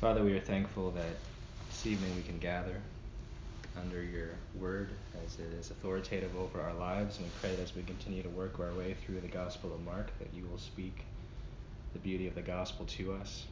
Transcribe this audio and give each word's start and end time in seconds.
Father, 0.00 0.24
we 0.24 0.32
are 0.32 0.40
thankful 0.40 0.92
that 0.92 1.14
this 1.68 1.84
evening 1.84 2.16
we 2.16 2.22
can 2.22 2.38
gather 2.38 2.80
under 3.78 4.02
your 4.02 4.30
word 4.58 4.92
as 5.22 5.38
it 5.38 5.52
is 5.52 5.70
authoritative 5.70 6.34
over 6.38 6.58
our 6.58 6.72
lives. 6.72 7.18
And 7.18 7.26
we 7.26 7.32
pray 7.38 7.54
that 7.54 7.62
as 7.62 7.76
we 7.76 7.82
continue 7.82 8.22
to 8.22 8.30
work 8.30 8.58
our 8.58 8.72
way 8.72 8.94
through 8.94 9.20
the 9.20 9.28
Gospel 9.28 9.74
of 9.74 9.84
Mark, 9.84 10.10
that 10.18 10.28
you 10.32 10.46
will 10.50 10.56
speak 10.56 11.04
the 11.92 11.98
beauty 11.98 12.26
of 12.26 12.34
the 12.34 12.40
gospel 12.40 12.86
to 12.86 13.12
us. 13.12 13.44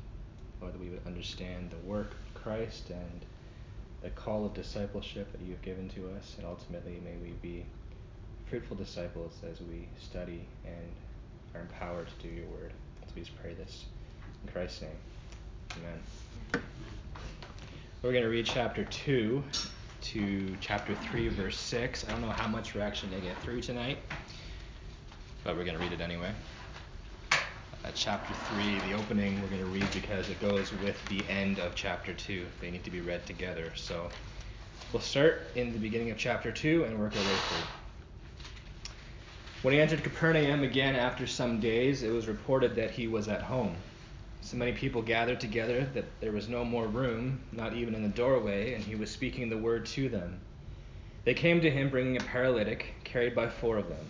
Lord, 0.63 0.73
that 0.73 0.81
we 0.81 0.89
would 0.89 1.07
understand 1.07 1.71
the 1.71 1.87
work 1.87 2.13
of 2.13 2.43
Christ 2.43 2.89
and 2.89 3.27
the 4.01 4.09
call 4.09 4.47
of 4.47 4.55
discipleship 4.55 5.31
that 5.33 5.43
you 5.43 5.53
have 5.53 5.61
given 5.61 5.91
to 5.91 6.09
us. 6.17 6.35
And 6.39 6.47
ultimately, 6.47 6.99
may 7.05 7.17
we 7.23 7.35
be 7.43 7.67
fruitful 8.47 8.79
disciples 8.79 9.39
as 9.53 9.61
we 9.61 9.87
study 10.01 10.47
and 10.65 10.93
are 11.55 11.61
empowered 11.61 12.09
to 12.09 12.27
do 12.27 12.35
your 12.35 12.47
word. 12.47 12.73
So 13.07 13.13
we 13.17 13.25
pray 13.43 13.53
this 13.53 13.85
in 14.47 14.51
Christ's 14.51 14.81
name. 14.81 14.97
Amen. 15.77 16.01
We're 18.01 18.13
going 18.13 18.23
to 18.23 18.31
read 18.31 18.47
chapter 18.47 18.85
2 18.85 19.43
to 20.01 20.57
chapter 20.61 20.95
3, 21.11 21.29
verse 21.31 21.59
6. 21.59 22.07
I 22.07 22.13
don't 22.13 22.21
know 22.21 22.29
how 22.29 22.47
much 22.47 22.75
we're 22.75 22.81
actually 22.81 23.11
going 23.11 23.23
to 23.23 23.29
get 23.29 23.43
through 23.43 23.61
tonight, 23.61 23.99
but 25.43 25.57
we're 25.57 25.65
going 25.65 25.77
to 25.77 25.83
read 25.83 25.93
it 25.93 26.01
anyway. 26.01 26.31
Uh, 27.33 27.91
chapter 27.95 28.33
3, 28.55 28.79
the 28.89 28.93
opening, 28.93 29.43
we're 29.43 29.49
going 29.49 29.63
to 29.63 29.67
read 29.67 29.89
because 29.93 30.29
it 30.31 30.41
goes 30.41 30.73
with 30.83 30.97
the 31.09 31.25
end 31.29 31.59
of 31.59 31.75
chapter 31.75 32.13
2. 32.13 32.47
They 32.61 32.71
need 32.71 32.85
to 32.85 32.91
be 32.91 33.01
read 33.01 33.27
together. 33.27 33.73
So 33.75 34.09
we'll 34.93 35.03
start 35.03 35.43
in 35.57 35.73
the 35.73 35.79
beginning 35.79 36.13
of 36.13 36.19
chapter 36.19 36.53
2 36.53 36.85
and 36.85 37.01
work 37.01 37.17
our 37.17 37.23
way 37.23 37.37
through. 37.49 38.93
When 39.63 39.75
he 39.75 39.81
entered 39.81 40.05
Capernaum 40.05 40.63
again 40.63 40.95
after 40.95 41.27
some 41.27 41.59
days, 41.59 42.05
it 42.05 42.11
was 42.11 42.29
reported 42.29 42.77
that 42.77 42.93
he 42.93 43.09
was 43.09 43.27
at 43.27 43.43
home. 43.43 43.75
So 44.49 44.57
many 44.57 44.73
people 44.73 45.03
gathered 45.03 45.41
together 45.41 45.87
that 45.93 46.07
there 46.23 46.33
was 46.33 46.49
no 46.49 46.65
more 46.65 46.87
room, 46.87 47.43
not 47.53 47.75
even 47.75 47.95
in 47.95 48.03
the 48.03 48.09
doorway, 48.09 48.73
and 48.73 48.83
he 48.83 48.95
was 48.95 49.11
speaking 49.11 49.51
the 49.51 49.59
word 49.59 49.85
to 49.85 50.09
them. 50.09 50.41
They 51.27 51.35
came 51.35 51.61
to 51.61 51.71
him 51.71 51.91
bringing 51.91 52.17
a 52.17 52.25
paralytic, 52.25 52.95
carried 53.05 53.35
by 53.35 53.51
four 53.51 53.77
of 53.77 53.91
them. 53.91 54.07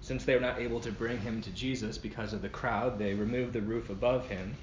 Since 0.00 0.24
they 0.24 0.36
were 0.36 0.40
not 0.40 0.60
able 0.60 0.78
to 0.78 0.92
bring 0.92 1.18
him 1.18 1.42
to 1.42 1.50
Jesus 1.50 1.98
because 1.98 2.32
of 2.32 2.40
the 2.40 2.48
crowd, 2.48 3.00
they 3.00 3.14
removed 3.14 3.52
the 3.52 3.62
roof 3.62 3.90
above 3.90 4.28
him, 4.28 4.54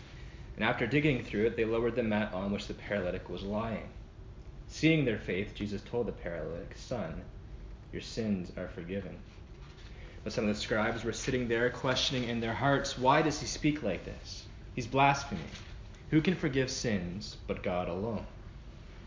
and 0.56 0.64
after 0.64 0.88
digging 0.88 1.26
through 1.26 1.48
it, 1.48 1.58
they 1.58 1.66
lowered 1.66 1.98
the 1.98 2.04
mat 2.04 2.34
on 2.34 2.54
which 2.54 2.68
the 2.68 2.74
paralytic 2.74 3.30
was 3.30 3.44
lying. 3.44 3.90
Seeing 4.70 5.04
their 5.04 5.20
faith, 5.20 5.54
Jesus 5.54 5.82
told 5.82 6.08
the 6.08 6.14
paralytic, 6.14 6.78
Son, 6.78 7.22
your 7.92 8.02
sins 8.02 8.54
are 8.56 8.70
forgiven. 8.70 9.18
But 10.24 10.32
some 10.32 10.48
of 10.48 10.56
the 10.56 10.62
scribes 10.62 11.04
were 11.04 11.12
sitting 11.12 11.50
there, 11.50 11.70
questioning 11.70 12.30
in 12.30 12.40
their 12.40 12.54
hearts, 12.54 12.98
Why 12.98 13.22
does 13.22 13.42
he 13.42 13.46
speak 13.46 13.84
like 13.84 14.06
this? 14.06 14.47
He's 14.78 14.86
blaspheming. 14.86 15.50
Who 16.12 16.22
can 16.22 16.36
forgive 16.36 16.70
sins 16.70 17.38
but 17.48 17.64
God 17.64 17.90
alone? 17.90 18.28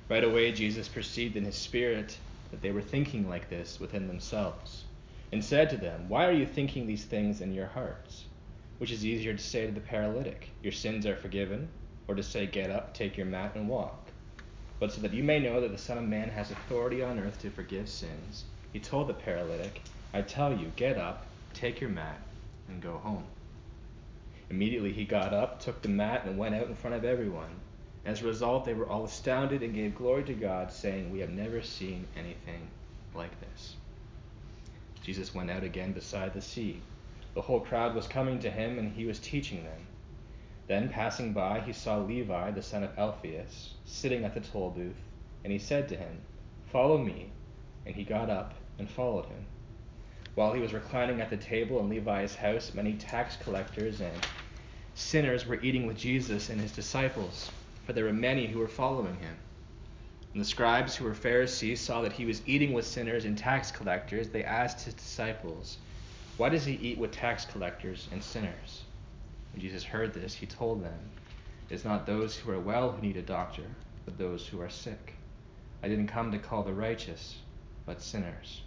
Right 0.09 0.25
away, 0.25 0.51
Jesus 0.51 0.89
perceived 0.89 1.37
in 1.37 1.45
his 1.45 1.55
spirit 1.55 2.19
that 2.51 2.61
they 2.61 2.73
were 2.73 2.83
thinking 2.83 3.29
like 3.29 3.49
this 3.49 3.79
within 3.79 4.09
themselves, 4.09 4.83
and 5.31 5.45
said 5.45 5.71
to 5.71 5.77
them, 5.77 6.09
Why 6.09 6.27
are 6.27 6.33
you 6.33 6.45
thinking 6.45 6.89
these 6.89 7.05
things 7.05 7.41
in 7.41 7.55
your 7.55 7.69
hearts? 7.69 8.25
Which 8.79 8.91
is 8.91 9.07
easier 9.07 9.33
to 9.33 9.39
say 9.39 9.65
to 9.65 9.71
the 9.71 9.79
paralytic, 9.79 10.49
Your 10.61 10.73
sins 10.73 11.07
are 11.07 11.15
forgiven, 11.15 11.69
or 12.09 12.17
to 12.17 12.23
say, 12.25 12.47
Get 12.47 12.73
up, 12.73 12.93
take 12.93 13.17
your 13.17 13.27
mat, 13.27 13.53
and 13.55 13.69
walk? 13.69 14.09
But 14.81 14.91
so 14.91 15.01
that 15.03 15.15
you 15.15 15.23
may 15.23 15.39
know 15.39 15.61
that 15.61 15.71
the 15.71 15.79
Son 15.79 15.99
of 15.99 16.05
Man 16.05 16.31
has 16.31 16.51
authority 16.51 17.01
on 17.01 17.21
earth 17.21 17.41
to 17.43 17.51
forgive 17.51 17.89
sins, 17.89 18.43
he 18.73 18.81
told 18.81 19.07
the 19.07 19.15
paralytic, 19.15 19.83
I 20.13 20.23
tell 20.23 20.53
you, 20.53 20.73
get 20.75 20.99
up, 20.99 21.27
take 21.55 21.81
your 21.81 21.91
mat, 21.91 22.21
and 22.67 22.83
go 22.83 22.95
home. 22.95 23.23
Immediately 24.51 24.93
he 24.93 25.05
got 25.05 25.33
up, 25.33 25.61
took 25.61 25.81
the 25.81 25.89
mat, 25.89 26.25
and 26.25 26.37
went 26.37 26.57
out 26.57 26.67
in 26.67 26.75
front 26.75 26.97
of 26.97 27.05
everyone. 27.05 27.61
As 28.05 28.21
a 28.21 28.27
result, 28.27 28.65
they 28.65 28.75
were 28.75 28.89
all 28.89 29.05
astounded 29.05 29.63
and 29.63 29.73
gave 29.73 29.95
glory 29.95 30.25
to 30.25 30.35
God, 30.35 30.73
saying, 30.73 31.13
We 31.13 31.21
have 31.21 31.31
never 31.31 31.63
seen 31.63 32.09
anything 32.17 32.69
like 33.15 33.41
this. 33.41 33.77
Jesus 35.03 35.33
went 35.33 35.51
out 35.51 35.63
again 35.63 35.93
beside 35.93 36.35
the 36.35 36.43
sea. 36.43 36.83
The 37.35 37.43
whole 37.43 37.61
crowd 37.61 37.95
was 37.95 38.09
coming 38.09 38.41
to 38.41 38.51
him, 38.51 38.79
and 38.79 38.93
he 38.93 39.07
was 39.07 39.21
teaching 39.21 39.63
them. 39.63 39.87
Then, 40.67 40.89
passing 40.89 41.33
by, 41.33 41.61
he 41.61 41.73
saw 41.73 41.99
Levi, 41.99 42.51
the 42.51 42.63
son 42.63 42.83
of 42.83 42.99
Alphaeus, 42.99 43.75
sitting 43.85 44.25
at 44.25 44.35
the 44.35 44.41
toll 44.41 44.71
booth, 44.71 45.03
and 45.45 45.53
he 45.53 45.61
said 45.61 45.89
to 45.89 45.97
him, 45.97 46.23
Follow 46.73 46.99
me. 46.99 47.31
And 47.87 47.95
he 47.95 48.03
got 48.03 48.29
up 48.29 48.55
and 48.79 48.91
followed 48.91 49.27
him. 49.27 49.47
While 50.35 50.53
he 50.53 50.61
was 50.61 50.73
reclining 50.73 51.21
at 51.21 51.31
the 51.31 51.37
table 51.37 51.81
in 51.81 51.89
Levi's 51.89 52.35
house, 52.35 52.73
many 52.75 52.95
tax 52.95 53.37
collectors 53.37 54.01
and 54.01 54.27
sinners 55.01 55.47
were 55.47 55.61
eating 55.63 55.87
with 55.87 55.97
Jesus 55.97 56.51
and 56.51 56.61
his 56.61 56.73
disciples, 56.73 57.51
for 57.85 57.93
there 57.93 58.05
were 58.05 58.13
many 58.13 58.47
who 58.47 58.59
were 58.59 58.69
following 58.69 59.17
him. 59.17 59.37
When 60.33 60.39
the 60.39 60.45
scribes 60.45 60.95
who 60.95 61.05
were 61.05 61.15
Pharisees 61.15 61.81
saw 61.81 62.03
that 62.03 62.13
he 62.13 62.25
was 62.25 62.47
eating 62.47 62.73
with 62.73 62.87
sinners 62.87 63.25
and 63.25 63.37
tax 63.37 63.73
collectors, 63.73 64.29
they 64.29 64.45
asked 64.45 64.85
his 64.85 64.95
disciples, 64.95 65.79
Why 66.37 66.51
does 66.51 66.65
he 66.65 66.75
eat 66.75 66.99
with 66.99 67.13
tax 67.13 67.45
collectors 67.45 68.09
and 68.13 68.23
sinners? 68.23 68.85
When 69.53 69.63
Jesus 69.63 69.83
heard 69.83 70.13
this, 70.13 70.35
he 70.35 70.47
told 70.47 70.85
them, 70.85 71.11
It 71.69 71.75
is 71.75 71.85
not 71.85 72.07
those 72.07 72.37
who 72.37 72.53
are 72.53 72.61
well 72.61 72.93
who 72.93 73.03
need 73.03 73.17
a 73.17 73.23
doctor, 73.23 73.65
but 74.05 74.19
those 74.19 74.47
who 74.47 74.61
are 74.61 74.71
sick. 74.71 75.15
I 75.83 75.89
didn't 75.89 76.09
come 76.09 76.31
to 76.31 76.39
call 76.39 76.63
the 76.63 76.75
righteous, 76.75 77.39
but 77.87 78.03
sinners. 78.03 78.63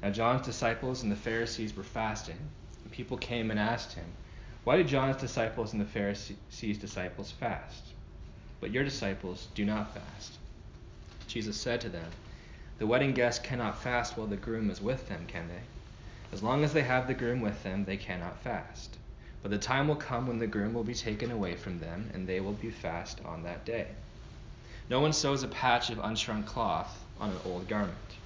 Now 0.00 0.10
John's 0.10 0.46
disciples 0.46 1.02
and 1.02 1.10
the 1.10 1.16
Pharisees 1.16 1.76
were 1.76 1.82
fasting, 1.82 2.38
and 2.84 2.92
people 2.92 3.18
came 3.18 3.50
and 3.50 3.58
asked 3.60 3.92
him, 3.92 4.06
Why 4.68 4.76
do 4.76 4.84
John's 4.84 5.16
disciples 5.16 5.72
and 5.72 5.80
the 5.80 5.86
Pharisees' 5.86 6.76
disciples 6.76 7.32
fast? 7.32 7.84
But 8.60 8.70
your 8.70 8.84
disciples 8.84 9.48
do 9.54 9.64
not 9.64 9.94
fast. 9.94 10.36
Jesus 11.26 11.56
said 11.56 11.80
to 11.80 11.88
them, 11.88 12.04
The 12.76 12.86
wedding 12.86 13.14
guests 13.14 13.42
cannot 13.42 13.82
fast 13.82 14.18
while 14.18 14.26
the 14.26 14.36
groom 14.36 14.68
is 14.68 14.82
with 14.82 15.08
them, 15.08 15.24
can 15.26 15.48
they? 15.48 15.62
As 16.34 16.42
long 16.42 16.64
as 16.64 16.74
they 16.74 16.82
have 16.82 17.06
the 17.06 17.14
groom 17.14 17.40
with 17.40 17.62
them, 17.62 17.86
they 17.86 17.96
cannot 17.96 18.42
fast. 18.42 18.98
But 19.40 19.52
the 19.52 19.56
time 19.56 19.88
will 19.88 19.96
come 19.96 20.26
when 20.26 20.38
the 20.38 20.46
groom 20.46 20.74
will 20.74 20.84
be 20.84 20.92
taken 20.92 21.30
away 21.30 21.56
from 21.56 21.78
them, 21.78 22.10
and 22.12 22.26
they 22.26 22.40
will 22.40 22.52
be 22.52 22.70
fast 22.70 23.22
on 23.24 23.44
that 23.44 23.64
day. 23.64 23.86
No 24.90 25.00
one 25.00 25.14
sews 25.14 25.42
a 25.42 25.48
patch 25.48 25.88
of 25.88 25.96
unshrunk 25.96 26.44
cloth 26.44 27.06
on 27.18 27.30
an 27.30 27.38
old 27.46 27.68
garment. 27.68 28.16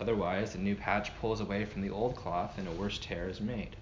Otherwise, 0.00 0.54
the 0.54 0.58
new 0.58 0.74
patch 0.74 1.14
pulls 1.20 1.42
away 1.42 1.66
from 1.66 1.82
the 1.82 1.90
old 1.90 2.16
cloth, 2.16 2.56
and 2.56 2.66
a 2.66 2.72
worse 2.72 2.96
tear 2.96 3.28
is 3.28 3.42
made. 3.42 3.76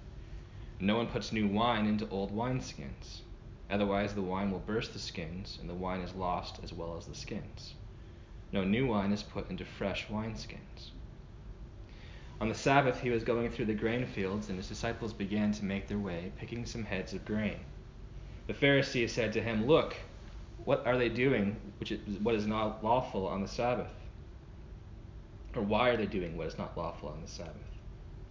No 0.81 0.97
one 0.97 1.07
puts 1.07 1.33
new 1.33 1.47
wine 1.47 1.87
into 1.87 2.09
old 2.09 2.33
wineskins. 2.33 3.21
Otherwise, 3.71 4.15
the 4.15 4.23
wine 4.23 4.51
will 4.51 4.59
burst 4.59 4.93
the 4.93 4.99
skins, 4.99 5.59
and 5.61 5.69
the 5.69 5.75
wine 5.75 6.01
is 6.01 6.15
lost 6.15 6.61
as 6.63 6.73
well 6.73 6.97
as 6.97 7.07
the 7.07 7.15
skins. 7.15 7.75
No 8.53 8.65
new 8.65 8.87
wine 8.87 9.13
is 9.13 9.23
put 9.23 9.49
into 9.49 9.65
fresh 9.65 10.07
wineskins. 10.09 10.91
On 12.41 12.49
the 12.49 12.55
Sabbath, 12.55 13.01
he 13.01 13.11
was 13.11 13.25
going 13.25 13.49
through 13.51 13.67
the 13.67 13.75
grain 13.75 14.05
fields, 14.05 14.49
and 14.49 14.59
his 14.59 14.69
disciples 14.69 15.13
began 15.13 15.53
to 15.53 15.65
make 15.65 15.87
their 15.89 15.99
way, 15.99 16.33
picking 16.39 16.67
some 16.67 16.85
heads 16.85 17.15
of 17.15 17.25
grain. 17.25 17.61
The 18.47 18.55
Pharisees 18.55 19.13
said 19.13 19.33
to 19.35 19.43
him, 19.43 19.67
Look, 19.67 19.95
what 20.65 20.87
are 20.87 20.99
they 20.99 21.09
doing, 21.09 21.57
which 21.79 21.93
is 21.93 22.01
what 22.19 22.35
is 22.35 22.47
not 22.47 22.85
lawful 22.85 23.27
on 23.27 23.43
the 23.43 23.49
Sabbath? 23.49 23.95
Or 25.55 25.63
why 25.63 25.91
are 25.91 25.97
they 25.97 26.07
doing 26.07 26.37
what 26.37 26.47
is 26.47 26.59
not 26.59 26.77
lawful 26.77 27.11
on 27.11 27.23
the 27.23 27.29
Sabbath? 27.29 27.79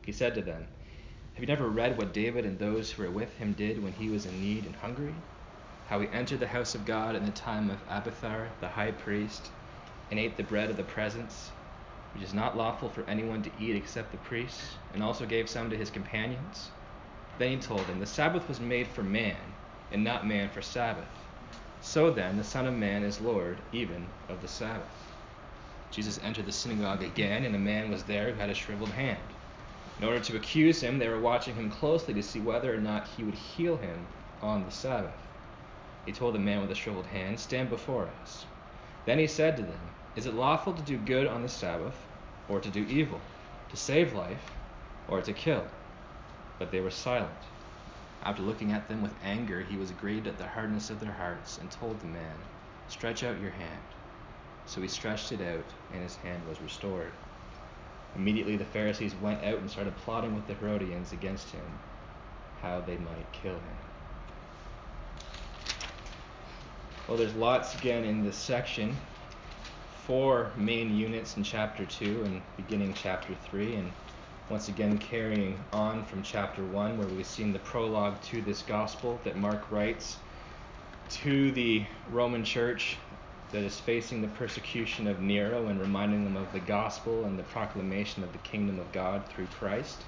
He 0.06 0.12
said 0.12 0.36
to 0.36 0.42
them, 0.42 0.68
Have 1.34 1.40
you 1.40 1.48
never 1.48 1.70
read 1.70 1.98
what 1.98 2.14
David 2.14 2.46
and 2.46 2.60
those 2.60 2.92
who 2.92 3.04
were 3.04 3.10
with 3.10 3.38
him 3.38 3.54
did 3.54 3.82
when 3.82 3.94
he 3.94 4.10
was 4.10 4.26
in 4.26 4.42
need 4.42 4.66
and 4.66 4.76
hungry? 4.76 5.16
How 5.88 6.02
he 6.02 6.08
entered 6.10 6.42
the 6.42 6.48
house 6.48 6.76
of 6.76 6.86
God 6.86 7.16
in 7.16 7.26
the 7.26 7.32
time 7.32 7.70
of 7.70 7.80
Abiathar 7.88 8.50
the 8.60 8.68
high 8.68 8.92
priest 8.92 9.50
and 10.10 10.20
ate 10.20 10.36
the 10.36 10.44
bread 10.44 10.70
of 10.70 10.76
the 10.76 10.84
presence, 10.84 11.50
which 12.14 12.24
is 12.24 12.34
not 12.34 12.58
lawful 12.58 12.90
for 12.90 13.10
anyone 13.10 13.42
to 13.44 13.52
eat 13.58 13.78
except 13.78 14.12
the 14.12 14.18
priests, 14.18 14.78
and 14.94 15.02
also 15.02 15.26
gave 15.26 15.50
some 15.50 15.70
to 15.70 15.78
his 15.78 15.90
companions? 15.90 16.70
Then 17.38 17.52
he 17.52 17.58
told 17.58 17.88
them, 17.88 18.02
The 18.02 18.06
Sabbath 18.06 18.50
was 18.50 18.60
made 18.60 18.88
for 18.88 19.02
man, 19.02 19.38
and 19.90 20.04
not 20.04 20.28
man 20.28 20.50
for 20.50 20.62
Sabbath. 20.62 21.08
So 21.80 22.12
then, 22.12 22.36
the 22.36 22.44
Son 22.44 22.68
of 22.68 22.74
Man 22.74 23.04
is 23.04 23.22
Lord 23.22 23.62
even 23.72 24.06
of 24.28 24.42
the 24.42 24.50
Sabbath. 24.50 25.14
Jesus 25.92 26.20
entered 26.22 26.46
the 26.46 26.52
synagogue 26.52 27.02
again, 27.02 27.46
and 27.46 27.56
a 27.56 27.60
man 27.60 27.90
was 27.90 28.04
there 28.04 28.32
who 28.32 28.40
had 28.40 28.50
a 28.50 28.54
shriveled 28.54 28.92
hand. 28.92 29.34
In 29.98 30.06
order 30.06 30.20
to 30.20 30.36
accuse 30.38 30.82
him, 30.82 30.98
they 31.00 31.10
were 31.10 31.20
watching 31.20 31.56
him 31.56 31.70
closely 31.70 32.14
to 32.14 32.24
see 32.24 32.40
whether 32.40 32.74
or 32.74 32.80
not 32.80 33.08
he 33.10 33.24
would 33.24 33.36
heal 33.36 33.78
him 33.78 34.08
on 34.42 34.64
the 34.64 34.72
Sabbath. 34.72 35.28
He 36.06 36.12
told 36.14 36.34
the 36.34 36.40
man 36.40 36.60
with 36.60 36.70
the 36.70 36.76
shriveled 36.76 37.08
hand, 37.08 37.40
Stand 37.40 37.70
before 37.70 38.08
us. 38.22 38.46
Then 39.06 39.20
he 39.20 39.28
said 39.28 39.58
to 39.58 39.64
them, 39.64 39.92
Is 40.16 40.26
it 40.26 40.34
lawful 40.34 40.74
to 40.74 40.82
do 40.82 40.98
good 40.98 41.28
on 41.28 41.42
the 41.44 41.50
Sabbath, 41.50 42.08
or 42.48 42.60
to 42.60 42.70
do 42.70 42.84
evil, 42.84 43.22
to 43.70 43.78
save 43.78 44.14
life, 44.14 44.56
or 45.08 45.22
to 45.22 45.34
kill? 45.34 45.68
But 46.58 46.72
they 46.72 46.82
were 46.82 46.90
silent. 46.90 47.48
After 48.24 48.42
looking 48.44 48.72
at 48.72 48.88
them 48.88 49.02
with 49.02 49.16
anger, 49.22 49.62
he 49.62 49.78
was 49.78 49.92
grieved 49.92 50.28
at 50.28 50.38
the 50.38 50.48
hardness 50.48 50.90
of 50.90 51.00
their 51.00 51.14
hearts, 51.14 51.58
and 51.58 51.70
told 51.70 52.00
the 52.00 52.08
man, 52.08 52.38
Stretch 52.88 53.24
out 53.24 53.40
your 53.40 53.52
hand. 53.52 53.84
So 54.66 54.82
he 54.82 54.88
stretched 54.88 55.32
it 55.32 55.42
out, 55.42 55.66
and 55.92 56.02
his 56.02 56.16
hand 56.16 56.46
was 56.48 56.62
restored. 56.62 57.14
Immediately 58.16 58.58
the 58.58 58.66
Pharisees 58.66 59.16
went 59.16 59.44
out 59.44 59.60
and 59.60 59.70
started 59.70 59.96
plotting 59.98 60.36
with 60.36 60.48
the 60.48 60.54
Herodians 60.54 61.14
against 61.14 61.50
him, 61.50 61.64
how 62.62 62.82
they 62.82 62.98
might 62.98 63.32
kill 63.32 63.54
him. 63.54 63.78
Well, 67.08 67.18
there's 67.18 67.36
lots 67.36 67.76
again 67.76 68.04
in 68.04 68.24
this 68.24 68.38
section. 68.38 68.96
Four 70.06 70.52
main 70.58 70.96
units 70.96 71.38
in 71.38 71.44
chapter 71.44 71.86
2 71.86 72.24
and 72.26 72.42
beginning 72.58 72.94
chapter 72.94 73.34
3, 73.34 73.76
and 73.76 73.92
once 74.50 74.68
again 74.68 74.98
carrying 74.98 75.58
on 75.72 76.04
from 76.06 76.22
chapter 76.24 76.64
1, 76.64 76.98
where 76.98 77.08
we've 77.08 77.26
seen 77.26 77.54
the 77.54 77.60
prologue 77.60 78.22
to 78.24 78.42
this 78.42 78.62
gospel 78.62 79.20
that 79.24 79.38
Mark 79.38 79.72
writes 79.72 80.18
to 81.10 81.52
the 81.52 81.86
Roman 82.10 82.44
church 82.44 82.98
that 83.52 83.64
is 83.64 83.80
facing 83.80 84.22
the 84.22 84.28
persecution 84.30 85.08
of 85.08 85.22
Nero 85.22 85.68
and 85.68 85.80
reminding 85.80 86.24
them 86.24 86.38
of 86.38 86.52
the 86.54 86.60
gospel 86.60 87.26
and 87.26 87.38
the 87.38 87.44
proclamation 87.44 88.24
of 88.24 88.32
the 88.32 88.40
kingdom 88.40 88.80
of 88.80 88.92
God 88.92 89.28
through 89.28 89.48
Christ, 89.60 90.04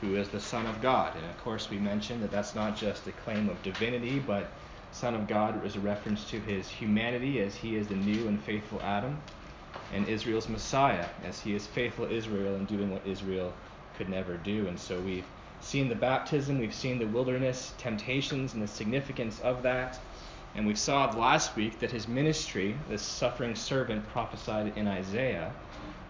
who 0.00 0.16
is 0.16 0.28
the 0.28 0.40
Son 0.40 0.66
of 0.66 0.80
God. 0.82 1.16
And 1.16 1.24
of 1.24 1.36
course, 1.42 1.70
we 1.70 1.78
mentioned 1.78 2.22
that 2.22 2.30
that's 2.30 2.54
not 2.54 2.76
just 2.76 3.06
a 3.06 3.12
claim 3.12 3.48
of 3.48 3.62
divinity, 3.62 4.18
but 4.18 4.50
Son 4.92 5.14
of 5.14 5.26
God 5.26 5.64
is 5.64 5.76
a 5.76 5.80
reference 5.80 6.24
to 6.30 6.40
his 6.40 6.68
humanity 6.68 7.40
as 7.40 7.54
he 7.54 7.76
is 7.76 7.86
the 7.88 7.94
new 7.94 8.28
and 8.28 8.40
faithful 8.40 8.80
Adam, 8.82 9.18
and 9.92 10.08
Israel's 10.08 10.48
Messiah 10.48 11.06
as 11.24 11.40
he 11.40 11.54
is 11.54 11.66
faithful 11.66 12.06
Israel 12.06 12.54
and 12.56 12.66
doing 12.66 12.90
what 12.90 13.06
Israel 13.06 13.52
could 13.96 14.08
never 14.08 14.36
do. 14.36 14.68
And 14.68 14.78
so 14.78 14.98
we've 15.00 15.26
seen 15.60 15.88
the 15.88 15.94
baptism, 15.94 16.58
we've 16.58 16.74
seen 16.74 16.98
the 16.98 17.06
wilderness 17.06 17.72
temptations 17.78 18.54
and 18.54 18.62
the 18.62 18.68
significance 18.68 19.40
of 19.40 19.62
that. 19.62 20.00
And 20.56 20.66
we 20.66 20.74
saw 20.74 21.10
last 21.10 21.54
week 21.54 21.80
that 21.80 21.90
his 21.90 22.08
ministry, 22.08 22.78
this 22.88 23.02
suffering 23.02 23.54
servant 23.54 24.08
prophesied 24.08 24.72
in 24.78 24.88
Isaiah, 24.88 25.52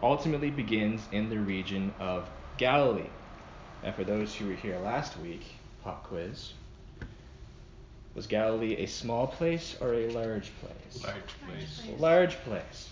ultimately 0.00 0.50
begins 0.50 1.02
in 1.10 1.28
the 1.28 1.40
region 1.40 1.92
of 1.98 2.30
Galilee. 2.56 3.10
And 3.82 3.92
for 3.92 4.04
those 4.04 4.36
who 4.36 4.46
were 4.46 4.54
here 4.54 4.78
last 4.78 5.18
week, 5.18 5.44
pop 5.82 6.04
quiz. 6.04 6.52
Was 8.14 8.28
Galilee 8.28 8.76
a 8.76 8.86
small 8.86 9.26
place 9.26 9.76
or 9.80 9.94
a 9.94 10.10
large 10.10 10.52
place? 10.60 11.04
Large 11.04 11.40
place. 11.44 11.82
Large 11.98 12.36
place. 12.44 12.88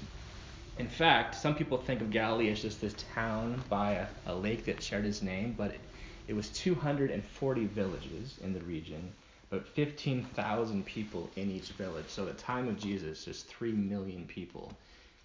In 0.79 0.89
fact, 0.89 1.37
some 1.37 1.55
people 1.55 1.79
think 1.79 2.00
of 2.00 2.11
Galilee 2.11 2.50
as 2.50 2.62
just 2.62 2.81
this 2.81 2.97
town 3.15 3.62
by 3.69 3.93
a, 3.93 4.07
a 4.27 4.35
lake 4.35 4.65
that 4.65 4.83
shared 4.83 5.07
its 5.07 5.23
name, 5.23 5.55
but 5.57 5.71
it, 5.71 5.81
it 6.27 6.35
was 6.35 6.49
240 6.49 7.67
villages 7.67 8.39
in 8.43 8.53
the 8.53 8.61
region, 8.62 9.12
but 9.55 9.69
15,000 9.69 10.85
people 10.85 11.31
in 11.37 11.49
each 11.49 11.69
village. 11.69 12.09
So 12.09 12.27
at 12.27 12.37
the 12.37 12.43
time 12.43 12.67
of 12.67 12.77
Jesus, 12.77 13.25
there's 13.25 13.45
3 13.45 13.71
million 13.71 14.27
people 14.27 14.73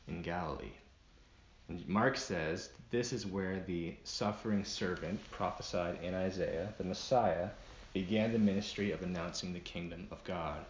in 0.08 0.22
Galilee. 0.22 0.70
And 1.68 1.88
Mark 1.90 2.16
says 2.16 2.70
this 2.92 3.12
is 3.12 3.26
where 3.26 3.60
the 3.66 3.96
suffering 4.04 4.64
servant 4.64 5.20
prophesied 5.32 5.98
in 6.04 6.14
Isaiah, 6.14 6.72
the 6.78 6.84
Messiah, 6.84 7.50
began 7.92 8.32
the 8.32 8.38
ministry 8.38 8.92
of 8.92 9.02
announcing 9.02 9.52
the 9.52 9.60
kingdom 9.62 10.08
of 10.12 10.24
God 10.26 10.64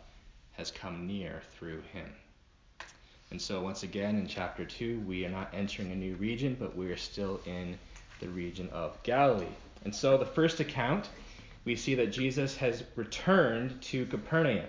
has 0.54 0.72
come 0.72 1.06
near 1.06 1.42
through 1.58 1.82
him. 1.92 2.10
And 3.30 3.42
so, 3.42 3.62
once 3.62 3.84
again, 3.84 4.16
in 4.16 4.26
chapter 4.26 4.64
2, 4.64 5.02
we 5.02 5.26
are 5.26 5.30
not 5.30 5.50
entering 5.54 5.92
a 5.92 5.96
new 5.96 6.16
region, 6.16 6.56
but 6.58 6.78
we 6.78 6.90
are 6.92 6.98
still 6.98 7.42
in 7.46 7.78
the 8.22 8.30
region 8.30 8.70
of 8.70 9.04
Galilee. 9.04 9.56
And 9.84 9.94
so, 9.94 10.18
the 10.18 10.26
first 10.26 10.62
account, 10.62 11.10
we 11.70 11.76
see 11.76 11.94
that 11.94 12.12
Jesus 12.12 12.58
has 12.58 12.84
returned 12.96 13.80
to 13.80 14.08
Capernaum, 14.08 14.66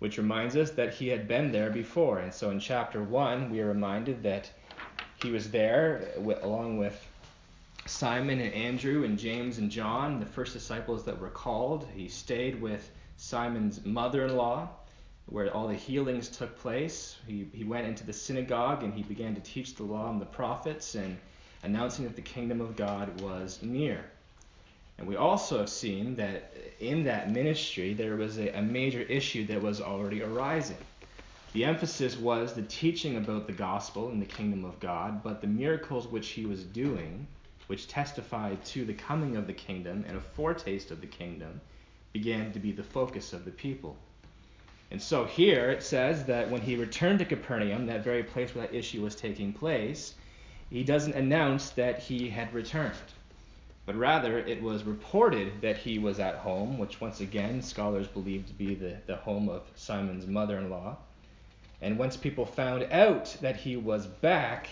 which 0.00 0.18
reminds 0.18 0.54
us 0.54 0.70
that 0.72 0.92
he 0.92 1.08
had 1.08 1.26
been 1.26 1.50
there 1.50 1.70
before. 1.70 2.18
And 2.18 2.34
so, 2.34 2.50
in 2.50 2.60
chapter 2.60 3.02
1, 3.02 3.48
we 3.48 3.62
are 3.62 3.68
reminded 3.68 4.22
that 4.24 4.50
he 5.22 5.30
was 5.30 5.50
there 5.50 6.08
along 6.42 6.76
with 6.76 6.94
Simon 7.86 8.38
and 8.38 8.52
Andrew 8.52 9.04
and 9.04 9.18
James 9.18 9.56
and 9.56 9.70
John, 9.70 10.20
the 10.20 10.26
first 10.26 10.52
disciples 10.52 11.06
that 11.06 11.18
were 11.18 11.30
called. 11.30 11.88
He 11.94 12.06
stayed 12.06 12.60
with 12.60 12.90
Simon's 13.16 13.82
mother 13.86 14.26
in 14.26 14.36
law 14.36 14.68
where 15.24 15.50
all 15.56 15.68
the 15.68 15.74
healings 15.74 16.28
took 16.28 16.54
place. 16.58 17.16
He, 17.26 17.48
he 17.54 17.64
went 17.64 17.86
into 17.86 18.04
the 18.04 18.12
synagogue 18.12 18.82
and 18.82 18.92
he 18.92 19.04
began 19.04 19.34
to 19.36 19.40
teach 19.40 19.74
the 19.74 19.84
law 19.84 20.10
and 20.10 20.20
the 20.20 20.26
prophets 20.26 20.96
and 20.96 21.16
announcing 21.62 22.04
that 22.04 22.14
the 22.14 22.20
kingdom 22.20 22.60
of 22.60 22.76
God 22.76 23.22
was 23.22 23.62
near. 23.62 24.04
And 25.00 25.08
we 25.08 25.16
also 25.16 25.56
have 25.56 25.70
seen 25.70 26.14
that 26.16 26.52
in 26.78 27.04
that 27.04 27.32
ministry 27.32 27.94
there 27.94 28.16
was 28.16 28.38
a, 28.38 28.50
a 28.50 28.60
major 28.60 29.00
issue 29.00 29.46
that 29.46 29.62
was 29.62 29.80
already 29.80 30.22
arising. 30.22 30.76
The 31.54 31.64
emphasis 31.64 32.18
was 32.18 32.52
the 32.52 32.62
teaching 32.62 33.16
about 33.16 33.46
the 33.46 33.54
gospel 33.54 34.10
and 34.10 34.20
the 34.20 34.26
kingdom 34.26 34.62
of 34.62 34.78
God, 34.78 35.22
but 35.22 35.40
the 35.40 35.46
miracles 35.46 36.06
which 36.06 36.28
he 36.28 36.44
was 36.44 36.64
doing, 36.64 37.26
which 37.66 37.88
testified 37.88 38.62
to 38.66 38.84
the 38.84 38.92
coming 38.92 39.36
of 39.36 39.46
the 39.46 39.54
kingdom 39.54 40.04
and 40.06 40.18
a 40.18 40.20
foretaste 40.20 40.90
of 40.90 41.00
the 41.00 41.06
kingdom, 41.06 41.62
began 42.12 42.52
to 42.52 42.58
be 42.58 42.70
the 42.70 42.82
focus 42.82 43.32
of 43.32 43.46
the 43.46 43.50
people. 43.50 43.96
And 44.90 45.00
so 45.00 45.24
here 45.24 45.70
it 45.70 45.82
says 45.82 46.24
that 46.26 46.50
when 46.50 46.60
he 46.60 46.76
returned 46.76 47.20
to 47.20 47.24
Capernaum, 47.24 47.86
that 47.86 48.04
very 48.04 48.22
place 48.22 48.54
where 48.54 48.66
that 48.66 48.76
issue 48.76 49.00
was 49.00 49.14
taking 49.14 49.54
place, 49.54 50.14
he 50.68 50.84
doesn't 50.84 51.14
announce 51.14 51.70
that 51.70 52.00
he 52.00 52.28
had 52.28 52.52
returned. 52.52 52.92
But 53.90 53.98
rather, 53.98 54.38
it 54.38 54.62
was 54.62 54.84
reported 54.84 55.62
that 55.62 55.78
he 55.78 55.98
was 55.98 56.20
at 56.20 56.36
home, 56.36 56.78
which 56.78 57.00
once 57.00 57.20
again 57.20 57.60
scholars 57.60 58.06
believe 58.06 58.46
to 58.46 58.52
be 58.54 58.76
the, 58.76 58.98
the 59.06 59.16
home 59.16 59.48
of 59.48 59.68
Simon's 59.74 60.28
mother 60.28 60.58
in 60.58 60.70
law. 60.70 60.98
And 61.82 61.98
once 61.98 62.16
people 62.16 62.46
found 62.46 62.84
out 62.92 63.36
that 63.40 63.56
he 63.56 63.76
was 63.76 64.06
back, 64.06 64.68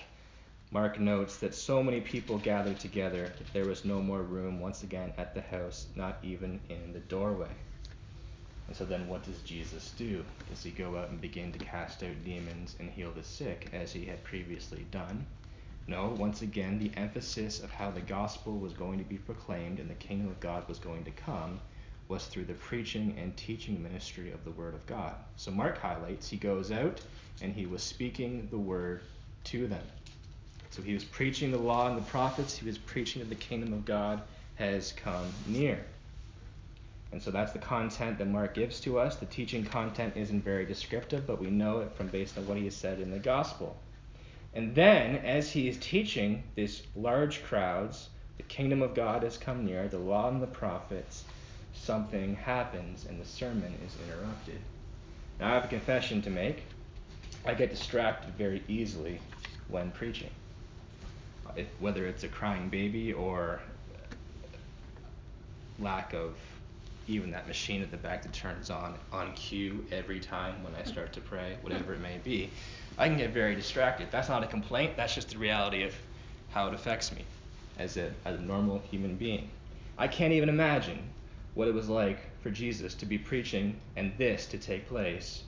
Mark 0.71 1.01
notes 1.01 1.39
that 1.39 1.57
so 1.57 1.83
many 1.83 2.01
people 2.01 2.39
gathered 2.39 2.79
together 2.79 3.33
that 3.37 3.53
there 3.53 3.65
was 3.65 3.85
no 3.85 4.01
more 4.01 4.23
room 4.23 4.61
once 4.61 4.85
again 4.85 5.13
at 5.19 5.35
the 5.35 5.43
house, 5.43 5.89
not 5.97 6.19
even 6.23 6.61
in 6.69 6.93
the 6.93 7.01
doorway. 7.01 7.51
And 8.69 8.77
so 8.77 8.85
then 8.85 9.09
what 9.09 9.25
does 9.25 9.43
Jesus 9.43 9.91
do? 9.99 10.25
Does 10.49 10.63
he 10.63 10.71
go 10.71 10.97
out 10.97 11.11
and 11.11 11.21
begin 11.21 11.51
to 11.51 11.59
cast 11.59 12.05
out 12.05 12.25
demons 12.25 12.77
and 12.79 12.89
heal 12.89 13.11
the 13.11 13.25
sick 13.25 13.69
as 13.73 13.93
he 13.93 14.05
had 14.05 14.23
previously 14.23 14.87
done? 14.93 15.27
No, 15.89 16.15
once 16.19 16.43
again, 16.43 16.79
the 16.79 16.93
emphasis 17.01 17.61
of 17.61 17.71
how 17.71 17.91
the 17.91 18.03
gospel 18.03 18.59
was 18.59 18.75
going 18.75 18.99
to 18.99 19.05
be 19.05 19.17
proclaimed 19.17 19.81
and 19.81 19.89
the 19.89 19.95
kingdom 19.95 20.29
of 20.29 20.39
God 20.39 20.69
was 20.69 20.79
going 20.79 21.03
to 21.05 21.11
come 21.11 21.61
was 22.09 22.27
through 22.27 22.45
the 22.45 22.53
preaching 22.53 23.17
and 23.19 23.35
teaching 23.39 23.83
ministry 23.83 24.31
of 24.31 24.45
the 24.45 24.51
word 24.51 24.75
of 24.75 24.87
God. 24.87 25.15
So 25.37 25.51
Mark 25.51 25.79
highlights 25.79 26.29
he 26.29 26.37
goes 26.37 26.71
out 26.71 27.01
and 27.41 27.55
he 27.55 27.65
was 27.65 27.83
speaking 27.83 28.49
the 28.51 28.59
word 28.59 29.01
to 29.45 29.67
them. 29.67 29.83
So 30.69 30.83
he 30.83 30.93
was 30.93 31.05
preaching 31.05 31.51
the 31.51 31.59
law 31.59 31.89
and 31.89 31.97
the 31.97 32.11
prophets, 32.11 32.59
he 32.59 32.67
was 32.67 32.77
preaching 32.77 33.23
that 33.23 33.31
the 33.31 33.35
kingdom 33.35 33.73
of 33.73 33.87
God 33.87 34.21
has 34.57 34.93
come 34.93 35.33
near. 35.47 35.83
And 37.13 37.23
so 37.23 37.31
that's 37.31 37.53
the 37.53 37.59
content 37.61 38.19
that 38.19 38.29
Mark 38.29 38.53
gives 38.53 38.79
to 38.81 38.99
us. 38.99 39.17
The 39.17 39.25
teaching 39.25 39.65
content 39.65 40.19
isn't 40.19 40.45
very 40.45 40.67
descriptive, 40.67 41.27
but 41.27 41.41
we 41.41 41.49
know 41.49 41.79
it 41.79 41.95
from 41.95 42.09
based 42.09 42.37
on 42.37 42.47
what 42.47 42.59
he 42.59 42.67
has 42.67 42.77
said 42.77 43.01
in 43.01 43.11
the 43.11 43.19
gospel. 43.19 43.75
And 44.55 44.75
then, 44.75 45.17
as 45.17 45.53
he 45.53 45.69
is 45.69 45.77
teaching 45.79 46.43
these 46.55 46.83
large 46.97 47.45
crowds, 47.45 48.09
the 48.37 48.43
kingdom 48.45 48.83
of 48.83 48.95
God 48.95 49.23
has 49.23 49.37
come 49.37 49.65
near, 49.65 49.89
the 49.89 49.99
law 49.99 50.29
and 50.29 50.43
the 50.43 50.47
prophets, 50.47 51.25
something 51.75 52.35
happens 52.35 53.07
and 53.07 53.21
the 53.21 53.25
sermon 53.25 53.75
is 53.87 53.97
interrupted. 54.07 54.61
Now, 55.39 55.51
I 55.51 55.55
have 55.55 55.65
a 55.65 55.69
confession 55.69 56.23
to 56.23 56.31
make. 56.31 56.65
I 57.45 57.55
get 57.55 57.71
distracted 57.71 58.35
very 58.35 58.63
easily 58.69 59.21
when 59.69 59.91
preaching, 59.93 60.31
whether 61.79 62.07
it's 62.07 62.25
a 62.25 62.29
crying 62.29 62.69
baby 62.69 63.13
or 63.13 63.61
lack 65.79 66.13
of 66.15 66.37
even 67.07 67.31
that 67.31 67.47
machine 67.47 67.83
at 67.83 67.91
the 67.91 67.97
back 67.97 68.23
that 68.23 68.33
turns 68.33 68.71
on 68.71 68.95
on 69.13 69.33
cue 69.33 69.85
every 69.91 70.21
time 70.21 70.63
when 70.63 70.75
I 70.75 70.83
start 70.85 71.13
to 71.15 71.21
pray, 71.21 71.57
whatever 71.63 71.95
it 71.95 72.01
may 72.01 72.19
be, 72.23 72.51
I 72.99 73.09
can 73.09 73.17
get 73.17 73.31
very 73.31 73.55
distracted. 73.55 74.09
That's 74.11 74.29
not 74.29 74.43
a 74.43 74.47
complaint, 74.47 74.97
that's 74.97 75.15
just 75.15 75.31
the 75.31 75.39
reality 75.39 75.85
of 75.85 75.95
how 76.51 76.67
it 76.67 76.75
affects 76.75 77.13
me 77.13 77.25
as 77.79 77.97
a, 77.97 78.13
as 78.25 78.39
a 78.39 78.43
normal 78.43 78.81
human 78.91 79.17
being. 79.17 79.49
I 79.97 80.09
can't 80.09 80.33
even 80.33 80.49
imagine 80.49 80.99
what 81.55 81.69
it 81.69 81.75
was 81.75 81.89
like 81.89 82.19
for 82.43 82.51
Jesus 82.51 82.95
to 82.95 83.07
be 83.07 83.17
preaching 83.17 83.77
and 83.97 84.13
this 84.19 84.47
to 84.47 84.59
take 84.59 84.89
place 84.89 85.45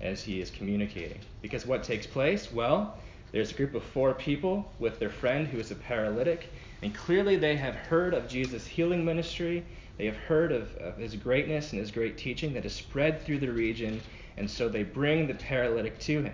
as 0.00 0.22
he 0.22 0.40
is 0.40 0.50
communicating. 0.50 1.20
Because 1.40 1.64
what 1.64 1.82
takes 1.84 2.06
place? 2.06 2.52
Well, 2.52 2.98
there's 3.32 3.52
a 3.52 3.54
group 3.54 3.74
of 3.74 3.84
four 3.84 4.12
people 4.14 4.70
with 4.78 4.98
their 4.98 5.10
friend 5.10 5.46
who 5.46 5.58
is 5.58 5.70
a 5.70 5.76
paralytic, 5.76 6.48
and 6.82 6.94
clearly 6.94 7.36
they 7.36 7.56
have 7.56 7.74
heard 7.74 8.14
of 8.14 8.28
Jesus' 8.28 8.66
healing 8.66 9.04
ministry 9.04 9.64
they 10.00 10.06
have 10.06 10.16
heard 10.16 10.50
of, 10.50 10.74
of 10.76 10.96
his 10.96 11.14
greatness 11.14 11.72
and 11.72 11.78
his 11.78 11.90
great 11.90 12.16
teaching 12.16 12.54
that 12.54 12.62
has 12.62 12.72
spread 12.72 13.20
through 13.20 13.40
the 13.40 13.52
region, 13.52 14.00
and 14.38 14.50
so 14.50 14.66
they 14.66 14.82
bring 14.82 15.26
the 15.26 15.34
paralytic 15.34 15.98
to 15.98 16.22
him. 16.22 16.32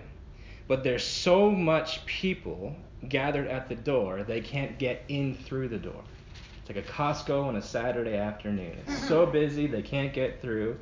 But 0.67 0.83
there's 0.83 1.05
so 1.05 1.49
much 1.49 2.05
people 2.05 2.75
gathered 3.07 3.47
at 3.47 3.69
the 3.69 3.75
door, 3.75 4.23
they 4.23 4.41
can't 4.41 4.77
get 4.77 5.03
in 5.07 5.35
through 5.35 5.69
the 5.69 5.77
door. 5.77 6.03
It's 6.59 6.75
like 6.75 6.85
a 6.85 6.91
Costco 6.91 7.45
on 7.45 7.55
a 7.55 7.61
Saturday 7.61 8.17
afternoon. 8.17 8.75
It's 8.85 9.07
so 9.07 9.25
busy, 9.41 9.67
they 9.67 9.81
can't 9.81 10.13
get 10.13 10.41
through. 10.41 10.77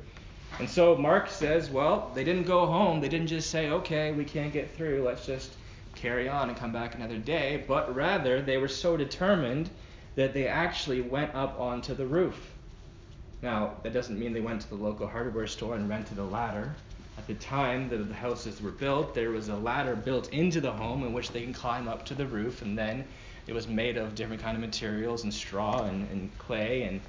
And 0.58 0.68
so 0.68 0.96
Mark 0.96 1.28
says, 1.28 1.70
well, 1.70 2.10
they 2.14 2.24
didn't 2.24 2.44
go 2.44 2.66
home. 2.66 3.00
They 3.00 3.08
didn't 3.08 3.26
just 3.26 3.50
say, 3.50 3.70
okay, 3.70 4.12
we 4.12 4.24
can't 4.24 4.52
get 4.52 4.74
through. 4.74 5.02
Let's 5.04 5.26
just 5.26 5.52
carry 5.94 6.28
on 6.28 6.48
and 6.48 6.58
come 6.58 6.72
back 6.72 6.94
another 6.94 7.18
day. 7.18 7.64
But 7.68 7.94
rather, 7.94 8.40
they 8.40 8.56
were 8.56 8.68
so 8.68 8.96
determined 8.96 9.70
that 10.14 10.32
they 10.32 10.48
actually 10.48 11.02
went 11.02 11.34
up 11.34 11.60
onto 11.60 11.94
the 11.94 12.06
roof. 12.06 12.54
Now, 13.42 13.74
that 13.82 13.92
doesn't 13.92 14.18
mean 14.18 14.32
they 14.32 14.40
went 14.40 14.62
to 14.62 14.68
the 14.68 14.76
local 14.76 15.06
hardware 15.06 15.46
store 15.46 15.74
and 15.74 15.88
rented 15.88 16.18
a 16.18 16.24
ladder 16.24 16.74
at 17.18 17.26
the 17.26 17.34
time 17.34 17.88
that 17.88 18.08
the 18.08 18.14
houses 18.14 18.60
were 18.60 18.70
built, 18.70 19.14
there 19.14 19.30
was 19.30 19.48
a 19.48 19.56
ladder 19.56 19.96
built 19.96 20.32
into 20.32 20.60
the 20.60 20.72
home 20.72 21.02
in 21.02 21.12
which 21.12 21.30
they 21.30 21.42
can 21.42 21.52
climb 21.52 21.88
up 21.88 22.04
to 22.06 22.14
the 22.14 22.26
roof, 22.26 22.62
and 22.62 22.76
then 22.76 23.04
it 23.46 23.54
was 23.54 23.66
made 23.66 23.96
of 23.96 24.14
different 24.14 24.42
kind 24.42 24.56
of 24.56 24.60
materials 24.60 25.24
and 25.24 25.32
straw 25.32 25.84
and, 25.84 26.08
and 26.10 26.36
clay. 26.38 26.82
And, 26.82 27.00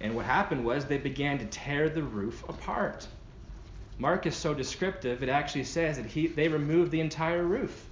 and 0.00 0.16
what 0.16 0.26
happened 0.26 0.64
was 0.64 0.84
they 0.84 0.98
began 0.98 1.38
to 1.38 1.46
tear 1.46 1.88
the 1.88 2.02
roof 2.02 2.42
apart. 2.48 3.06
Mark 3.98 4.26
is 4.26 4.34
so 4.34 4.52
descriptive, 4.52 5.22
it 5.22 5.28
actually 5.28 5.64
says 5.64 5.96
that 5.96 6.06
he, 6.06 6.26
they 6.26 6.48
removed 6.48 6.90
the 6.90 7.00
entire 7.00 7.44
roof. 7.44 7.86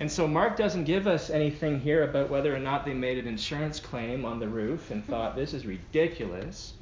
And 0.00 0.10
so 0.10 0.26
Mark 0.26 0.56
doesn't 0.56 0.84
give 0.84 1.06
us 1.06 1.30
anything 1.30 1.78
here 1.78 2.02
about 2.02 2.30
whether 2.30 2.52
or 2.52 2.58
not 2.58 2.84
they 2.84 2.94
made 2.94 3.18
an 3.18 3.28
insurance 3.28 3.78
claim 3.78 4.24
on 4.24 4.40
the 4.40 4.48
roof 4.48 4.90
and 4.90 5.06
thought 5.06 5.36
this 5.36 5.54
is 5.54 5.66
ridiculous, 5.66 6.72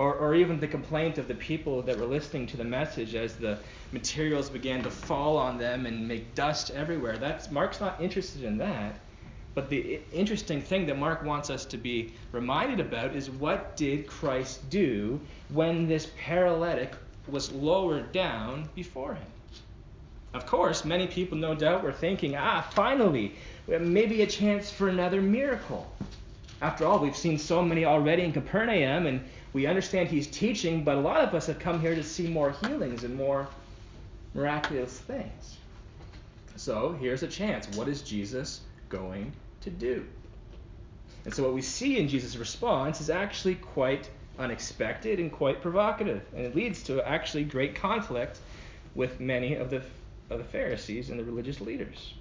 or, 0.00 0.14
or 0.14 0.34
even 0.34 0.58
the 0.58 0.66
complaint 0.66 1.18
of 1.18 1.28
the 1.28 1.34
people 1.34 1.82
that 1.82 1.98
were 1.98 2.06
listening 2.06 2.46
to 2.46 2.56
the 2.56 2.64
message 2.64 3.14
as 3.14 3.36
the 3.36 3.58
materials 3.92 4.48
began 4.48 4.82
to 4.82 4.90
fall 4.90 5.36
on 5.36 5.58
them 5.58 5.84
and 5.84 6.08
make 6.08 6.34
dust 6.34 6.70
everywhere. 6.70 7.18
That's 7.18 7.50
Mark's 7.50 7.82
not 7.82 8.00
interested 8.00 8.44
in 8.44 8.56
that. 8.56 8.98
But 9.54 9.68
the 9.68 10.00
interesting 10.10 10.62
thing 10.62 10.86
that 10.86 10.96
Mark 10.96 11.22
wants 11.22 11.50
us 11.50 11.66
to 11.66 11.76
be 11.76 12.14
reminded 12.32 12.80
about 12.80 13.14
is 13.14 13.28
what 13.28 13.76
did 13.76 14.06
Christ 14.06 14.70
do 14.70 15.20
when 15.50 15.86
this 15.86 16.10
paralytic 16.16 16.94
was 17.28 17.52
lowered 17.52 18.10
down 18.10 18.70
before 18.74 19.12
him? 19.12 19.26
Of 20.32 20.46
course, 20.46 20.82
many 20.82 21.08
people, 21.08 21.36
no 21.36 21.54
doubt, 21.54 21.82
were 21.82 21.92
thinking, 21.92 22.36
ah, 22.36 22.66
finally, 22.70 23.34
maybe 23.68 24.22
a 24.22 24.26
chance 24.26 24.70
for 24.70 24.88
another 24.88 25.20
miracle. 25.20 25.92
After 26.62 26.86
all, 26.86 26.98
we've 27.00 27.16
seen 27.16 27.36
so 27.36 27.62
many 27.62 27.84
already 27.84 28.22
in 28.22 28.32
Capernaum, 28.32 29.06
and 29.06 29.20
we 29.52 29.66
understand 29.66 30.08
he's 30.08 30.26
teaching, 30.26 30.84
but 30.84 30.96
a 30.96 31.00
lot 31.00 31.20
of 31.20 31.34
us 31.34 31.46
have 31.46 31.58
come 31.58 31.80
here 31.80 31.94
to 31.94 32.02
see 32.02 32.28
more 32.28 32.52
healings 32.64 33.04
and 33.04 33.14
more 33.14 33.48
miraculous 34.34 34.98
things. 34.98 35.56
So 36.56 36.96
here's 37.00 37.22
a 37.22 37.28
chance. 37.28 37.76
What 37.76 37.88
is 37.88 38.02
Jesus 38.02 38.60
going 38.88 39.32
to 39.62 39.70
do? 39.70 40.06
And 41.24 41.34
so 41.34 41.42
what 41.42 41.54
we 41.54 41.62
see 41.62 41.98
in 41.98 42.08
Jesus' 42.08 42.36
response 42.36 43.00
is 43.00 43.10
actually 43.10 43.56
quite 43.56 44.08
unexpected 44.38 45.18
and 45.18 45.30
quite 45.30 45.60
provocative, 45.60 46.22
and 46.34 46.46
it 46.46 46.54
leads 46.54 46.82
to 46.84 47.06
actually 47.06 47.44
great 47.44 47.74
conflict 47.74 48.38
with 48.94 49.20
many 49.20 49.54
of 49.54 49.70
the 49.70 49.82
of 50.30 50.38
the 50.38 50.44
Pharisees 50.44 51.10
and 51.10 51.18
the 51.18 51.24
religious 51.24 51.60
leaders. 51.60 52.14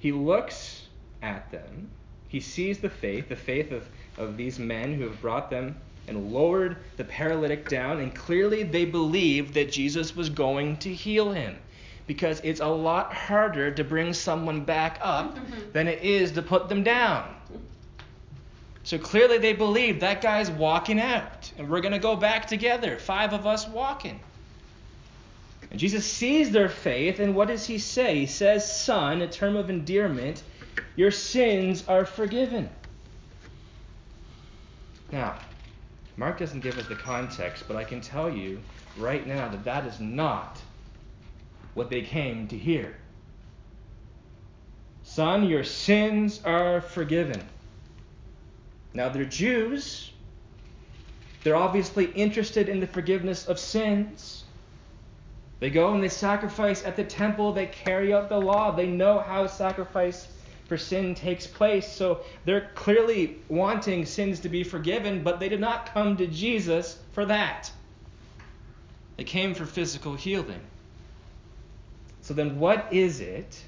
He 0.00 0.10
looks 0.10 0.86
at 1.22 1.50
them, 1.52 1.90
he 2.26 2.40
sees 2.40 2.78
the 2.78 2.90
faith, 2.90 3.28
the 3.28 3.36
faith 3.36 3.72
of, 3.72 3.88
of 4.16 4.36
these 4.36 4.58
men 4.58 4.94
who 4.94 5.04
have 5.04 5.20
brought 5.20 5.48
them 5.48 5.76
and 6.08 6.32
lowered 6.32 6.76
the 6.96 7.04
paralytic 7.04 7.68
down, 7.68 8.00
and 8.00 8.14
clearly 8.14 8.62
they 8.62 8.84
believed 8.84 9.54
that 9.54 9.70
Jesus 9.70 10.16
was 10.16 10.28
going 10.28 10.76
to 10.78 10.92
heal 10.92 11.32
him. 11.32 11.56
Because 12.06 12.40
it's 12.42 12.60
a 12.60 12.66
lot 12.66 13.12
harder 13.12 13.70
to 13.70 13.84
bring 13.84 14.14
someone 14.14 14.64
back 14.64 14.98
up 15.02 15.38
than 15.72 15.86
it 15.86 16.02
is 16.02 16.32
to 16.32 16.42
put 16.42 16.68
them 16.68 16.82
down. 16.82 17.34
So 18.82 18.98
clearly 18.98 19.36
they 19.36 19.52
believed 19.52 20.00
that 20.00 20.22
guy's 20.22 20.50
walking 20.50 20.98
out, 20.98 21.52
and 21.58 21.68
we're 21.68 21.82
going 21.82 21.92
to 21.92 21.98
go 21.98 22.16
back 22.16 22.46
together, 22.46 22.96
five 22.96 23.34
of 23.34 23.46
us 23.46 23.68
walking. 23.68 24.18
And 25.70 25.78
Jesus 25.78 26.06
sees 26.06 26.50
their 26.50 26.70
faith, 26.70 27.20
and 27.20 27.34
what 27.34 27.48
does 27.48 27.66
he 27.66 27.78
say? 27.78 28.20
He 28.20 28.26
says, 28.26 28.80
Son, 28.80 29.20
a 29.20 29.28
term 29.28 29.56
of 29.56 29.68
endearment, 29.68 30.42
your 30.96 31.10
sins 31.10 31.84
are 31.86 32.06
forgiven. 32.06 32.70
Now, 35.12 35.38
Mark 36.18 36.36
doesn't 36.40 36.60
give 36.60 36.76
us 36.78 36.88
the 36.88 36.96
context, 36.96 37.64
but 37.68 37.76
I 37.76 37.84
can 37.84 38.00
tell 38.00 38.28
you 38.28 38.60
right 38.96 39.24
now 39.24 39.48
that 39.48 39.62
that 39.62 39.86
is 39.86 40.00
not 40.00 40.60
what 41.74 41.90
they 41.90 42.02
came 42.02 42.48
to 42.48 42.58
hear. 42.58 42.96
Son, 45.04 45.48
your 45.48 45.62
sins 45.62 46.40
are 46.44 46.80
forgiven. 46.80 47.40
Now, 48.94 49.08
they're 49.08 49.24
Jews. 49.24 50.10
They're 51.44 51.54
obviously 51.54 52.06
interested 52.06 52.68
in 52.68 52.80
the 52.80 52.88
forgiveness 52.88 53.46
of 53.46 53.60
sins. 53.60 54.42
They 55.60 55.70
go 55.70 55.94
and 55.94 56.02
they 56.02 56.08
sacrifice 56.08 56.84
at 56.84 56.96
the 56.96 57.04
temple. 57.04 57.52
They 57.52 57.66
carry 57.66 58.12
out 58.12 58.28
the 58.28 58.40
law. 58.40 58.72
They 58.72 58.88
know 58.88 59.20
how 59.20 59.46
sacrifice 59.46 60.26
for 60.68 60.76
sin 60.76 61.14
takes 61.14 61.46
place. 61.46 61.90
So 61.90 62.20
they're 62.44 62.70
clearly 62.74 63.38
wanting 63.48 64.04
sins 64.04 64.40
to 64.40 64.48
be 64.48 64.62
forgiven, 64.62 65.24
but 65.24 65.40
they 65.40 65.48
did 65.48 65.60
not 65.60 65.92
come 65.92 66.16
to 66.18 66.26
Jesus 66.26 66.98
for 67.12 67.24
that. 67.24 67.72
They 69.16 69.24
came 69.24 69.54
for 69.54 69.64
physical 69.66 70.14
healing. 70.14 70.60
So 72.20 72.34
then, 72.34 72.60
what 72.60 72.92
is 72.92 73.20
it 73.20 73.58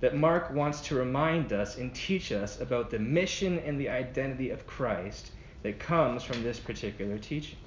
that 0.00 0.16
Mark 0.16 0.50
wants 0.52 0.80
to 0.88 0.94
remind 0.94 1.52
us 1.52 1.76
and 1.76 1.94
teach 1.94 2.32
us 2.32 2.60
about 2.60 2.90
the 2.90 2.98
mission 2.98 3.58
and 3.58 3.78
the 3.78 3.90
identity 3.90 4.50
of 4.50 4.66
Christ 4.66 5.30
that 5.62 5.78
comes 5.78 6.22
from 6.22 6.42
this 6.42 6.58
particular 6.58 7.18
teaching? 7.18 7.58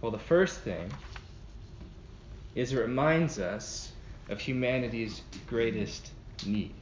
Well, 0.00 0.10
the 0.10 0.18
first 0.18 0.60
thing 0.60 0.90
is 2.54 2.72
it 2.72 2.78
reminds 2.78 3.38
us 3.38 3.92
of 4.28 4.40
humanity's 4.40 5.22
greatest 5.46 6.10
need. 6.46 6.72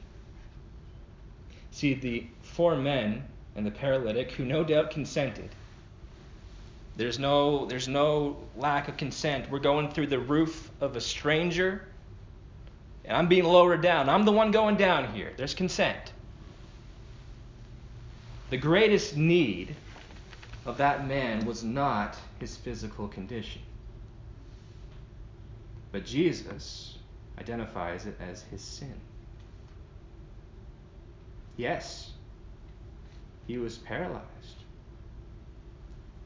See, 1.71 1.93
the 1.93 2.27
four 2.41 2.75
men 2.75 3.23
and 3.55 3.65
the 3.65 3.71
paralytic, 3.71 4.31
who 4.31 4.45
no 4.45 4.63
doubt 4.63 4.91
consented, 4.91 5.49
there's 6.95 7.17
no, 7.17 7.65
there's 7.65 7.87
no 7.87 8.37
lack 8.57 8.89
of 8.89 8.97
consent. 8.97 9.49
We're 9.49 9.59
going 9.59 9.89
through 9.89 10.07
the 10.07 10.19
roof 10.19 10.69
of 10.81 10.95
a 10.95 11.01
stranger, 11.01 11.85
and 13.05 13.15
I'm 13.15 13.27
being 13.27 13.45
lowered 13.45 13.81
down. 13.81 14.09
I'm 14.09 14.25
the 14.25 14.31
one 14.31 14.51
going 14.51 14.75
down 14.75 15.13
here. 15.13 15.31
There's 15.37 15.53
consent. 15.53 16.11
The 18.49 18.57
greatest 18.57 19.15
need 19.15 19.75
of 20.65 20.77
that 20.77 21.07
man 21.07 21.45
was 21.45 21.63
not 21.63 22.17
his 22.39 22.57
physical 22.57 23.07
condition. 23.07 23.61
But 25.91 26.05
Jesus 26.05 26.97
identifies 27.39 28.05
it 28.05 28.17
as 28.19 28.43
his 28.43 28.61
sin. 28.61 28.93
Yes, 31.57 32.11
he 33.47 33.57
was 33.57 33.77
paralyzed. 33.77 34.25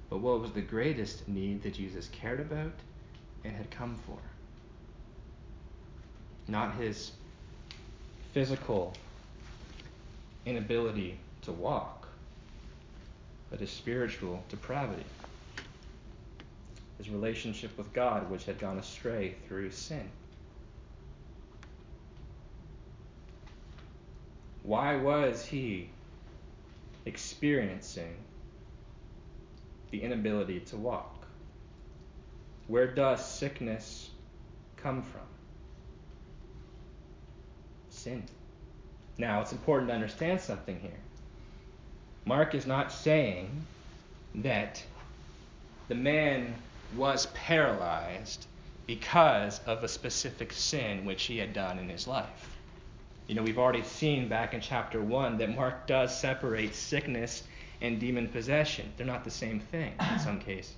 But 0.10 0.20
what 0.20 0.42
was 0.42 0.52
the 0.52 0.62
greatest 0.62 1.28
need 1.28 1.64
that 1.64 1.74
Jesus 1.74 2.10
cared 2.12 2.40
about 2.40 2.74
and 3.44 3.56
had 3.56 3.72
come 3.72 3.98
for? 4.06 4.18
Not 6.48 6.76
his 6.76 7.14
physical 8.34 8.94
inability 10.46 11.18
to 11.44 11.52
walk, 11.52 12.08
but 13.50 13.60
his 13.60 13.72
spiritual 13.72 14.44
depravity 14.50 15.06
his 17.04 17.14
relationship 17.14 17.78
with 17.78 17.92
God, 17.92 18.30
which 18.30 18.46
had 18.46 18.58
gone 18.60 18.78
astray 18.78 19.36
through 19.48 19.72
sin. 19.72 20.10
Why 24.64 24.96
was 24.96 25.46
he 25.46 25.90
experiencing 27.06 28.16
the 29.92 30.02
inability 30.02 30.62
to 30.62 30.78
walk? 30.78 31.28
Where 32.68 32.88
does 32.88 33.26
sickness 33.26 34.10
come 34.78 35.02
from? 35.02 35.28
Sin. 37.90 38.24
Now, 39.18 39.42
it's 39.42 39.52
important 39.52 39.90
to 39.90 39.94
understand 39.94 40.40
something 40.40 40.80
here. 40.80 40.92
Mark 42.26 42.56
is 42.56 42.66
not 42.66 42.94
saying 42.94 43.66
that 44.36 44.82
the 45.90 45.96
man 45.96 46.56
was 46.96 47.28
paralyzed 47.34 48.46
because 48.86 49.60
of 49.66 49.84
a 49.84 49.88
specific 49.88 50.52
sin 50.52 51.06
which 51.06 51.24
he 51.24 51.38
had 51.38 51.54
done 51.54 51.80
in 51.80 51.90
his 51.90 52.08
life. 52.08 52.58
You 53.28 53.36
know, 53.36 53.44
we've 53.44 53.58
already 53.58 53.84
seen 53.84 54.28
back 54.28 54.54
in 54.54 54.62
chapter 54.62 55.02
1 55.02 55.38
that 55.38 55.56
Mark 55.56 55.88
does 55.88 56.18
separate 56.18 56.76
sickness 56.76 57.44
and 57.82 58.00
demon 58.00 58.28
possession. 58.28 58.92
They're 58.98 59.08
not 59.08 59.24
the 59.24 59.32
same 59.32 59.60
thing 59.60 59.94
in 60.12 60.20
some 60.20 60.40
cases. 60.40 60.76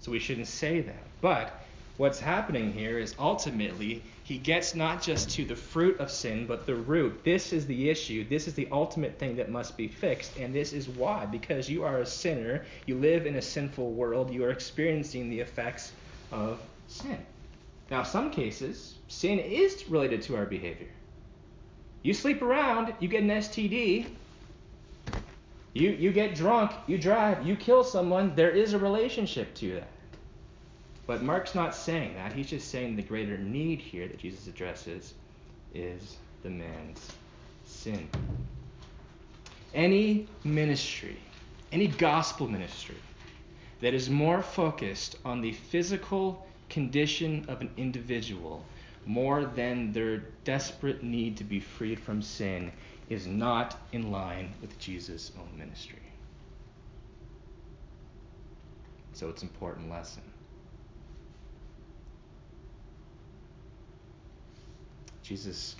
So 0.00 0.10
we 0.10 0.18
shouldn't 0.18 0.48
say 0.48 0.80
that. 0.80 1.02
But 1.20 1.64
what's 1.96 2.20
happening 2.20 2.72
here 2.72 2.98
is 2.98 3.14
ultimately 3.18 4.02
he 4.24 4.38
gets 4.38 4.74
not 4.74 5.02
just 5.02 5.28
to 5.32 5.44
the 5.44 5.54
fruit 5.54 6.00
of 6.00 6.10
sin, 6.10 6.46
but 6.46 6.64
the 6.64 6.74
root. 6.74 7.22
This 7.24 7.52
is 7.52 7.66
the 7.66 7.90
issue. 7.90 8.26
This 8.26 8.48
is 8.48 8.54
the 8.54 8.66
ultimate 8.72 9.18
thing 9.18 9.36
that 9.36 9.50
must 9.50 9.76
be 9.76 9.86
fixed. 9.86 10.38
And 10.38 10.54
this 10.54 10.72
is 10.72 10.88
why. 10.88 11.26
Because 11.26 11.68
you 11.68 11.84
are 11.84 11.98
a 11.98 12.06
sinner, 12.06 12.64
you 12.86 12.96
live 12.96 13.26
in 13.26 13.36
a 13.36 13.42
sinful 13.42 13.92
world, 13.92 14.32
you 14.32 14.42
are 14.44 14.50
experiencing 14.50 15.28
the 15.28 15.40
effects 15.40 15.92
of 16.32 16.58
sin. 16.88 17.18
Now, 17.90 18.02
some 18.02 18.30
cases, 18.30 18.94
sin 19.08 19.38
is 19.38 19.90
related 19.90 20.22
to 20.22 20.36
our 20.36 20.46
behavior. 20.46 20.88
You 22.02 22.14
sleep 22.14 22.40
around, 22.40 22.94
you 23.00 23.08
get 23.08 23.22
an 23.22 23.28
STD. 23.28 24.06
You, 25.74 25.90
you 25.90 26.12
get 26.12 26.34
drunk, 26.34 26.72
you 26.86 26.96
drive, 26.96 27.46
you 27.46 27.56
kill 27.56 27.84
someone, 27.84 28.34
there 28.36 28.50
is 28.50 28.72
a 28.72 28.78
relationship 28.78 29.54
to 29.56 29.74
that. 29.74 29.88
But 31.06 31.22
Mark's 31.22 31.54
not 31.54 31.74
saying 31.74 32.14
that. 32.14 32.32
He's 32.32 32.48
just 32.48 32.70
saying 32.70 32.96
the 32.96 33.02
greater 33.02 33.36
need 33.36 33.80
here 33.80 34.08
that 34.08 34.18
Jesus 34.18 34.46
addresses 34.46 35.14
is 35.74 36.16
the 36.42 36.50
man's 36.50 37.12
sin. 37.66 38.08
Any 39.74 40.26
ministry, 40.44 41.16
any 41.72 41.88
gospel 41.88 42.48
ministry 42.48 42.96
that 43.80 43.92
is 43.92 44.08
more 44.08 44.42
focused 44.42 45.16
on 45.24 45.40
the 45.40 45.52
physical 45.52 46.46
condition 46.70 47.44
of 47.48 47.60
an 47.60 47.70
individual 47.76 48.64
more 49.06 49.44
than 49.44 49.92
their 49.92 50.18
desperate 50.44 51.02
need 51.02 51.36
to 51.36 51.44
be 51.44 51.60
freed 51.60 52.00
from 52.00 52.22
sin 52.22 52.72
is 53.10 53.26
not 53.26 53.78
in 53.92 54.10
line 54.10 54.52
with 54.62 54.78
Jesus' 54.78 55.32
own 55.38 55.58
ministry. 55.58 55.98
So 59.12 59.28
it's 59.28 59.42
an 59.42 59.48
important 59.48 59.90
lesson. 59.90 60.22
Jesus 65.24 65.74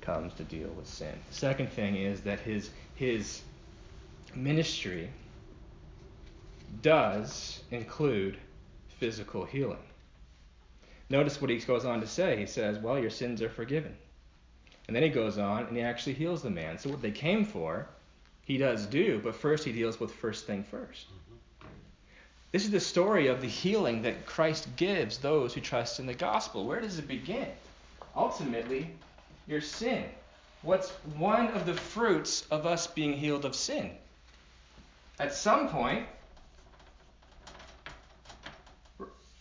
comes 0.00 0.32
to 0.34 0.44
deal 0.44 0.68
with 0.70 0.86
sin. 0.86 1.12
The 1.28 1.34
Second 1.34 1.68
thing 1.70 1.96
is 1.96 2.22
that 2.22 2.40
his 2.40 2.70
his 2.94 3.42
ministry 4.34 5.10
does 6.82 7.60
include 7.70 8.38
physical 8.98 9.44
healing. 9.44 9.78
Notice 11.10 11.40
what 11.40 11.50
he 11.50 11.58
goes 11.58 11.84
on 11.84 12.00
to 12.00 12.06
say. 12.06 12.36
He 12.36 12.46
says, 12.46 12.78
Well, 12.78 12.98
your 12.98 13.10
sins 13.10 13.42
are 13.42 13.48
forgiven. 13.48 13.94
And 14.86 14.94
then 14.94 15.02
he 15.02 15.08
goes 15.08 15.38
on 15.38 15.66
and 15.66 15.76
he 15.76 15.82
actually 15.82 16.14
heals 16.14 16.42
the 16.42 16.50
man. 16.50 16.78
So 16.78 16.90
what 16.90 17.02
they 17.02 17.10
came 17.10 17.44
for, 17.44 17.88
he 18.44 18.56
does 18.56 18.86
do, 18.86 19.20
but 19.22 19.34
first 19.34 19.64
he 19.64 19.72
deals 19.72 19.98
with 19.98 20.12
first 20.12 20.46
thing 20.46 20.64
1st 20.72 21.04
This 22.52 22.64
is 22.64 22.70
the 22.70 22.80
story 22.80 23.26
of 23.26 23.40
the 23.40 23.48
healing 23.48 24.02
that 24.02 24.26
Christ 24.26 24.68
gives 24.76 25.18
those 25.18 25.54
who 25.54 25.60
trust 25.60 25.98
in 25.98 26.06
the 26.06 26.14
gospel. 26.14 26.66
Where 26.66 26.80
does 26.80 26.98
it 26.98 27.08
begin? 27.08 27.48
Ultimately, 28.16 28.90
your 29.46 29.60
sin. 29.60 30.04
What's 30.62 30.90
one 31.18 31.48
of 31.48 31.66
the 31.66 31.74
fruits 31.74 32.46
of 32.50 32.66
us 32.66 32.86
being 32.86 33.12
healed 33.12 33.44
of 33.44 33.54
sin? 33.54 33.90
At 35.20 35.34
some 35.34 35.68
point, 35.68 36.06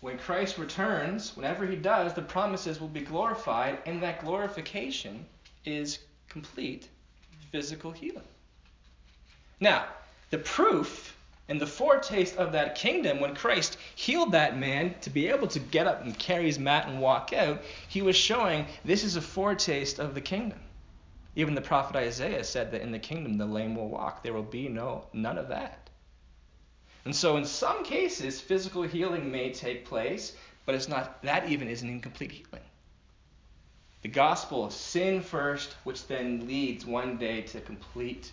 when 0.02 0.18
Christ 0.18 0.58
returns, 0.58 1.36
whenever 1.36 1.66
he 1.66 1.76
does, 1.76 2.14
the 2.14 2.22
promises 2.22 2.80
will 2.80 2.90
be 2.90 3.02
glorified, 3.02 3.80
and 3.86 4.04
that 4.04 4.22
glorification 4.22 5.26
is 5.66 6.00
complete 6.30 6.90
physical 7.52 7.92
healing. 7.92 8.28
Now, 9.60 9.86
the 10.30 10.38
proof 10.38 11.15
and 11.48 11.62
the 11.62 11.68
foretaste 11.68 12.38
of 12.38 12.54
that 12.54 12.76
kingdom, 12.76 13.20
when 13.20 13.36
Christ 13.36 13.78
healed 13.94 14.32
that 14.32 14.58
man 14.58 14.96
to 15.02 15.12
be 15.12 15.28
able 15.28 15.48
to 15.50 15.60
get 15.60 15.86
up 15.86 16.04
and 16.04 16.18
carry 16.18 16.46
his 16.46 16.58
mat 16.58 16.88
and 16.88 17.00
walk 17.00 17.34
out, 17.34 17.62
he 17.88 18.02
was 18.02 18.16
showing 18.16 18.66
this 18.84 19.04
is 19.04 19.16
a 19.16 19.22
foretaste 19.22 20.00
of 20.00 20.16
the 20.16 20.22
kingdom. 20.22 20.60
Even 21.36 21.54
the 21.54 21.62
prophet 21.62 21.96
Isaiah 21.96 22.44
said 22.44 22.72
that 22.72 22.82
in 22.82 22.92
the 22.92 23.00
kingdom 23.00 23.38
the 23.38 23.46
lame 23.46 23.76
will 23.76 23.90
walk. 23.90 24.24
There 24.24 24.34
will 24.34 24.42
be 24.42 24.70
no 24.70 25.06
none 25.14 25.38
of 25.38 25.50
that. 25.50 25.90
And 27.04 27.16
so, 27.16 27.38
in 27.38 27.46
some 27.46 27.84
cases, 27.84 28.42
physical 28.42 28.82
healing 28.82 29.32
may 29.32 29.52
take 29.52 29.86
place, 29.86 30.36
but 30.66 30.74
it's 30.74 30.88
not 30.88 31.22
that 31.22 31.48
even 31.50 31.68
is 31.68 31.84
an 31.84 31.90
incomplete 31.90 32.32
healing. 32.32 32.66
The 34.02 34.08
gospel 34.10 34.66
of 34.66 34.74
sin 34.74 35.22
first, 35.22 35.74
which 35.84 36.08
then 36.08 36.48
leads 36.48 36.86
one 36.86 37.18
day 37.18 37.42
to 37.42 37.62
complete 37.62 38.32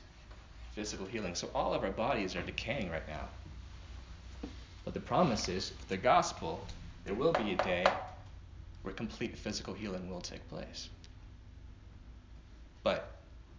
physical 0.74 1.06
healing. 1.06 1.34
So 1.34 1.48
all 1.54 1.74
of 1.74 1.84
our 1.84 1.90
bodies 1.90 2.34
are 2.36 2.42
decaying 2.42 2.90
right 2.90 3.06
now. 3.08 3.28
But 4.84 4.94
the 4.94 5.00
promise 5.00 5.48
is, 5.48 5.72
the 5.88 5.96
gospel, 5.96 6.64
there 7.04 7.14
will 7.14 7.32
be 7.32 7.52
a 7.52 7.56
day 7.56 7.84
where 8.82 8.94
complete 8.94 9.36
physical 9.36 9.74
healing 9.74 10.10
will 10.10 10.20
take 10.20 10.46
place. 10.48 10.88
But 12.82 13.16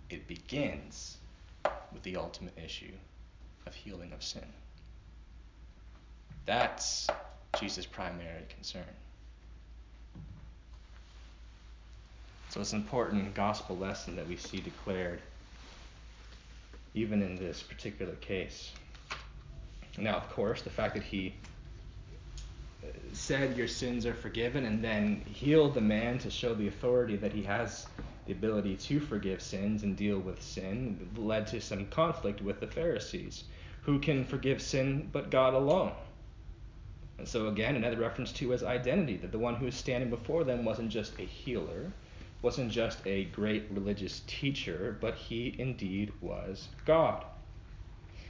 it 0.10 0.28
begins 0.28 1.18
with 1.94 2.04
the 2.04 2.18
ultimate 2.18 2.58
issue 2.58 2.92
of 3.66 3.74
healing 3.74 4.12
of 4.12 4.22
sin. 4.22 4.46
That's 6.46 7.08
Jesus' 7.58 7.86
primary 7.86 8.44
concern. 8.50 8.84
So 12.50 12.62
it's 12.62 12.74
an 12.74 12.82
important 12.82 13.34
gospel 13.34 13.78
lesson 13.78 14.16
that 14.18 14.28
we 14.28 14.36
see 14.36 14.60
declared 14.60 15.22
even 16.94 17.22
in 17.22 17.36
this 17.36 17.64
particular 17.64 18.14
case. 18.16 18.72
Now, 19.98 20.16
of 20.16 20.30
course, 20.30 20.62
the 20.62 20.70
fact 20.70 20.96
that 20.96 21.04
he 21.04 21.34
uh, 22.84 22.88
said 23.14 23.56
your 23.58 23.68
sins 23.68 24.06
are 24.06 24.14
forgiven 24.14 24.66
and 24.66 24.84
then 24.84 25.22
healed 25.26 25.74
the 25.76 25.82
man 25.82 26.18
to 26.20 26.30
show 26.30 26.54
the 26.54 26.68
authority 26.68 27.16
that 27.18 27.32
he 27.32 27.44
has 27.44 27.88
the 28.26 28.32
ability 28.32 28.76
to 28.78 29.00
forgive 29.00 29.42
sins 29.42 29.84
and 29.84 29.98
deal 29.98 30.18
with 30.18 30.42
sin 30.42 31.10
led 31.18 31.46
to 31.48 31.60
some 31.60 31.86
conflict 31.88 32.42
with 32.42 32.60
the 32.60 32.68
Pharisees. 32.68 33.44
Who 33.82 34.00
can 34.00 34.24
forgive 34.24 34.62
sin 34.62 35.10
but 35.12 35.30
God 35.30 35.54
alone? 35.54 35.92
And 37.18 37.28
so, 37.28 37.48
again, 37.48 37.76
another 37.76 37.98
reference 37.98 38.32
to 38.34 38.50
his 38.50 38.64
identity 38.64 39.18
that 39.18 39.32
the 39.32 39.40
one 39.40 39.56
who 39.56 39.66
was 39.66 39.76
standing 39.76 40.10
before 40.10 40.44
them 40.44 40.66
wasn't 40.66 40.90
just 40.90 41.20
a 41.20 41.24
healer, 41.24 41.92
wasn't 42.44 42.72
just 42.72 43.00
a 43.08 43.24
great 43.26 43.64
religious 43.72 44.22
teacher, 44.28 44.98
but 45.02 45.16
he 45.16 45.56
indeed 45.58 46.12
was 46.22 46.68
God. 46.86 47.26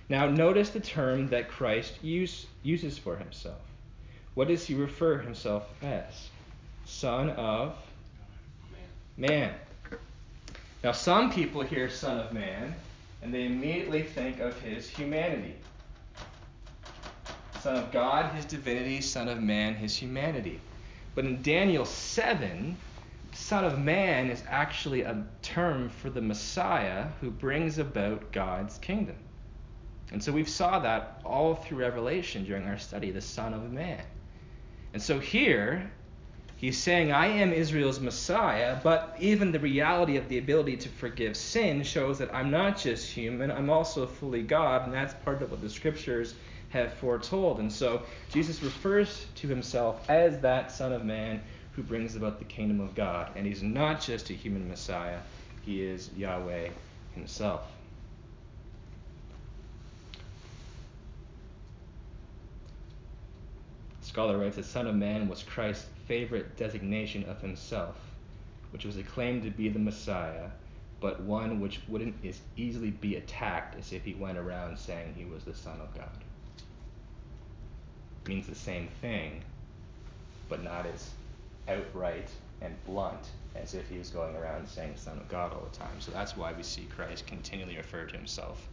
Now, 0.08 0.28
notice 0.30 0.70
the 0.70 0.80
term 0.80 1.28
that 1.30 1.50
Christ 1.50 2.02
use, 2.04 2.46
uses 2.62 2.98
for 2.98 3.18
himself. 3.18 3.60
What 4.36 4.48
does 4.48 4.66
he 4.66 4.76
refer 4.76 5.18
himself 5.18 5.68
as? 5.82 6.30
Son 6.86 7.32
of 7.32 7.76
man. 9.18 9.30
man. 9.30 9.54
Now, 10.84 10.92
some 10.92 11.32
people 11.32 11.62
hear 11.62 11.90
Son 11.90 12.20
of 12.20 12.34
Man 12.34 12.76
and 13.24 13.34
they 13.34 13.46
immediately 13.46 14.04
think 14.04 14.40
of 14.40 14.60
his 14.60 14.90
humanity. 14.90 15.56
Son 17.62 17.78
of 17.78 17.92
God, 17.94 18.36
his 18.36 18.44
divinity, 18.44 19.00
Son 19.00 19.30
of 19.30 19.42
Man, 19.42 19.74
his 19.76 19.96
humanity. 19.96 20.60
But 21.16 21.24
in 21.24 21.42
Daniel 21.42 21.86
7, 21.86 22.76
Son 23.34 23.66
of 23.66 23.80
Man 23.80 24.30
is 24.30 24.44
actually 24.48 25.02
a 25.02 25.26
term 25.42 25.90
for 25.90 26.10
the 26.10 26.22
Messiah 26.22 27.08
who 27.20 27.32
brings 27.32 27.78
about 27.78 28.32
God's 28.32 28.78
kingdom. 28.78 29.16
And 30.12 30.24
so 30.24 30.32
we've 30.32 30.50
saw 30.50 30.80
that 30.80 31.22
all 31.26 31.56
through 31.56 31.80
Revelation 31.80 32.46
during 32.46 32.66
our 32.66 32.78
study, 32.78 33.12
the 33.12 33.22
Son 33.22 33.54
of 33.54 33.72
Man. 33.72 34.04
And 34.94 35.02
so 35.02 35.20
here, 35.20 35.92
he's 36.58 36.78
saying, 36.78 37.12
I 37.12 37.28
am 37.28 37.52
Israel's 37.52 38.00
Messiah, 38.00 38.78
but 38.84 39.16
even 39.20 39.52
the 39.52 39.60
reality 39.60 40.18
of 40.18 40.30
the 40.30 40.38
ability 40.38 40.78
to 40.78 40.90
forgive 40.90 41.36
sin 41.36 41.82
shows 41.84 42.20
that 42.20 42.34
I'm 42.34 42.52
not 42.52 42.78
just 42.78 43.10
human, 43.10 43.50
I'm 43.50 43.72
also 43.72 44.06
fully 44.06 44.44
God, 44.44 44.84
and 44.84 44.94
that's 44.94 45.16
part 45.26 45.42
of 45.42 45.50
what 45.50 45.62
the 45.62 45.70
scriptures 45.70 46.36
have 46.70 46.94
foretold. 46.94 47.60
And 47.60 47.72
so 47.72 48.04
Jesus 48.32 48.62
refers 48.62 49.26
to 49.36 49.48
himself 49.48 50.08
as 50.10 50.40
that 50.42 50.72
Son 50.72 50.94
of 50.94 51.04
Man 51.04 51.42
who 51.76 51.84
brings 51.84 52.16
about 52.16 52.40
the 52.40 52.46
kingdom 52.46 52.80
of 52.80 52.96
God. 52.96 53.32
And 53.36 53.46
he's 53.46 53.64
not 53.64 54.02
just 54.02 54.30
a 54.30 54.34
human 54.34 54.68
Messiah, 54.68 55.20
he 55.62 55.84
is 55.84 56.10
Yahweh 56.16 56.70
himself. 57.14 57.74
scholar 64.14 64.38
writes 64.38 64.58
that 64.58 64.66
Son 64.66 64.86
of 64.86 64.94
Man 64.94 65.28
was 65.28 65.42
Christ's 65.42 65.88
favorite 66.06 66.56
designation 66.56 67.24
of 67.24 67.42
himself, 67.42 67.96
which 68.70 68.86
was 68.86 68.96
a 68.96 69.02
claim 69.02 69.42
to 69.42 69.50
be 69.50 69.70
the 69.70 69.80
Messiah, 69.80 70.50
but 71.00 71.20
one 71.22 71.60
which 71.60 71.82
wouldn't 71.88 72.14
as 72.24 72.40
easily 72.56 72.92
be 72.92 73.16
attacked 73.16 73.76
as 73.76 73.92
if 73.92 74.04
he 74.06 74.14
went 74.14 74.38
around 74.38 74.78
saying 74.78 75.16
he 75.18 75.26
was 75.26 75.44
the 75.46 75.54
Son 75.56 75.82
of 75.82 75.92
God 75.96 76.12
It 78.24 78.30
means 78.30 78.46
the 78.46 78.54
same 78.54 78.88
thing, 79.02 79.42
but 80.48 80.64
not 80.64 80.86
as 80.86 81.10
outright 81.68 82.30
and 82.62 82.76
blunt 82.86 83.30
as 83.56 83.74
if 83.74 83.88
he 83.90 83.98
was 83.98 84.10
going 84.10 84.36
around 84.36 84.68
saying 84.68 84.94
Son 84.96 85.18
of 85.18 85.28
God 85.30 85.54
all 85.54 85.68
the 85.72 85.78
time. 85.78 86.00
So 86.00 86.12
that's 86.12 86.36
why 86.36 86.54
we 86.54 86.64
see 86.64 86.88
Christ 86.96 87.28
continually 87.28 87.78
refer 87.78 88.06
to 88.06 88.18
himself 88.18 88.68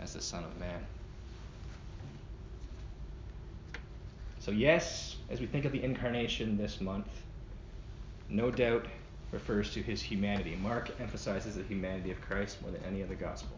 as 0.00 0.14
the 0.14 0.20
Son 0.20 0.44
of 0.44 0.58
Man. 0.58 0.80
So, 4.38 4.50
yes, 4.50 5.16
as 5.28 5.40
we 5.40 5.46
think 5.46 5.66
of 5.66 5.72
the 5.72 5.82
incarnation 5.82 6.56
this 6.56 6.80
month, 6.80 7.08
no 8.30 8.50
doubt 8.50 8.86
refers 9.32 9.72
to 9.74 9.82
his 9.82 10.00
humanity. 10.00 10.56
Mark 10.62 10.90
emphasizes 10.98 11.56
the 11.56 11.62
humanity 11.64 12.10
of 12.10 12.20
Christ 12.22 12.62
more 12.62 12.70
than 12.70 12.82
any 12.84 13.02
other 13.02 13.14
gospel 13.14 13.56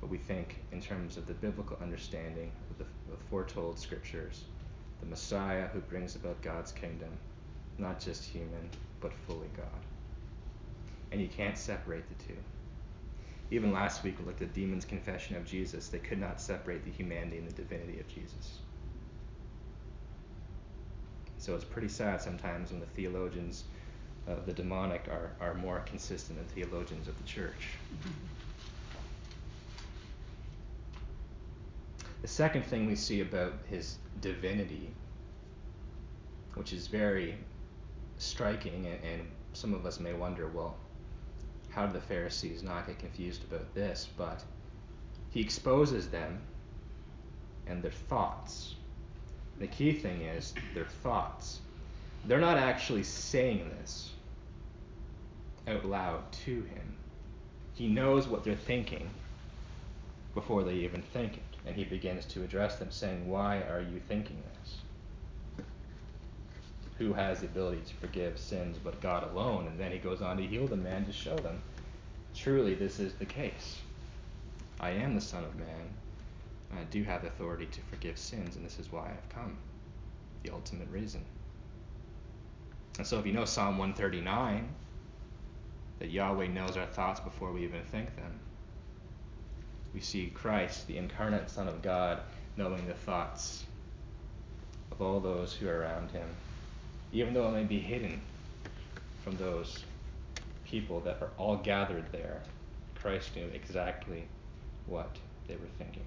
but 0.00 0.10
we 0.10 0.18
think 0.18 0.56
in 0.72 0.80
terms 0.80 1.16
of 1.16 1.26
the 1.26 1.34
biblical 1.34 1.76
understanding 1.82 2.50
of 2.70 2.78
the, 2.78 3.12
of 3.12 3.18
foretold 3.30 3.78
scriptures, 3.78 4.44
the 5.00 5.06
Messiah 5.06 5.68
who 5.68 5.80
brings 5.80 6.16
about 6.16 6.40
God's 6.42 6.72
kingdom, 6.72 7.10
not 7.78 8.00
just 8.00 8.24
human, 8.24 8.68
but 9.00 9.12
fully 9.12 9.48
God. 9.56 9.66
And 11.12 11.20
you 11.20 11.28
can't 11.28 11.56
separate 11.56 12.04
the 12.08 12.24
two. 12.24 12.38
Even 13.50 13.72
last 13.72 14.04
week, 14.04 14.18
we 14.18 14.26
looked 14.26 14.42
at 14.42 14.52
demon's 14.52 14.84
confession 14.84 15.36
of 15.36 15.46
Jesus. 15.46 15.88
They 15.88 15.98
could 15.98 16.18
not 16.18 16.40
separate 16.40 16.84
the 16.84 16.90
humanity 16.90 17.38
and 17.38 17.48
the 17.48 17.54
divinity 17.54 17.98
of 17.98 18.08
Jesus. 18.08 18.58
So 21.38 21.54
it's 21.54 21.64
pretty 21.64 21.88
sad 21.88 22.20
sometimes 22.20 22.70
when 22.70 22.80
the 22.80 22.86
theologians 22.86 23.64
of 24.26 24.44
the 24.44 24.52
demonic 24.52 25.08
are, 25.08 25.32
are 25.40 25.54
more 25.54 25.80
consistent 25.86 26.38
than 26.38 26.46
theologians 26.48 27.08
of 27.08 27.16
the 27.16 27.24
church. 27.24 27.68
The 32.22 32.28
second 32.28 32.64
thing 32.64 32.86
we 32.86 32.96
see 32.96 33.20
about 33.20 33.54
his 33.70 33.98
divinity, 34.20 34.90
which 36.54 36.72
is 36.72 36.88
very 36.88 37.36
striking, 38.18 38.86
and, 38.86 39.04
and 39.04 39.28
some 39.52 39.72
of 39.72 39.86
us 39.86 40.00
may 40.00 40.12
wonder, 40.12 40.48
well, 40.48 40.76
how 41.70 41.86
did 41.86 41.94
the 41.94 42.00
Pharisees 42.00 42.62
not 42.62 42.86
get 42.86 42.98
confused 42.98 43.44
about 43.44 43.72
this? 43.74 44.08
But 44.16 44.42
he 45.30 45.40
exposes 45.40 46.08
them 46.08 46.40
and 47.66 47.82
their 47.82 47.92
thoughts. 47.92 48.74
The 49.58 49.66
key 49.66 49.92
thing 49.92 50.22
is 50.22 50.54
their 50.74 50.86
thoughts. 50.86 51.60
They're 52.24 52.40
not 52.40 52.58
actually 52.58 53.04
saying 53.04 53.70
this 53.78 54.10
out 55.68 55.84
loud 55.84 56.32
to 56.44 56.62
him. 56.62 56.96
He 57.74 57.88
knows 57.88 58.26
what 58.26 58.42
they're 58.42 58.56
thinking 58.56 59.08
before 60.34 60.64
they 60.64 60.74
even 60.74 61.02
think 61.02 61.34
it. 61.34 61.47
And 61.66 61.76
he 61.76 61.84
begins 61.84 62.24
to 62.26 62.42
address 62.42 62.76
them, 62.76 62.90
saying, 62.90 63.28
Why 63.28 63.58
are 63.62 63.80
you 63.80 64.00
thinking 64.08 64.42
this? 64.60 64.78
Who 66.98 67.12
has 67.12 67.40
the 67.40 67.46
ability 67.46 67.82
to 67.86 67.94
forgive 67.94 68.38
sins 68.38 68.76
but 68.82 69.00
God 69.00 69.30
alone? 69.30 69.66
And 69.66 69.78
then 69.78 69.92
he 69.92 69.98
goes 69.98 70.22
on 70.22 70.36
to 70.38 70.46
heal 70.46 70.66
the 70.66 70.76
man 70.76 71.04
to 71.04 71.12
show 71.12 71.36
them, 71.36 71.62
Truly, 72.34 72.74
this 72.74 72.98
is 72.98 73.14
the 73.14 73.26
case. 73.26 73.80
I 74.80 74.90
am 74.90 75.14
the 75.14 75.20
Son 75.20 75.44
of 75.44 75.56
Man. 75.56 75.90
I 76.72 76.84
do 76.84 77.02
have 77.02 77.24
authority 77.24 77.66
to 77.66 77.80
forgive 77.82 78.18
sins, 78.18 78.56
and 78.56 78.64
this 78.64 78.78
is 78.78 78.92
why 78.92 79.08
I've 79.08 79.28
come. 79.28 79.56
The 80.42 80.50
ultimate 80.50 80.88
reason. 80.90 81.24
And 82.98 83.06
so, 83.06 83.18
if 83.18 83.26
you 83.26 83.32
know 83.32 83.44
Psalm 83.44 83.78
139, 83.78 84.68
that 85.98 86.10
Yahweh 86.10 86.48
knows 86.48 86.76
our 86.76 86.86
thoughts 86.86 87.20
before 87.20 87.52
we 87.52 87.64
even 87.64 87.82
think 87.84 88.14
them, 88.16 88.38
we 89.94 90.00
see 90.00 90.26
Christ, 90.34 90.86
the 90.86 90.96
incarnate 90.96 91.50
Son 91.50 91.68
of 91.68 91.82
God, 91.82 92.20
knowing 92.56 92.86
the 92.86 92.94
thoughts 92.94 93.64
of 94.90 95.00
all 95.00 95.20
those 95.20 95.54
who 95.54 95.68
are 95.68 95.80
around 95.80 96.10
him, 96.10 96.28
even 97.12 97.34
though 97.34 97.48
it 97.48 97.52
may 97.52 97.64
be 97.64 97.78
hidden 97.78 98.20
from 99.24 99.36
those 99.36 99.84
people 100.64 101.00
that 101.00 101.18
are 101.22 101.30
all 101.38 101.56
gathered 101.56 102.10
there. 102.12 102.42
Christ 102.94 103.34
knew 103.36 103.46
exactly 103.54 104.24
what 104.86 105.16
they 105.46 105.54
were 105.54 105.68
thinking. 105.78 106.02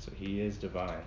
So 0.00 0.10
he 0.16 0.40
is 0.40 0.56
divine. 0.56 1.02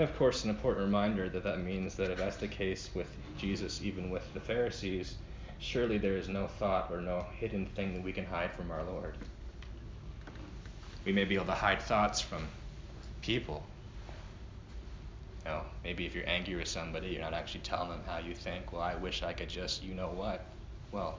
And 0.00 0.08
of 0.08 0.16
course, 0.16 0.44
an 0.44 0.48
important 0.48 0.86
reminder 0.86 1.28
that 1.28 1.44
that 1.44 1.60
means 1.60 1.94
that 1.96 2.10
if 2.10 2.16
that's 2.16 2.38
the 2.38 2.48
case 2.48 2.88
with 2.94 3.14
Jesus, 3.36 3.82
even 3.82 4.08
with 4.08 4.32
the 4.32 4.40
Pharisees, 4.40 5.16
surely 5.58 5.98
there 5.98 6.16
is 6.16 6.26
no 6.26 6.46
thought 6.46 6.90
or 6.90 7.02
no 7.02 7.26
hidden 7.38 7.66
thing 7.66 7.92
that 7.92 8.02
we 8.02 8.10
can 8.10 8.24
hide 8.24 8.50
from 8.50 8.70
our 8.70 8.82
Lord. 8.82 9.12
We 11.04 11.12
may 11.12 11.26
be 11.26 11.34
able 11.34 11.44
to 11.44 11.52
hide 11.52 11.82
thoughts 11.82 12.18
from 12.18 12.48
people. 13.20 13.62
You 15.44 15.50
know, 15.50 15.62
maybe 15.84 16.06
if 16.06 16.14
you're 16.14 16.26
angry 16.26 16.54
with 16.54 16.68
somebody, 16.68 17.08
you're 17.08 17.20
not 17.20 17.34
actually 17.34 17.60
telling 17.60 17.90
them 17.90 18.00
how 18.06 18.20
you 18.20 18.34
think. 18.34 18.72
Well, 18.72 18.80
I 18.80 18.94
wish 18.94 19.22
I 19.22 19.34
could 19.34 19.50
just, 19.50 19.84
you 19.84 19.92
know 19.92 20.08
what? 20.08 20.46
Well, 20.92 21.18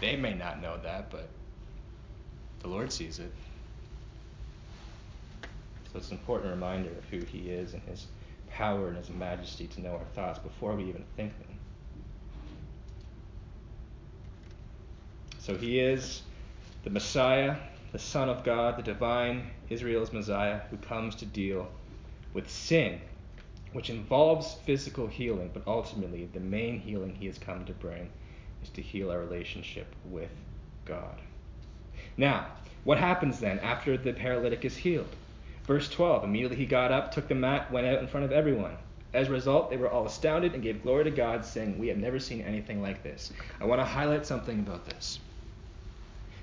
they 0.00 0.14
may 0.14 0.34
not 0.34 0.62
know 0.62 0.76
that, 0.84 1.10
but 1.10 1.28
the 2.60 2.68
Lord 2.68 2.92
sees 2.92 3.18
it. 3.18 3.32
So 5.94 5.98
it's 5.98 6.10
an 6.10 6.18
important 6.18 6.50
reminder 6.50 6.90
of 6.90 7.04
who 7.04 7.24
He 7.24 7.50
is 7.50 7.72
and 7.72 7.80
His 7.84 8.08
power 8.50 8.88
and 8.88 8.96
His 8.96 9.10
majesty 9.10 9.68
to 9.68 9.80
know 9.80 9.92
our 9.92 10.04
thoughts 10.12 10.40
before 10.40 10.74
we 10.74 10.82
even 10.88 11.04
think 11.16 11.32
them. 11.38 11.56
So 15.38 15.56
He 15.56 15.78
is 15.78 16.22
the 16.82 16.90
Messiah, 16.90 17.54
the 17.92 18.00
Son 18.00 18.28
of 18.28 18.42
God, 18.42 18.76
the 18.76 18.82
divine 18.82 19.52
Israel's 19.70 20.12
Messiah 20.12 20.62
who 20.68 20.78
comes 20.78 21.14
to 21.14 21.26
deal 21.26 21.70
with 22.32 22.50
sin, 22.50 23.00
which 23.72 23.88
involves 23.88 24.54
physical 24.66 25.06
healing, 25.06 25.52
but 25.54 25.62
ultimately 25.64 26.28
the 26.32 26.40
main 26.40 26.80
healing 26.80 27.14
He 27.14 27.26
has 27.26 27.38
come 27.38 27.64
to 27.66 27.72
bring 27.72 28.10
is 28.64 28.68
to 28.70 28.82
heal 28.82 29.12
our 29.12 29.20
relationship 29.20 29.94
with 30.10 30.32
God. 30.86 31.20
Now, 32.16 32.48
what 32.82 32.98
happens 32.98 33.38
then 33.38 33.60
after 33.60 33.96
the 33.96 34.12
paralytic 34.12 34.64
is 34.64 34.76
healed? 34.76 35.14
Verse 35.66 35.88
12 35.88 36.24
Immediately 36.24 36.56
he 36.56 36.66
got 36.66 36.92
up, 36.92 37.12
took 37.12 37.28
the 37.28 37.34
mat, 37.34 37.70
went 37.72 37.86
out 37.86 37.98
in 37.98 38.06
front 38.06 38.24
of 38.24 38.32
everyone. 38.32 38.76
As 39.12 39.28
a 39.28 39.32
result, 39.32 39.70
they 39.70 39.76
were 39.76 39.88
all 39.88 40.06
astounded 40.06 40.54
and 40.54 40.62
gave 40.62 40.82
glory 40.82 41.04
to 41.04 41.10
God, 41.10 41.44
saying, 41.44 41.78
We 41.78 41.88
have 41.88 41.98
never 41.98 42.18
seen 42.18 42.40
anything 42.40 42.82
like 42.82 43.02
this. 43.02 43.32
I 43.60 43.64
want 43.64 43.80
to 43.80 43.84
highlight 43.84 44.26
something 44.26 44.58
about 44.58 44.86
this. 44.86 45.20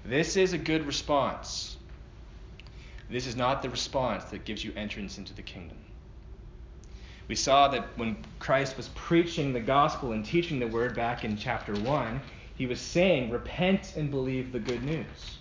This 0.05 0.37
is 0.37 0.53
a 0.53 0.57
good 0.57 0.87
response. 0.87 1.77
This 3.09 3.27
is 3.27 3.35
not 3.35 3.61
the 3.61 3.69
response 3.69 4.23
that 4.25 4.45
gives 4.45 4.63
you 4.63 4.71
entrance 4.75 5.17
into 5.17 5.33
the 5.33 5.41
kingdom. 5.41 5.77
We 7.27 7.35
saw 7.35 7.67
that 7.67 7.97
when 7.97 8.17
Christ 8.39 8.77
was 8.77 8.89
preaching 8.95 9.53
the 9.53 9.59
gospel 9.59 10.13
and 10.13 10.25
teaching 10.25 10.59
the 10.59 10.67
word 10.67 10.95
back 10.95 11.23
in 11.23 11.37
chapter 11.37 11.73
1, 11.73 12.21
he 12.55 12.65
was 12.65 12.79
saying, 12.79 13.29
Repent 13.29 13.95
and 13.95 14.09
believe 14.09 14.51
the 14.51 14.59
good 14.59 14.83
news. 14.83 15.37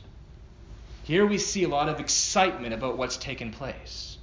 Here 1.10 1.26
we 1.26 1.38
see 1.38 1.64
a 1.64 1.68
lot 1.68 1.88
of 1.88 1.98
excitement 1.98 2.72
about 2.72 2.96
what's 2.96 3.16
taken 3.16 3.50
place. 3.50 4.16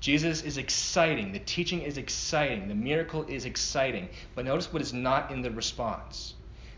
Jesus 0.00 0.42
is 0.42 0.58
exciting. 0.58 1.30
The 1.30 1.38
teaching 1.38 1.82
is 1.82 1.98
exciting. 1.98 2.66
The 2.66 2.74
miracle 2.74 3.24
is 3.28 3.44
exciting. 3.44 4.08
But 4.34 4.46
notice 4.46 4.72
what 4.72 4.82
is 4.82 4.92
not 4.92 5.30
in 5.30 5.42
the 5.42 5.52
response. 5.52 6.34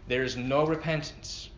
There 0.06 0.22
is 0.22 0.36
no 0.36 0.66
repentance. 0.66 1.48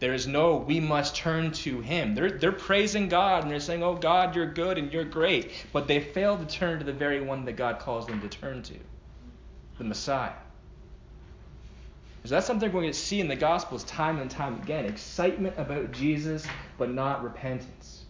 There 0.00 0.12
is 0.12 0.26
no, 0.26 0.56
we 0.56 0.80
must 0.80 1.16
turn 1.16 1.52
to 1.64 1.80
Him. 1.80 2.14
They're, 2.14 2.32
they're 2.32 2.52
praising 2.52 3.08
God 3.08 3.44
and 3.44 3.50
they're 3.50 3.58
saying, 3.58 3.82
Oh, 3.82 3.94
God, 3.94 4.36
you're 4.36 4.52
good 4.52 4.76
and 4.76 4.92
you're 4.92 5.04
great. 5.04 5.50
But 5.72 5.88
they 5.88 5.98
fail 5.98 6.36
to 6.36 6.44
turn 6.44 6.78
to 6.80 6.84
the 6.84 6.92
very 6.92 7.22
one 7.22 7.46
that 7.46 7.56
God 7.56 7.78
calls 7.78 8.06
them 8.06 8.20
to 8.20 8.28
turn 8.28 8.62
to 8.64 8.74
the 9.78 9.84
Messiah. 9.84 10.34
So 12.24 12.34
that's 12.34 12.46
something 12.46 12.70
we're 12.70 12.82
going 12.82 12.92
to 12.92 12.98
see 12.98 13.20
in 13.20 13.28
the 13.28 13.36
Gospels 13.36 13.84
time 13.84 14.18
and 14.18 14.30
time 14.30 14.60
again 14.62 14.84
excitement 14.84 15.54
about 15.56 15.90
Jesus, 15.92 16.46
but 16.76 16.90
not 16.90 17.22
repentance. 17.24 18.04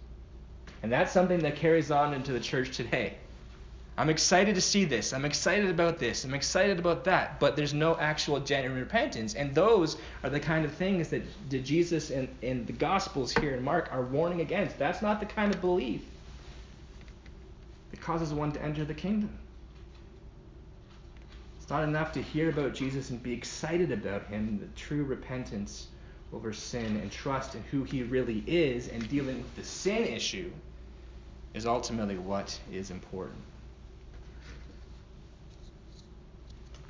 And 0.83 0.91
that's 0.91 1.13
something 1.13 1.39
that 1.41 1.57
carries 1.57 1.91
on 1.91 2.15
into 2.15 2.33
the 2.33 2.41
church 2.41 2.77
today. 2.77 3.15
I'm 3.97 4.09
excited 4.09 4.55
to 4.55 4.61
see 4.61 4.85
this. 4.85 5.13
I'm 5.13 5.27
excited 5.27 5.69
about 5.69 5.99
this. 5.99 6.25
I'm 6.25 6.33
excited 6.33 6.79
about 6.79 7.05
that. 7.05 7.39
But 7.39 7.55
there's 7.55 7.75
no 7.75 7.99
actual 7.99 8.41
genuine 8.41 8.79
repentance. 8.81 9.35
And 9.35 9.55
those 9.55 9.99
are 10.25 10.31
the 10.31 10.41
kind 10.41 10.65
of 10.65 10.73
things 10.73 11.09
that 11.09 11.23
Jesus 11.51 12.11
and, 12.11 12.27
and 12.43 12.67
the 12.67 12.73
Gospels 12.73 13.33
here 13.33 13.55
in 13.55 13.63
Mark 13.63 13.91
are 13.93 14.03
warning 14.03 14.41
against. 14.41 14.79
That's 14.79 15.03
not 15.03 15.21
the 15.21 15.27
kind 15.27 15.55
of 15.55 15.61
belief 15.61 16.03
that 17.91 18.01
causes 18.01 18.33
one 18.33 18.53
to 18.53 18.63
enter 18.63 18.85
the 18.85 18.95
kingdom. 18.95 19.39
It's 21.71 21.77
not 21.77 21.85
enough 21.85 22.11
to 22.15 22.21
hear 22.21 22.49
about 22.49 22.75
Jesus 22.75 23.11
and 23.11 23.23
be 23.23 23.33
excited 23.33 23.93
about 23.93 24.27
him, 24.27 24.59
the 24.59 24.67
true 24.75 25.05
repentance 25.05 25.87
over 26.33 26.53
sin 26.53 26.97
and 26.97 27.13
trust 27.13 27.55
in 27.55 27.63
who 27.71 27.85
he 27.85 28.03
really 28.03 28.43
is 28.45 28.89
and 28.89 29.09
dealing 29.09 29.37
with 29.37 29.55
the 29.55 29.63
sin 29.63 30.03
issue 30.03 30.51
is 31.55 31.67
ultimately 31.67 32.19
what 32.19 32.59
is 32.73 32.91
important. 32.91 33.39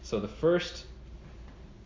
So 0.01 0.19
the 0.19 0.29
first, 0.29 0.87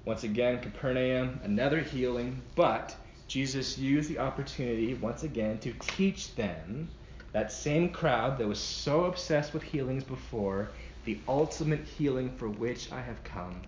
once 0.05 0.23
again, 0.23 0.61
Capernaum, 0.61 1.41
another 1.43 1.81
healing, 1.81 2.43
but 2.55 2.95
Jesus 3.27 3.77
used 3.77 4.09
the 4.09 4.21
opportunity 4.21 4.95
once 4.95 5.25
again 5.25 5.59
to 5.59 5.73
teach 5.81 6.33
them, 6.37 6.89
that 7.33 7.51
same 7.51 7.89
crowd 7.89 8.39
that 8.39 8.47
was 8.47 8.61
so 8.61 9.07
obsessed 9.07 9.53
with 9.53 9.65
healings 9.65 10.05
before, 10.05 10.69
the 11.05 11.19
ultimate 11.29 11.85
healing 11.85 12.31
for 12.37 12.49
which 12.49 12.93
I 12.93 13.01
have 13.01 13.23
come 13.25 13.63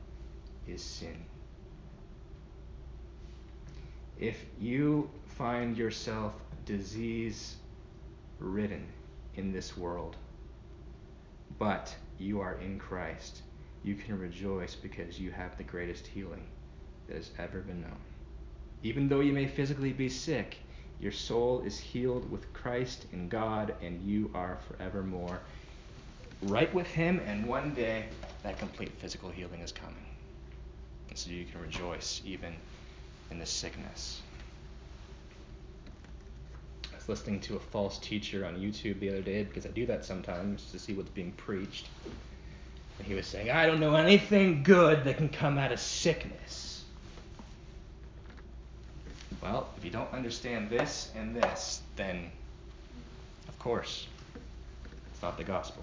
is 0.66 0.82
sin. 0.82 1.24
If 4.18 4.44
you 4.58 5.10
find 5.26 5.76
yourself 5.76 6.34
disease 6.64 7.56
ridden 8.38 8.86
in 9.34 9.52
this 9.52 9.76
world, 9.76 10.16
but 11.58 11.94
you 12.18 12.40
are 12.40 12.54
in 12.60 12.78
Christ, 12.78 13.42
you 13.82 13.94
can 13.94 14.18
rejoice 14.18 14.74
because 14.74 15.20
you 15.20 15.30
have 15.30 15.56
the 15.56 15.64
greatest 15.64 16.06
healing 16.06 16.46
that 17.06 17.16
has 17.16 17.30
ever 17.38 17.60
been 17.60 17.82
known. 17.82 17.98
Even 18.82 19.08
though 19.08 19.20
you 19.20 19.32
may 19.32 19.46
physically 19.46 19.92
be 19.92 20.08
sick, 20.08 20.58
Your 20.98 21.12
soul 21.12 21.60
is 21.60 21.78
healed 21.78 22.30
with 22.30 22.52
Christ 22.54 23.06
in 23.12 23.28
God, 23.28 23.74
and 23.82 24.00
you 24.02 24.30
are 24.34 24.58
forevermore 24.68 25.40
right 26.42 26.72
with 26.74 26.86
Him, 26.86 27.20
and 27.26 27.46
one 27.46 27.74
day 27.74 28.06
that 28.42 28.58
complete 28.58 28.92
physical 28.98 29.30
healing 29.30 29.60
is 29.60 29.72
coming. 29.72 29.94
And 31.08 31.18
so 31.18 31.30
you 31.30 31.44
can 31.44 31.60
rejoice 31.60 32.20
even 32.24 32.54
in 33.30 33.38
the 33.38 33.46
sickness. 33.46 34.20
I 36.92 36.96
was 36.96 37.08
listening 37.08 37.40
to 37.40 37.56
a 37.56 37.60
false 37.60 37.98
teacher 37.98 38.44
on 38.44 38.56
YouTube 38.56 39.00
the 39.00 39.08
other 39.08 39.22
day 39.22 39.44
because 39.44 39.66
I 39.66 39.70
do 39.70 39.86
that 39.86 40.04
sometimes 40.04 40.70
to 40.72 40.78
see 40.78 40.92
what's 40.92 41.10
being 41.10 41.32
preached. 41.32 41.88
And 42.98 43.06
he 43.06 43.14
was 43.14 43.26
saying, 43.26 43.50
I 43.50 43.66
don't 43.66 43.80
know 43.80 43.96
anything 43.96 44.62
good 44.62 45.04
that 45.04 45.16
can 45.16 45.28
come 45.28 45.58
out 45.58 45.72
of 45.72 45.80
sickness. 45.80 46.84
Well, 49.42 49.68
if 49.76 49.84
you 49.84 49.90
don't 49.90 50.12
understand 50.12 50.70
this 50.70 51.10
and 51.14 51.34
this, 51.34 51.82
then 51.96 52.30
of 53.48 53.58
course, 53.58 54.06
it's 55.12 55.22
not 55.22 55.36
the 55.36 55.44
gospel. 55.44 55.82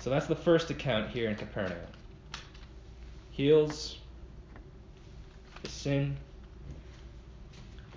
So 0.00 0.10
that's 0.10 0.26
the 0.26 0.36
first 0.36 0.70
account 0.70 1.10
here 1.10 1.28
in 1.28 1.36
Capernaum. 1.36 1.76
Heals 3.30 3.98
the 5.62 5.68
sin, 5.68 6.16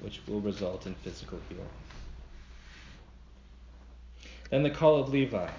which 0.02 0.20
will 0.28 0.42
result 0.42 0.88
in 0.88 0.96
physical 0.96 1.40
healing. 1.48 1.66
Then 4.50 4.64
the 4.64 4.70
call 4.70 5.00
of 5.00 5.10
Levi. 5.10 5.50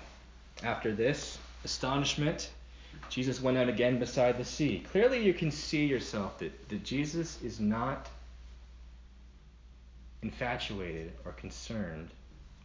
After 0.62 0.92
this, 0.92 1.38
astonishment, 1.64 2.50
Jesus 3.08 3.40
went 3.40 3.56
out 3.56 3.68
again 3.68 3.98
beside 3.98 4.36
the 4.36 4.44
sea. 4.44 4.84
Clearly, 4.90 5.24
you 5.24 5.34
can 5.34 5.50
see 5.50 5.86
yourself 5.86 6.38
that, 6.38 6.68
that 6.68 6.84
Jesus 6.84 7.40
is 7.42 7.60
not 7.60 8.08
infatuated 10.22 11.12
or 11.24 11.32
concerned 11.32 12.10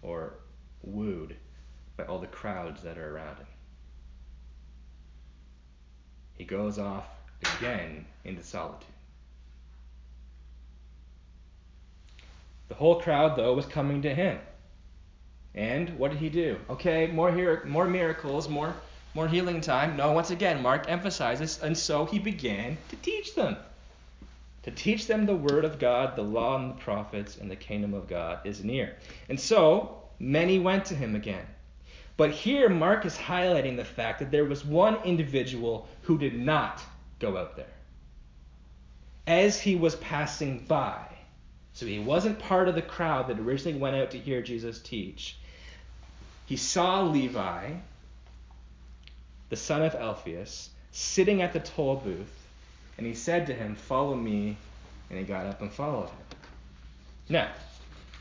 or 0.02 0.34
wooed 0.84 1.36
by 1.96 2.06
all 2.06 2.20
the 2.20 2.28
crowds 2.28 2.82
that 2.84 2.98
are 2.98 3.16
around 3.16 3.38
him. 3.38 3.48
He 6.38 6.46
goes 6.46 6.80
off 6.80 7.06
again 7.58 8.06
into 8.24 8.44
solitude. 8.44 8.88
The 12.70 12.76
whole 12.76 13.02
crowd, 13.02 13.38
though, 13.38 13.54
was 13.54 13.66
coming 13.66 14.02
to 14.02 14.14
him. 14.14 14.40
And 15.56 15.98
what 15.98 16.12
did 16.12 16.20
he 16.20 16.30
do? 16.30 16.60
Okay, 16.70 17.08
more 17.08 17.32
here, 17.32 17.64
more 17.66 17.88
miracles, 17.88 18.48
more 18.48 18.76
more 19.18 19.28
healing 19.28 19.62
time. 19.62 19.98
No, 19.98 20.12
once 20.12 20.30
again, 20.30 20.62
Mark 20.62 20.86
emphasizes, 20.88 21.60
and 21.64 21.76
so 21.76 22.06
he 22.06 22.20
began 22.20 22.78
to 22.90 22.96
teach 22.98 23.34
them. 23.34 23.58
To 24.62 24.70
teach 24.70 25.08
them 25.08 25.26
the 25.26 25.36
word 25.36 25.66
of 25.66 25.80
God, 25.80 26.16
the 26.16 26.22
law 26.22 26.56
and 26.58 26.70
the 26.70 26.76
prophets, 26.76 27.38
and 27.38 27.50
the 27.50 27.56
kingdom 27.56 27.96
of 27.96 28.08
God 28.08 28.46
is 28.46 28.64
near. 28.64 28.96
And 29.28 29.40
so 29.40 30.04
many 30.20 30.60
went 30.60 30.86
to 30.86 30.96
him 30.96 31.16
again. 31.16 31.48
But 32.18 32.32
here, 32.32 32.68
Mark 32.68 33.06
is 33.06 33.16
highlighting 33.16 33.78
the 33.78 33.86
fact 33.86 34.20
that 34.20 34.32
there 34.32 34.46
was 34.46 34.66
one 34.66 34.98
individual 35.04 35.88
who 36.02 36.18
did 36.18 36.38
not 36.38 36.82
go 37.20 37.38
out 37.38 37.56
there. 37.56 37.66
As 39.28 39.62
he 39.62 39.76
was 39.76 39.96
passing 39.98 40.66
by, 40.68 41.06
so 41.74 41.86
he 41.86 42.00
wasn't 42.00 42.40
part 42.40 42.68
of 42.68 42.76
the 42.76 42.82
crowd 42.82 43.28
that 43.28 43.40
originally 43.40 43.78
went 43.78 43.96
out 43.96 44.12
to 44.12 44.18
hear 44.18 44.42
Jesus 44.42 44.80
teach, 44.80 45.38
he 46.48 46.58
saw 46.58 47.04
Levi, 47.04 47.74
the 49.50 49.56
son 49.56 49.84
of 49.84 49.94
Alphaeus, 49.94 50.72
sitting 50.92 51.42
at 51.42 51.54
the 51.54 51.60
toll 51.60 51.98
booth, 51.98 52.48
and 52.98 53.06
he 53.06 53.14
said 53.14 53.46
to 53.48 53.54
him, 53.54 53.76
Follow 53.76 54.16
me. 54.16 54.58
And 55.10 55.20
he 55.20 55.24
got 55.24 55.46
up 55.46 55.62
and 55.62 55.72
followed 55.72 56.10
him. 56.10 56.18
Now, 57.30 57.50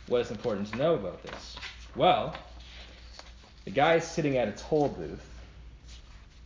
what 0.06 0.20
is 0.20 0.30
important 0.30 0.70
to 0.70 0.76
know 0.76 0.94
about 0.94 1.22
this? 1.22 1.56
Well, 1.96 2.36
the 3.66 3.72
guy 3.72 3.96
is 3.96 4.04
sitting 4.04 4.38
at 4.38 4.48
a 4.48 4.52
toll 4.52 4.88
booth. 4.88 5.28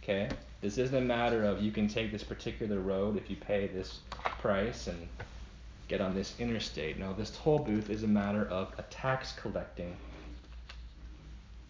Okay? 0.03 0.29
This 0.63 0.79
isn't 0.79 0.97
a 0.97 1.03
matter 1.03 1.45
of 1.45 1.63
you 1.63 1.71
can 1.71 1.87
take 1.87 2.11
this 2.11 2.25
particular 2.25 2.81
road 2.81 3.17
if 3.17 3.31
you 3.31 3.37
pay 3.37 3.69
this 3.69 4.01
price 4.41 4.89
and 4.89 5.07
get 5.87 6.01
on 6.01 6.15
this 6.15 6.35
interstate. 6.41 6.99
No, 6.99 7.13
this 7.13 7.31
toll 7.43 7.59
booth 7.59 7.91
is 7.91 8.05
a 8.05 8.09
matter 8.09 8.47
of 8.47 8.73
a 8.79 8.83
tax 8.85 9.33
collecting 9.33 9.95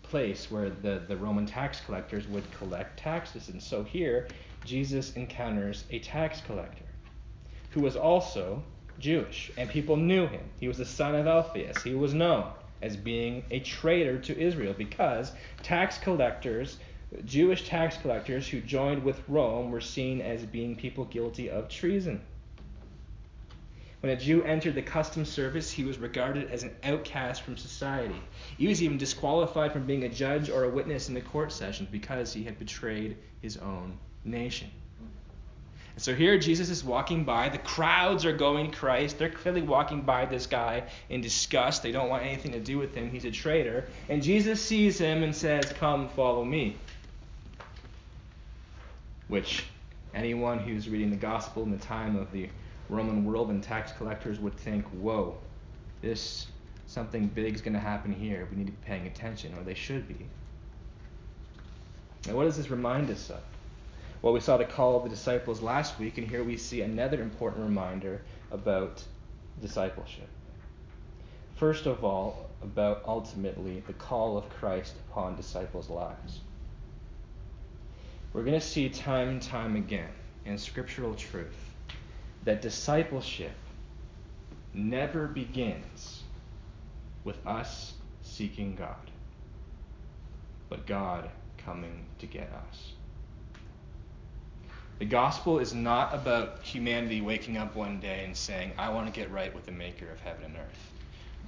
place 0.04 0.50
where 0.50 0.70
the, 0.70 1.02
the 1.08 1.16
Roman 1.16 1.46
tax 1.46 1.80
collectors 1.80 2.28
would 2.28 2.48
collect 2.52 2.98
taxes. 2.98 3.48
And 3.48 3.60
so 3.60 3.82
here, 3.82 4.28
Jesus 4.64 5.14
encounters 5.14 5.84
a 5.90 5.98
tax 5.98 6.40
collector 6.42 6.84
who 7.70 7.80
was 7.80 7.96
also 7.96 8.62
Jewish, 9.00 9.50
and 9.56 9.68
people 9.68 9.96
knew 9.96 10.28
him. 10.28 10.44
He 10.60 10.68
was 10.68 10.78
the 10.78 10.84
son 10.84 11.16
of 11.16 11.26
Alphaeus. 11.26 11.82
He 11.82 11.94
was 11.94 12.14
known 12.14 12.52
as 12.82 12.96
being 12.96 13.44
a 13.50 13.60
traitor 13.60 14.18
to 14.18 14.38
Israel 14.38 14.74
because 14.76 15.32
tax 15.62 15.98
collectors, 15.98 16.78
Jewish 17.24 17.68
tax 17.68 17.96
collectors 17.96 18.48
who 18.48 18.60
joined 18.60 19.02
with 19.02 19.22
Rome, 19.28 19.70
were 19.70 19.80
seen 19.80 20.20
as 20.20 20.44
being 20.46 20.76
people 20.76 21.04
guilty 21.04 21.50
of 21.50 21.68
treason. 21.68 22.20
When 24.00 24.12
a 24.12 24.16
Jew 24.16 24.42
entered 24.44 24.76
the 24.76 24.82
customs 24.82 25.28
service, 25.28 25.70
he 25.70 25.84
was 25.84 25.98
regarded 25.98 26.50
as 26.50 26.62
an 26.62 26.74
outcast 26.82 27.42
from 27.42 27.58
society. 27.58 28.22
He 28.56 28.66
was 28.66 28.82
even 28.82 28.96
disqualified 28.96 29.72
from 29.72 29.86
being 29.86 30.04
a 30.04 30.08
judge 30.08 30.48
or 30.48 30.64
a 30.64 30.70
witness 30.70 31.08
in 31.08 31.14
the 31.14 31.20
court 31.20 31.52
sessions 31.52 31.90
because 31.90 32.32
he 32.32 32.44
had 32.44 32.58
betrayed 32.58 33.18
his 33.42 33.58
own 33.58 33.98
nation. 34.24 34.70
And 36.00 36.04
so 36.06 36.14
here 36.14 36.38
Jesus 36.38 36.70
is 36.70 36.82
walking 36.82 37.24
by. 37.24 37.50
The 37.50 37.58
crowds 37.58 38.24
are 38.24 38.32
going 38.32 38.70
Christ. 38.70 39.18
They're 39.18 39.28
clearly 39.28 39.60
walking 39.60 40.00
by 40.00 40.24
this 40.24 40.46
guy 40.46 40.84
in 41.10 41.20
disgust. 41.20 41.82
They 41.82 41.92
don't 41.92 42.08
want 42.08 42.24
anything 42.24 42.52
to 42.52 42.58
do 42.58 42.78
with 42.78 42.94
him. 42.94 43.10
He's 43.10 43.26
a 43.26 43.30
traitor. 43.30 43.86
And 44.08 44.22
Jesus 44.22 44.62
sees 44.62 44.96
him 44.96 45.22
and 45.22 45.36
says, 45.36 45.74
Come, 45.74 46.08
follow 46.08 46.42
me. 46.42 46.78
Which 49.28 49.66
anyone 50.14 50.58
who's 50.58 50.88
reading 50.88 51.10
the 51.10 51.16
gospel 51.16 51.64
in 51.64 51.70
the 51.70 51.76
time 51.76 52.16
of 52.16 52.32
the 52.32 52.48
Roman 52.88 53.26
world 53.26 53.50
and 53.50 53.62
tax 53.62 53.92
collectors 53.92 54.40
would 54.40 54.56
think, 54.56 54.86
whoa, 55.02 55.36
this 56.00 56.46
something 56.86 57.26
big 57.26 57.54
is 57.54 57.60
going 57.60 57.74
to 57.74 57.78
happen 57.78 58.10
here. 58.10 58.48
We 58.50 58.56
need 58.56 58.68
to 58.68 58.72
be 58.72 58.86
paying 58.86 59.06
attention, 59.06 59.52
or 59.54 59.64
they 59.64 59.74
should 59.74 60.08
be. 60.08 60.26
Now, 62.26 62.36
what 62.36 62.44
does 62.44 62.56
this 62.56 62.70
remind 62.70 63.10
us 63.10 63.28
of? 63.28 63.42
Well, 64.22 64.34
we 64.34 64.40
saw 64.40 64.58
the 64.58 64.64
call 64.66 64.96
of 64.96 65.04
the 65.04 65.08
disciples 65.08 65.62
last 65.62 65.98
week, 65.98 66.18
and 66.18 66.28
here 66.28 66.44
we 66.44 66.58
see 66.58 66.82
another 66.82 67.22
important 67.22 67.64
reminder 67.64 68.20
about 68.50 69.02
discipleship. 69.62 70.28
First 71.56 71.86
of 71.86 72.04
all, 72.04 72.50
about 72.62 73.02
ultimately 73.06 73.82
the 73.86 73.94
call 73.94 74.36
of 74.36 74.48
Christ 74.50 74.94
upon 75.08 75.36
disciples' 75.36 75.88
lives. 75.88 76.40
We're 78.32 78.44
going 78.44 78.60
to 78.60 78.66
see 78.66 78.88
time 78.90 79.28
and 79.28 79.42
time 79.42 79.74
again 79.76 80.10
in 80.44 80.58
scriptural 80.58 81.14
truth 81.14 81.74
that 82.44 82.62
discipleship 82.62 83.52
never 84.72 85.26
begins 85.26 86.22
with 87.24 87.44
us 87.46 87.94
seeking 88.22 88.76
God, 88.76 89.10
but 90.68 90.86
God 90.86 91.30
coming 91.58 92.06
to 92.18 92.26
get 92.26 92.50
us. 92.52 92.89
The 95.00 95.06
gospel 95.06 95.58
is 95.60 95.72
not 95.72 96.14
about 96.14 96.60
humanity 96.62 97.22
waking 97.22 97.56
up 97.56 97.74
one 97.74 98.00
day 98.00 98.22
and 98.22 98.36
saying, 98.36 98.72
"I 98.76 98.90
want 98.90 99.06
to 99.06 99.12
get 99.18 99.30
right 99.30 99.52
with 99.54 99.64
the 99.64 99.72
maker 99.72 100.10
of 100.10 100.20
heaven 100.20 100.44
and 100.44 100.56
earth." 100.56 100.92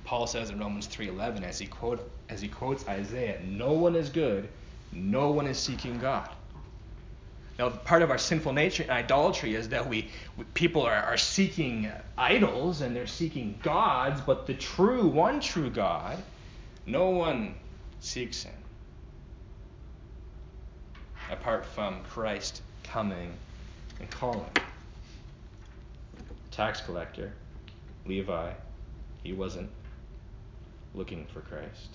Paul 0.05 0.27
says 0.27 0.49
in 0.49 0.59
Romans 0.59 0.87
3:11 0.89 1.43
as 1.43 1.59
he 1.59 1.67
quote 1.67 2.11
as 2.31 2.41
he 2.41 2.49
quotes 2.49 2.89
Isaiah, 2.89 3.43
"No 3.43 3.73
one 3.73 3.95
is 3.95 4.09
good, 4.09 4.49
no 4.91 5.31
one 5.33 5.47
is 5.47 5.59
seeking 5.59 5.99
God." 5.99 6.31
Now, 7.59 7.69
part 7.69 8.01
of 8.01 8.11
our 8.11 8.17
sinful 8.17 8.55
nature 8.55 8.85
and 8.85 8.93
idolatry 8.93 9.55
is 9.55 9.69
that 9.69 9.87
we, 9.87 10.09
people 10.55 10.81
are, 10.81 11.03
are 11.03 11.19
seeking 11.19 11.93
idols 12.17 12.81
and 12.81 12.97
they're 12.97 13.07
seeking 13.07 13.61
gods, 13.63 14.23
but 14.23 14.47
the 14.47 14.55
true, 14.55 15.07
one 15.07 15.41
true 15.41 15.69
God, 15.69 16.25
no 16.87 17.11
one 17.11 17.55
seeks 18.01 18.45
him 18.45 18.55
apart 21.31 21.67
from 21.67 22.03
Christ 22.05 22.63
coming 22.93 23.33
and 24.01 24.11
calling. 24.11 24.45
Tax 26.51 26.83
collector, 26.83 27.33
Levi, 28.05 28.53
he 29.23 29.33
wasn't 29.33 29.71
looking 30.95 31.25
for 31.33 31.41
Christ. 31.41 31.89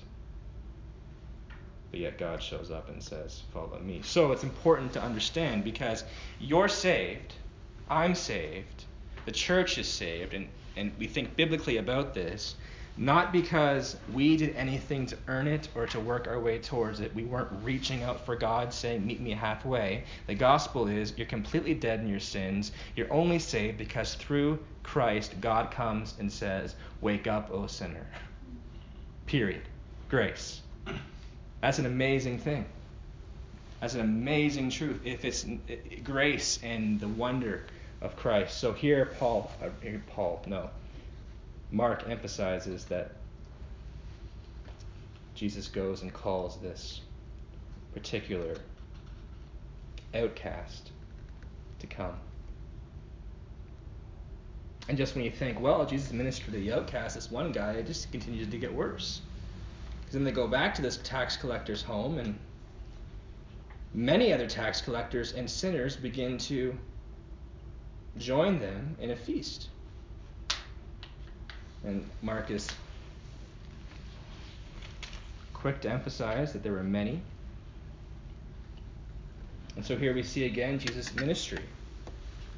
But 1.91 1.99
yet 1.99 2.17
God 2.17 2.41
shows 2.41 2.71
up 2.71 2.89
and 2.89 3.01
says, 3.01 3.43
Follow 3.53 3.79
me. 3.79 4.01
So 4.03 4.31
it's 4.31 4.43
important 4.43 4.91
to 4.93 5.01
understand 5.01 5.63
because 5.63 6.03
you're 6.39 6.67
saved, 6.67 7.35
I'm 7.89 8.15
saved, 8.15 8.85
the 9.25 9.31
church 9.31 9.77
is 9.77 9.87
saved, 9.87 10.33
and, 10.33 10.47
and 10.75 10.91
we 10.97 11.05
think 11.05 11.35
biblically 11.35 11.77
about 11.77 12.15
this, 12.15 12.55
Not 12.99 13.31
because 13.31 13.95
we 14.11 14.37
did 14.37 14.55
anything 14.55 15.05
to 15.05 15.17
earn 15.27 15.45
it 15.45 15.69
or 15.75 15.85
to 15.87 15.99
work 15.99 16.27
our 16.27 16.39
way 16.39 16.57
towards 16.57 16.99
it. 16.99 17.13
We 17.13 17.25
weren't 17.25 17.51
reaching 17.63 18.01
out 18.01 18.25
for 18.25 18.35
God 18.35 18.73
saying, 18.73 19.05
Meet 19.05 19.19
me 19.21 19.31
halfway. 19.31 20.03
The 20.25 20.33
gospel 20.33 20.87
is 20.87 21.13
you're 21.15 21.27
completely 21.27 21.75
dead 21.75 21.99
in 21.99 22.07
your 22.07 22.19
sins. 22.19 22.71
You're 22.95 23.13
only 23.13 23.37
saved 23.37 23.77
because 23.77 24.15
through 24.15 24.57
Christ, 24.81 25.39
God 25.41 25.69
comes 25.69 26.15
and 26.19 26.31
says, 26.31 26.75
Wake 27.01 27.27
up, 27.27 27.51
O 27.51 27.67
sinner. 27.67 28.07
Period. 29.27 29.61
Grace. 30.09 30.61
That's 31.61 31.77
an 31.77 31.85
amazing 31.85 32.39
thing. 32.39 32.65
That's 33.79 33.93
an 33.93 34.01
amazing 34.01 34.71
truth 34.71 35.01
if 35.05 35.23
it's 35.23 35.45
grace 36.03 36.59
and 36.63 36.99
the 36.99 37.07
wonder 37.07 37.63
of 38.01 38.15
Christ. 38.15 38.57
So 38.57 38.73
here, 38.73 39.13
Paul, 39.19 39.51
uh, 39.61 39.69
Paul, 40.09 40.41
no, 40.47 40.69
Mark 41.71 42.07
emphasizes 42.07 42.85
that 42.85 43.11
Jesus 45.35 45.67
goes 45.67 46.01
and 46.01 46.13
calls 46.13 46.57
this 46.61 47.01
particular 47.93 48.55
outcast 50.15 50.91
to 51.79 51.87
come. 51.87 52.15
And 54.89 54.97
just 54.97 55.15
when 55.15 55.25
you 55.25 55.31
think, 55.31 55.59
well, 55.59 55.85
Jesus 55.85 56.13
ministered 56.13 56.53
to 56.53 56.59
the 56.59 56.71
outcast, 56.71 57.15
this 57.15 57.29
one 57.29 57.51
guy, 57.51 57.73
it 57.73 57.87
just 57.87 58.09
continues 58.11 58.47
to 58.47 58.57
get 58.57 58.73
worse. 58.73 59.21
Because 59.99 60.13
then 60.13 60.23
they 60.23 60.31
go 60.31 60.47
back 60.47 60.73
to 60.75 60.81
this 60.81 60.97
tax 61.03 61.35
collector's 61.35 61.81
home, 61.81 62.17
and 62.19 62.39
many 63.93 64.31
other 64.31 64.47
tax 64.47 64.79
collectors 64.79 65.33
and 65.33 65.49
sinners 65.49 65.97
begin 65.97 66.37
to 66.37 66.77
join 68.17 68.59
them 68.59 68.95
in 69.01 69.11
a 69.11 69.15
feast. 69.15 69.67
And 71.87 72.05
Mark 72.21 72.51
is 72.51 72.67
quick 75.53 75.79
to 75.81 75.89
emphasize 75.89 76.51
that 76.51 76.61
there 76.61 76.73
were 76.73 76.83
many. 76.83 77.21
And 79.77 79.85
so 79.85 79.95
here 79.95 80.13
we 80.13 80.21
see 80.21 80.43
again 80.43 80.79
Jesus' 80.79 81.15
ministry. 81.15 81.63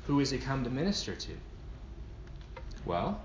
Who 0.08 0.18
has 0.18 0.32
he 0.32 0.40
come 0.40 0.64
to 0.64 0.72
minister 0.72 1.16
to? 1.16 1.32
Well, 2.88 3.22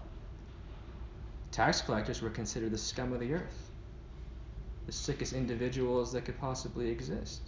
tax 1.52 1.80
collectors 1.80 2.20
were 2.20 2.28
considered 2.28 2.72
the 2.72 2.78
scum 2.78 3.14
of 3.14 3.20
the 3.20 3.32
earth, 3.32 3.70
the 4.84 4.92
sickest 4.92 5.32
individuals 5.32 6.12
that 6.12 6.26
could 6.26 6.38
possibly 6.38 6.90
exist. 6.90 7.40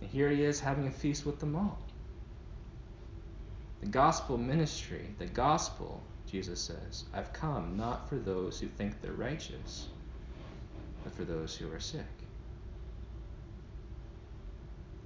And 0.00 0.08
here 0.08 0.30
he 0.30 0.44
is 0.44 0.60
having 0.60 0.86
a 0.86 0.90
feast 0.90 1.26
with 1.26 1.40
them 1.40 1.56
all. 1.56 1.78
The 3.82 3.88
gospel 3.88 4.38
ministry, 4.38 5.14
the 5.18 5.26
gospel, 5.26 6.02
Jesus 6.32 6.60
says, 6.60 7.04
I've 7.12 7.30
come 7.34 7.76
not 7.76 8.08
for 8.08 8.16
those 8.16 8.58
who 8.58 8.66
think 8.66 9.02
they're 9.02 9.12
righteous, 9.12 9.88
but 11.04 11.14
for 11.14 11.24
those 11.24 11.54
who 11.54 11.70
are 11.70 11.78
sick, 11.78 12.06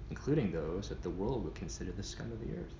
including 0.09 0.53
those 0.53 0.89
that 0.89 1.03
the 1.03 1.11
world 1.11 1.43
would 1.43 1.57
consider 1.57 1.91
the 1.91 2.05
scum 2.05 2.31
of 2.31 2.39
the 2.39 2.55
earth. 2.55 2.75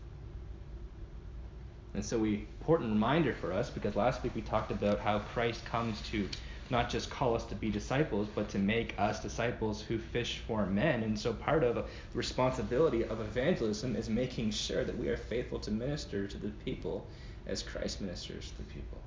And 1.95 2.05
so, 2.05 2.19
we 2.19 2.47
important 2.61 2.93
reminder 2.93 3.35
for 3.35 3.53
us 3.53 3.69
because 3.69 3.97
last 3.97 4.23
week 4.23 4.37
we 4.37 4.43
talked 4.43 4.71
about 4.71 5.01
how 5.01 5.19
Christ 5.19 5.65
comes 5.65 6.01
to 6.11 6.29
not 6.71 6.89
just 6.89 7.11
call 7.11 7.35
us 7.35 7.45
to 7.47 7.57
be 7.57 7.71
disciples, 7.71 8.29
but 8.33 8.49
to 8.51 8.59
make 8.59 8.95
us 8.97 9.21
disciples 9.21 9.83
who 9.83 9.99
fish 9.99 10.43
for 10.47 10.67
men. 10.67 11.03
And 11.03 11.19
so 11.19 11.33
part 11.33 11.65
of 11.65 11.75
the 11.75 11.85
responsibility 12.15 13.05
of 13.05 13.21
evangelism 13.21 13.97
is 13.97 14.09
making 14.09 14.53
sure 14.53 14.85
that 14.85 14.97
we 14.97 15.09
are 15.09 15.17
faithful 15.17 15.59
to 15.61 15.71
minister 15.73 16.29
to 16.29 16.39
the 16.39 16.51
people 16.65 17.07
as 17.47 17.63
Christ 17.63 18.01
ministers 18.01 18.51
to 18.51 18.59
the 18.59 18.65
people. 18.65 18.99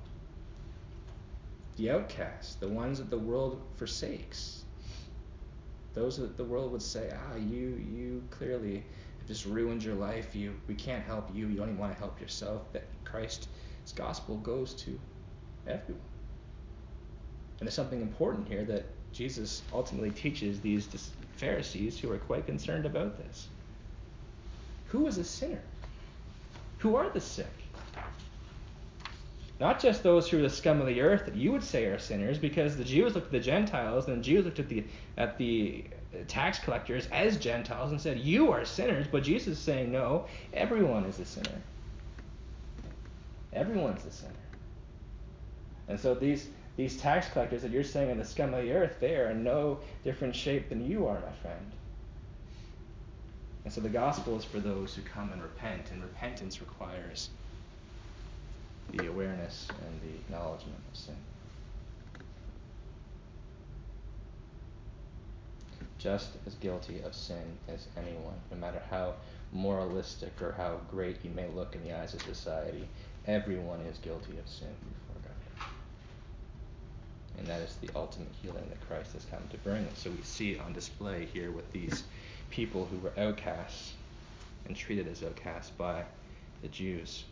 The 1.76 1.90
outcasts, 1.90 2.54
the 2.56 2.68
ones 2.68 2.98
that 2.98 3.10
the 3.10 3.18
world 3.18 3.60
forsakes, 3.76 4.64
those 5.94 6.18
that 6.18 6.36
the 6.36 6.44
world 6.44 6.72
would 6.72 6.82
say, 6.82 7.12
ah, 7.14 7.36
you, 7.36 7.82
you 7.92 8.22
clearly 8.30 8.84
have 9.18 9.26
just 9.26 9.46
ruined 9.46 9.82
your 9.82 9.94
life. 9.94 10.34
You, 10.34 10.54
we 10.68 10.74
can't 10.74 11.04
help 11.04 11.34
you. 11.34 11.48
You 11.48 11.56
don't 11.56 11.68
even 11.68 11.78
want 11.78 11.92
to 11.92 11.98
help 11.98 12.20
yourself. 12.20 12.72
That 12.72 12.84
Christ's 13.04 13.48
gospel 13.94 14.36
goes 14.38 14.74
to 14.74 14.98
everyone. 15.66 16.02
And 17.58 17.66
there's 17.66 17.74
something 17.74 18.00
important 18.00 18.48
here 18.48 18.64
that 18.64 18.84
Jesus 19.12 19.62
ultimately 19.72 20.10
teaches 20.10 20.60
these 20.60 20.88
Pharisees 21.36 21.98
who 21.98 22.10
are 22.12 22.18
quite 22.18 22.46
concerned 22.46 22.86
about 22.86 23.18
this. 23.18 23.48
Who 24.86 25.06
is 25.06 25.18
a 25.18 25.24
sinner? 25.24 25.62
Who 26.78 26.96
are 26.96 27.10
the 27.10 27.20
sick? 27.20 27.46
Not 29.60 29.78
just 29.78 30.02
those 30.02 30.28
who 30.28 30.38
are 30.38 30.42
the 30.42 30.48
scum 30.48 30.80
of 30.80 30.86
the 30.86 31.02
earth 31.02 31.26
that 31.26 31.36
you 31.36 31.52
would 31.52 31.62
say 31.62 31.84
are 31.84 31.98
sinners, 31.98 32.38
because 32.38 32.78
the 32.78 32.84
Jews 32.84 33.14
looked 33.14 33.26
at 33.26 33.32
the 33.32 33.40
Gentiles 33.40 34.08
and 34.08 34.18
the 34.18 34.22
Jews 34.22 34.46
looked 34.46 34.58
at 34.58 34.70
the 34.70 34.84
at 35.18 35.36
the 35.36 35.84
tax 36.26 36.58
collectors 36.58 37.06
as 37.12 37.36
Gentiles 37.36 37.92
and 37.92 38.00
said, 38.00 38.18
You 38.18 38.50
are 38.52 38.64
sinners, 38.64 39.06
but 39.06 39.22
Jesus 39.22 39.58
is 39.58 39.58
saying, 39.58 39.92
No, 39.92 40.26
everyone 40.54 41.04
is 41.04 41.20
a 41.20 41.26
sinner. 41.26 41.60
Everyone's 43.52 44.04
a 44.06 44.10
sinner. 44.10 44.32
And 45.88 46.00
so 46.00 46.14
these 46.14 46.48
these 46.76 46.96
tax 46.96 47.28
collectors 47.28 47.60
that 47.60 47.70
you're 47.70 47.84
saying 47.84 48.10
are 48.10 48.14
the 48.14 48.24
scum 48.24 48.54
of 48.54 48.62
the 48.62 48.72
earth, 48.72 48.96
they 48.98 49.16
are 49.16 49.30
in 49.30 49.44
no 49.44 49.80
different 50.04 50.34
shape 50.34 50.70
than 50.70 50.90
you 50.90 51.06
are, 51.06 51.20
my 51.20 51.32
friend. 51.42 51.72
And 53.64 53.72
so 53.72 53.82
the 53.82 53.90
gospel 53.90 54.38
is 54.38 54.44
for 54.44 54.58
those 54.58 54.94
who 54.94 55.02
come 55.02 55.30
and 55.32 55.42
repent, 55.42 55.90
and 55.90 56.02
repentance 56.02 56.62
requires 56.62 57.28
the 58.92 59.06
awareness 59.08 59.68
and 59.86 60.00
the 60.02 60.14
acknowledgement 60.16 60.78
of 60.90 60.98
sin. 60.98 61.16
Just 65.98 66.30
as 66.46 66.54
guilty 66.54 67.00
of 67.02 67.14
sin 67.14 67.58
as 67.68 67.86
anyone, 67.96 68.40
no 68.50 68.56
matter 68.56 68.82
how 68.90 69.14
moralistic 69.52 70.40
or 70.40 70.52
how 70.52 70.80
great 70.90 71.18
you 71.22 71.30
may 71.30 71.46
look 71.48 71.74
in 71.74 71.84
the 71.84 71.96
eyes 71.96 72.14
of 72.14 72.22
society, 72.22 72.88
everyone 73.26 73.80
is 73.80 73.98
guilty 73.98 74.38
of 74.38 74.48
sin 74.48 74.68
before 74.78 75.22
God. 75.22 75.68
and 77.38 77.46
that 77.46 77.60
is 77.60 77.76
the 77.76 77.90
ultimate 77.94 78.32
healing 78.42 78.64
that 78.68 78.80
Christ 78.88 79.12
has 79.12 79.24
come 79.26 79.42
to 79.50 79.58
bring. 79.58 79.86
so 79.94 80.10
we 80.10 80.22
see 80.22 80.52
it 80.52 80.60
on 80.60 80.72
display 80.72 81.26
here 81.26 81.50
with 81.50 81.70
these 81.72 82.04
people 82.50 82.86
who 82.86 82.98
were 82.98 83.12
outcasts 83.18 83.92
and 84.66 84.76
treated 84.76 85.06
as 85.06 85.22
outcasts 85.22 85.70
by 85.70 86.04
the 86.62 86.68
Jews. 86.68 87.24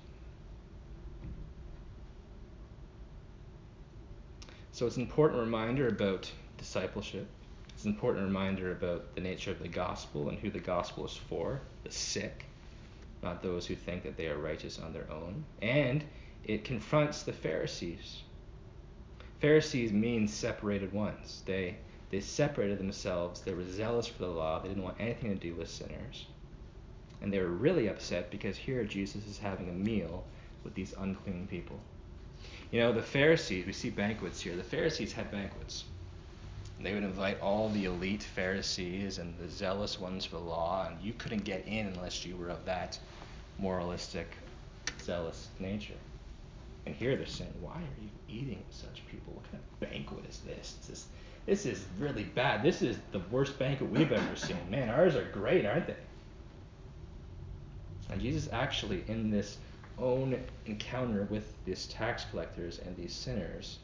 So 4.79 4.87
it's 4.87 4.95
an 4.95 5.03
important 5.03 5.41
reminder 5.41 5.89
about 5.89 6.31
discipleship. 6.57 7.27
It's 7.71 7.83
an 7.83 7.91
important 7.91 8.25
reminder 8.25 8.71
about 8.71 9.13
the 9.17 9.21
nature 9.21 9.51
of 9.51 9.59
the 9.59 9.67
gospel 9.67 10.29
and 10.29 10.39
who 10.39 10.51
the 10.51 10.61
gospel 10.61 11.05
is 11.05 11.17
for 11.17 11.61
the 11.83 11.91
sick, 11.91 12.45
not 13.21 13.43
those 13.43 13.67
who 13.67 13.75
think 13.75 14.05
that 14.05 14.17
they 14.17 14.29
are 14.29 14.39
righteous 14.39 14.79
on 14.79 14.93
their 14.93 15.11
own. 15.11 15.45
And 15.61 16.05
it 16.45 16.63
confronts 16.63 17.25
the 17.25 17.33
Pharisees 17.33 18.23
Pharisees 19.41 19.91
means 19.91 20.33
separated 20.33 20.93
ones. 20.93 21.43
They 21.45 21.79
they 22.11 22.21
separated 22.21 22.79
themselves. 22.79 23.41
They 23.41 23.55
were 23.55 23.65
zealous 23.65 24.07
for 24.07 24.21
the 24.21 24.31
law. 24.31 24.61
They 24.61 24.69
didn't 24.69 24.85
want 24.85 25.01
anything 25.01 25.31
to 25.31 25.45
do 25.45 25.57
with 25.57 25.69
sinners. 25.69 26.27
And 27.21 27.33
they 27.33 27.41
were 27.41 27.49
really 27.49 27.89
upset 27.89 28.31
because 28.31 28.57
here 28.57 28.85
Jesus 28.85 29.27
is 29.27 29.39
having 29.39 29.71
a 29.71 29.73
meal 29.73 30.25
with 30.63 30.75
these 30.75 30.95
unclean 30.97 31.49
people. 31.49 31.81
You 32.71 32.81
know, 32.81 32.93
the 32.93 33.03
Pharisees, 33.03 33.67
we 33.67 33.73
see 33.73 33.91
banquets 33.91 34.41
here. 34.41 34.55
The 34.55 34.63
Pharisees 34.63 35.13
had 35.13 35.31
banquets. 35.31 35.85
They 36.81 36.95
would 36.95 37.03
invite 37.03 37.41
all 37.41 37.71
the 37.71 37.87
elite 37.87 38.23
Pharisees 38.23 39.19
and 39.19 39.37
the 39.39 39.49
zealous 39.49 39.99
ones 39.99 40.25
for 40.25 40.37
the 40.37 40.43
law, 40.43 40.87
and 40.89 41.01
you 41.03 41.13
couldn't 41.15 41.45
get 41.45 41.67
in 41.67 41.87
unless 41.87 42.25
you 42.25 42.37
were 42.37 42.51
of 42.51 42.65
that 42.67 42.99
moralistic, 43.59 44.29
zealous 45.03 45.49
nature. 45.59 45.95
And 46.87 46.95
here 46.95 47.17
they're 47.17 47.27
saying, 47.27 47.53
why 47.61 47.75
are 47.75 48.03
you 48.03 48.09
eating 48.29 48.63
with 48.67 48.77
such 48.77 49.03
people? 49.11 49.33
What 49.33 49.51
kind 49.51 49.63
of 49.63 49.81
banquet 49.81 50.25
is 50.29 50.39
this? 50.41 50.77
This 50.87 50.91
is, 50.91 51.07
this 51.47 51.67
is 51.67 51.85
really 51.99 52.25
bad. 52.25 52.63
This 52.63 52.83
is 52.83 52.99
the 53.13 53.21
worst 53.31 53.59
banquet 53.59 53.91
we've 53.91 54.13
ever 54.13 54.37
seen. 54.37 54.59
Man, 54.71 54.89
ours 54.89 55.17
are 55.17 55.29
great, 55.33 55.67
aren't 55.67 55.89
they? 55.89 55.97
And 58.11 58.21
Jesus 58.21 58.49
actually, 58.53 59.05
in 59.09 59.31
this 59.31 59.59
own 60.01 60.39
encounter 60.67 61.27
with 61.31 61.53
these 61.65 61.87
tax 61.87 62.25
collectors 62.31 62.79
and 62.79 62.97
these 62.97 63.13
sinners, 63.13 63.79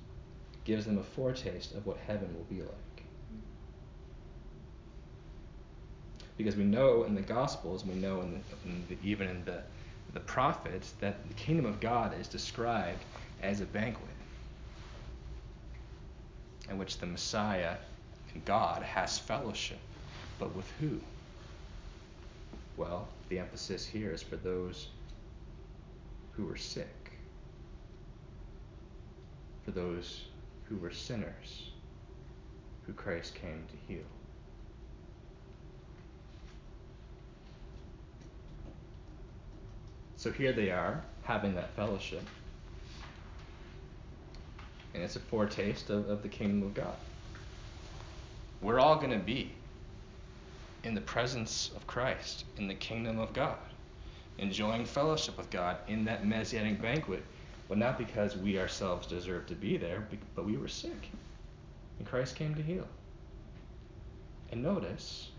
gives 0.64 0.86
them 0.86 0.98
a 0.98 1.02
foretaste 1.02 1.74
of 1.74 1.86
what 1.86 1.96
heaven 2.06 2.32
will 2.34 2.44
be 2.44 2.62
like. 2.62 2.70
Because 6.36 6.56
we 6.56 6.64
know 6.64 7.04
in 7.04 7.14
the 7.14 7.20
Gospels, 7.20 7.84
we 7.84 7.94
know 7.94 8.20
in 8.22 8.32
the, 8.32 8.68
in 8.68 8.84
the, 8.88 9.08
even 9.08 9.28
in 9.28 9.44
the 9.44 9.62
the 10.14 10.20
prophets 10.20 10.94
that 11.00 11.28
the 11.28 11.34
kingdom 11.34 11.66
of 11.66 11.80
God 11.80 12.18
is 12.18 12.28
described 12.28 13.04
as 13.42 13.60
a 13.60 13.66
banquet 13.66 14.08
in 16.70 16.78
which 16.78 16.98
the 16.98 17.06
Messiah, 17.06 17.76
and 18.32 18.44
God, 18.44 18.82
has 18.82 19.18
fellowship. 19.18 19.80
But 20.38 20.54
with 20.54 20.70
who? 20.80 21.00
Well, 22.76 23.08
the 23.28 23.38
emphasis 23.38 23.84
here 23.84 24.12
is 24.12 24.22
for 24.22 24.36
those 24.36 24.88
who 26.36 26.46
were 26.46 26.56
sick. 26.56 27.04
for 29.64 29.70
those 29.70 30.24
who 30.64 30.76
were 30.76 30.90
sinners, 30.90 31.70
who 32.86 32.92
Christ 32.92 33.34
came 33.34 33.64
to 33.70 33.92
heal. 33.92 34.04
So 40.16 40.30
here 40.30 40.52
they 40.52 40.70
are, 40.70 41.02
having 41.22 41.54
that 41.54 41.74
fellowship. 41.74 42.22
And 44.94 45.02
it's 45.02 45.16
a 45.16 45.20
foretaste 45.20 45.90
of, 45.90 46.08
of 46.08 46.22
the 46.22 46.28
kingdom 46.28 46.62
of 46.62 46.74
God. 46.74 46.96
We're 48.62 48.78
all 48.78 48.96
going 48.96 49.10
to 49.10 49.18
be 49.18 49.52
in 50.82 50.94
the 50.94 51.00
presence 51.00 51.70
of 51.76 51.86
Christ, 51.86 52.44
in 52.56 52.68
the 52.68 52.74
kingdom 52.74 53.18
of 53.18 53.32
God, 53.32 53.58
enjoying 54.38 54.84
fellowship 54.84 55.36
with 55.36 55.50
God 55.50 55.78
in 55.88 56.04
that 56.04 56.26
messianic 56.26 56.80
banquet, 56.80 57.22
but 57.68 57.78
not 57.78 57.98
because 57.98 58.36
we 58.36 58.58
ourselves 58.58 59.06
deserve 59.06 59.46
to 59.46 59.54
be 59.54 59.76
there, 59.76 60.06
but 60.34 60.44
we 60.44 60.56
were 60.56 60.68
sick. 60.68 61.10
And 61.98 62.06
Christ 62.06 62.36
came 62.36 62.54
to 62.54 62.62
heal. 62.62 62.86
And 64.50 64.62
notice 64.62 65.30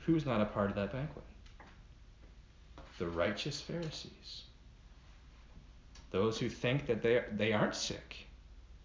who's 0.00 0.26
not 0.26 0.40
a 0.40 0.46
part 0.46 0.70
of 0.70 0.76
that 0.76 0.92
banquet? 0.92 1.24
The 2.98 3.08
righteous 3.08 3.60
Pharisees. 3.60 4.42
Those 6.10 6.38
who 6.38 6.48
think 6.48 6.86
that 6.86 7.02
they, 7.02 7.22
they 7.32 7.52
aren't 7.52 7.74
sick. 7.74 8.26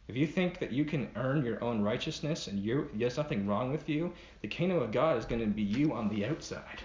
If 0.08 0.18
you 0.18 0.26
think 0.26 0.58
that 0.60 0.72
you 0.72 0.86
can 0.86 1.08
earn 1.16 1.46
your 1.46 1.64
own 1.64 1.84
righteousness 1.84 2.48
and 2.48 2.60
you, 2.60 2.90
there's 2.96 3.18
nothing 3.18 3.46
wrong 3.46 3.72
with 3.72 3.88
you, 3.88 4.12
the 4.42 4.48
kingdom 4.48 4.82
of 4.82 4.92
God 4.92 5.18
is 5.18 5.26
going 5.26 5.42
to 5.42 5.48
be 5.48 5.62
you 5.62 5.94
on 5.94 6.10
the 6.10 6.26
outside. 6.26 6.82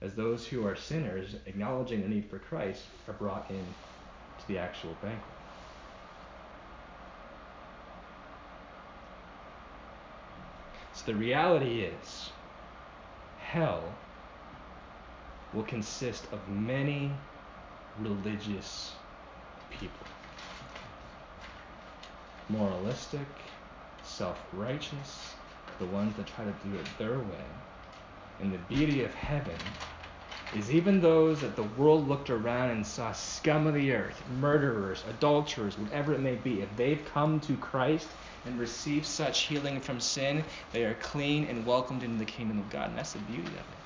As 0.00 0.14
those 0.14 0.46
who 0.46 0.66
are 0.66 0.76
sinners, 0.76 1.34
acknowledging 1.46 2.02
the 2.02 2.08
need 2.08 2.30
for 2.30 2.38
Christ, 2.38 2.84
are 3.08 3.14
brought 3.14 3.50
in 3.50 3.74
to 4.38 4.48
the 4.48 4.58
actual 4.58 4.94
banquet. 5.02 5.34
So 10.92 11.12
the 11.12 11.18
reality 11.18 11.82
is, 11.82 12.30
hell 13.36 13.82
will 15.52 15.64
consist 15.64 16.32
of 16.32 16.48
many 16.48 17.12
religious 17.96 18.94
people 19.70 20.06
moralistic, 22.48 23.26
self 24.02 24.38
righteous, 24.52 25.34
the 25.78 25.86
ones 25.86 26.16
that 26.16 26.26
try 26.26 26.44
to 26.44 26.52
do 26.52 26.74
it 26.76 26.86
their 26.98 27.18
way. 27.18 27.44
And 28.40 28.52
the 28.52 28.58
beauty 28.58 29.02
of 29.02 29.12
heaven 29.14 29.56
is 30.56 30.70
even 30.70 31.00
those 31.00 31.40
that 31.40 31.56
the 31.56 31.62
world 31.62 32.08
looked 32.08 32.30
around 32.30 32.70
and 32.70 32.86
saw 32.86 33.12
scum 33.12 33.66
of 33.66 33.74
the 33.74 33.92
earth, 33.92 34.22
murderers, 34.40 35.04
adulterers, 35.08 35.76
whatever 35.76 36.14
it 36.14 36.20
may 36.20 36.36
be, 36.36 36.62
if 36.62 36.74
they've 36.76 37.04
come 37.12 37.40
to 37.40 37.56
Christ 37.56 38.08
and 38.46 38.58
received 38.58 39.04
such 39.04 39.42
healing 39.42 39.80
from 39.80 40.00
sin, 40.00 40.44
they 40.72 40.84
are 40.84 40.94
clean 40.94 41.44
and 41.46 41.66
welcomed 41.66 42.02
into 42.02 42.18
the 42.18 42.30
kingdom 42.30 42.58
of 42.58 42.70
God. 42.70 42.88
And 42.88 42.98
that's 42.98 43.12
the 43.12 43.18
beauty 43.20 43.48
of 43.48 43.54
it. 43.54 43.78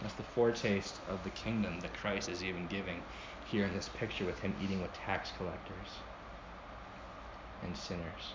That's 0.00 0.14
the 0.14 0.22
foretaste 0.22 0.94
of 1.08 1.24
the 1.24 1.30
kingdom 1.30 1.80
that 1.80 1.92
Christ 1.94 2.28
is 2.28 2.44
even 2.44 2.66
giving 2.68 3.02
here 3.50 3.64
in 3.64 3.74
this 3.74 3.88
picture 3.88 4.24
with 4.24 4.38
him 4.38 4.54
eating 4.62 4.80
with 4.80 4.92
tax 4.92 5.30
collectors 5.36 5.88
and 7.64 7.76
sinners. 7.76 8.34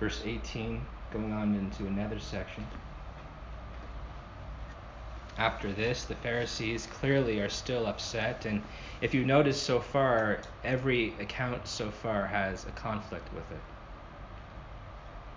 Verse 0.00 0.22
18, 0.24 0.84
going 1.12 1.32
on 1.32 1.54
into 1.54 1.86
another 1.86 2.18
section. 2.18 2.66
After 5.38 5.70
this, 5.72 6.04
the 6.04 6.14
Pharisees 6.14 6.86
clearly 6.86 7.40
are 7.40 7.48
still 7.48 7.86
upset, 7.86 8.46
and 8.46 8.62
if 9.02 9.12
you 9.12 9.24
notice 9.24 9.60
so 9.60 9.80
far, 9.80 10.40
every 10.64 11.12
account 11.20 11.66
so 11.66 11.90
far 11.90 12.26
has 12.26 12.64
a 12.64 12.70
conflict 12.70 13.32
with 13.34 13.50
it. 13.50 13.60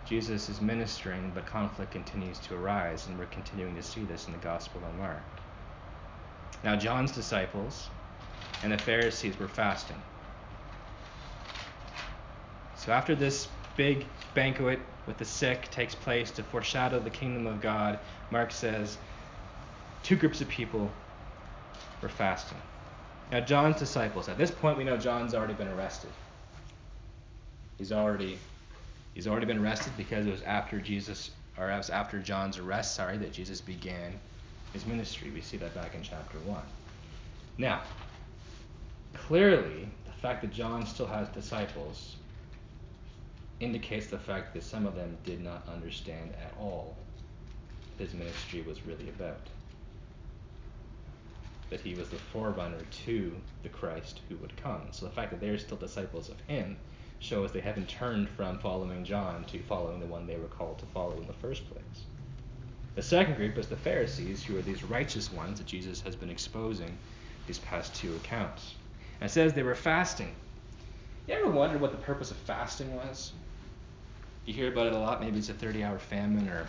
Jesus 0.06 0.50
is 0.50 0.62
ministering, 0.62 1.32
but 1.36 1.46
conflict 1.46 1.92
continues 1.92 2.40
to 2.40 2.56
arise, 2.56 3.08
and 3.08 3.20
we're 3.20 3.26
continuing 3.26 3.76
to 3.76 3.84
see 3.84 4.04
this 4.06 4.26
in 4.26 4.32
the 4.32 4.40
Gospel 4.40 4.82
of 4.84 4.98
Mark. 4.98 5.22
Now, 6.64 6.76
John's 6.76 7.12
disciples 7.12 7.90
and 8.64 8.72
the 8.72 8.78
Pharisees 8.78 9.38
were 9.38 9.48
fasting. 9.48 10.02
So, 12.76 12.92
after 12.92 13.16
this 13.16 13.50
big 13.80 14.06
banquet 14.34 14.78
with 15.08 15.18
the 15.18 15.24
sick 15.24 15.72
takes 15.72 15.96
place 15.96 16.32
to 16.32 16.44
foreshadow 16.44 17.00
the 17.00 17.10
kingdom 17.10 17.48
of 17.48 17.62
God, 17.62 17.98
Mark 18.30 18.52
says, 18.52 18.98
two 20.04 20.18
groups 20.18 20.42
of 20.42 20.50
people 20.50 20.92
were 22.02 22.10
fasting. 22.10 22.58
Now, 23.32 23.40
John's 23.40 23.80
disciples, 23.80 24.28
at 24.28 24.38
this 24.38 24.52
point, 24.52 24.78
we 24.78 24.84
know 24.84 24.98
John's 24.98 25.34
already 25.34 25.54
been 25.54 25.70
arrested. 25.70 26.10
He's 27.78 27.94
already, 27.94 28.38
he's 29.14 29.28
already 29.28 29.46
been 29.46 29.60
arrested 29.60 29.94
because 29.96 30.26
it 30.26 30.32
was 30.32 30.42
after 30.42 30.82
Jesus, 30.82 31.32
or 31.58 31.72
it 31.72 31.78
was 31.78 31.90
after 31.90 32.20
John's 32.20 32.58
arrest, 32.58 32.96
sorry, 32.96 33.18
that 33.20 33.32
Jesus 33.32 33.62
began 33.62 34.20
his 34.74 34.86
ministry. 34.86 35.32
We 35.32 35.40
see 35.40 35.56
that 35.56 35.74
back 35.74 35.96
in 35.96 36.04
chapter 36.04 36.38
1. 36.40 36.62
Now, 37.58 37.84
clearly, 39.14 39.88
the 40.06 40.22
fact 40.22 40.42
that 40.42 40.52
John 40.52 40.86
still 40.86 41.08
has 41.08 41.30
disciples 41.30 42.18
indicates 43.60 44.08
the 44.08 44.18
fact 44.18 44.54
that 44.54 44.64
some 44.64 44.86
of 44.86 44.96
them 44.96 45.18
did 45.26 45.44
not 45.44 45.68
understand 45.68 46.34
at 46.44 46.54
all 46.60 46.96
his 47.98 48.14
ministry 48.14 48.62
was 48.62 48.86
really 48.86 49.10
about 49.10 49.42
that 51.70 51.82
he 51.82 51.94
was 51.94 52.10
the 52.10 52.18
forerunner 52.18 52.82
to 53.06 53.36
the 53.62 53.70
Christ 53.70 54.22
who 54.28 54.36
would 54.38 54.56
come. 54.58 54.88
So 54.92 55.06
the 55.06 55.12
fact 55.12 55.32
that 55.32 55.40
they're 55.40 55.58
still 55.58 55.78
disciples 55.78 56.30
of 56.30 56.40
him 56.48 56.78
shows 57.20 57.52
they 57.52 57.60
haven't 57.60 57.90
turned 57.90 58.30
from 58.30 58.58
following 58.60 59.04
John 59.04 59.44
to 59.46 59.60
following 59.60 60.00
the 60.00 60.08
one 60.08 60.26
they 60.26 60.38
were 60.38 60.48
called 60.48 60.80
to 60.80 60.86
follow 60.88 61.20
in 61.20 61.28
the 61.28 61.34
first 61.34 61.70
place. 61.70 62.06
The 62.96 63.04
second 63.04 63.36
group 63.36 63.58
is 63.58 63.68
the 63.68 63.76
Pharisees, 63.76 64.44
who 64.44 64.58
are 64.58 64.64
these 64.64 64.84
righteous 64.84 65.32
ones 65.32 65.60
that 65.60 65.68
Jesus 65.68 66.02
has 66.02 66.16
been 66.16 66.30
exposing 66.30 66.98
these 67.46 67.60
past 67.60 67.94
two 67.94 68.16
accounts. 68.16 68.74
And 69.22 69.30
it 69.30 69.34
says 69.34 69.54
they 69.54 69.64
were 69.64 69.76
fasting. 69.76 70.34
You 71.28 71.36
ever 71.36 71.50
wondered 71.52 71.82
what 71.82 71.92
the 71.92 71.98
purpose 71.98 72.32
of 72.32 72.38
fasting 72.38 72.96
was? 72.96 73.34
You 74.50 74.56
hear 74.56 74.70
about 74.70 74.88
it 74.88 74.94
a 74.94 74.98
lot. 74.98 75.22
Maybe 75.22 75.38
it's 75.38 75.50
a 75.50 75.54
30 75.54 75.84
hour 75.84 76.00
famine 76.00 76.50
or 76.50 76.68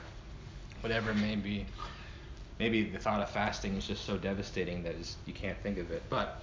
whatever 0.83 1.13
it 1.13 1.17
may 1.17 1.35
be 1.35 1.65
maybe 2.61 2.85
the 2.85 2.99
thought 2.99 3.23
of 3.23 3.31
fasting 3.31 3.75
is 3.75 3.87
just 3.87 4.05
so 4.05 4.19
devastating 4.19 4.83
that 4.83 4.95
you 5.25 5.33
can't 5.33 5.59
think 5.63 5.79
of 5.79 5.91
it. 5.91 6.03
But 6.11 6.43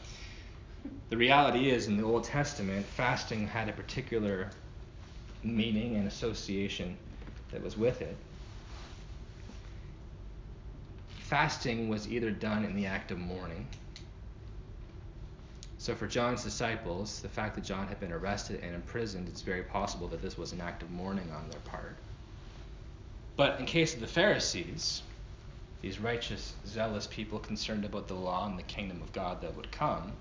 the 1.10 1.16
reality 1.16 1.70
is, 1.70 1.86
in 1.86 1.96
the 1.96 2.04
Old 2.04 2.24
Testament, 2.24 2.86
fasting 2.88 3.48
had 3.48 3.70
a 3.70 3.72
particular 3.72 4.50
meaning 5.44 5.96
and 5.96 6.08
association 6.08 6.98
that 7.52 7.64
was 7.64 7.78
with 7.78 8.02
it. 8.02 8.18
Fasting 11.20 11.88
was 11.88 12.10
either 12.10 12.32
done 12.32 12.66
in 12.66 12.76
the 12.76 12.88
act 12.88 13.12
of 13.12 13.20
mourning. 13.20 13.68
So, 15.80 15.94
for 15.94 16.08
John's 16.08 16.44
disciples, 16.44 17.22
the 17.22 17.30
fact 17.30 17.56
that 17.56 17.64
John 17.64 17.88
had 17.88 18.00
been 18.00 18.12
arrested 18.12 18.62
and 18.64 18.74
imprisoned, 18.74 19.28
it's 19.28 19.42
very 19.42 19.64
possible 19.64 20.08
that 20.08 20.22
this 20.22 20.38
was 20.38 20.52
an 20.52 20.62
act 20.62 20.82
of 20.82 20.92
mourning 20.92 21.32
on 21.32 21.50
their 21.50 21.60
part. 21.62 21.96
But 23.36 23.60
in 23.60 23.68
case 23.68 23.94
of 23.94 24.00
the 24.00 24.08
Pharisees, 24.08 25.04
these 25.82 26.00
righteous, 26.00 26.56
zealous 26.66 27.08
people 27.08 27.38
concerned 27.38 27.86
about 27.86 28.08
the 28.08 28.16
law 28.16 28.48
and 28.48 28.58
the 28.58 28.64
kingdom 28.64 29.02
of 29.04 29.14
God 29.14 29.42
that 29.42 29.56
would 29.56 29.72
come, 29.72 30.12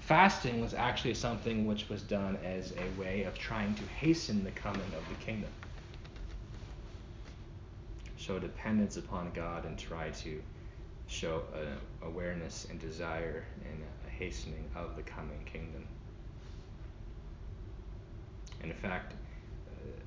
fasting 0.00 0.60
was 0.60 0.74
actually 0.74 1.14
something 1.14 1.66
which 1.66 1.88
was 1.88 2.02
done 2.02 2.36
as 2.44 2.72
a 2.72 3.00
way 3.00 3.22
of 3.22 3.38
trying 3.38 3.74
to 3.76 3.82
hasten 3.84 4.44
the 4.44 4.50
coming 4.50 4.92
of 4.94 5.08
the 5.08 5.24
kingdom. 5.24 5.50
Show 8.16 8.38
dependence 8.38 8.98
upon 8.98 9.30
God 9.32 9.64
and 9.64 9.78
try 9.78 10.10
to 10.10 10.42
show 11.06 11.42
uh, 11.54 12.06
awareness 12.06 12.66
and 12.70 12.78
desire 12.78 13.44
and 13.64 13.82
a 14.06 14.10
hastening 14.22 14.64
of 14.74 14.96
the 14.96 15.02
coming 15.02 15.42
kingdom. 15.44 15.86
And 18.62 18.70
in 18.70 18.76
fact, 18.76 19.14
uh, 19.68 20.00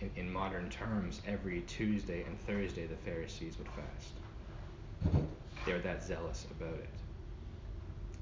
in, 0.00 0.10
in 0.16 0.32
modern 0.32 0.70
terms, 0.70 1.20
every 1.26 1.60
Tuesday 1.62 2.24
and 2.24 2.40
Thursday 2.40 2.86
the 2.86 2.96
Pharisees 2.96 3.56
would 3.58 3.68
fast. 3.68 5.26
They're 5.66 5.80
that 5.80 6.02
zealous 6.04 6.46
about 6.58 6.74
it. 6.74 6.88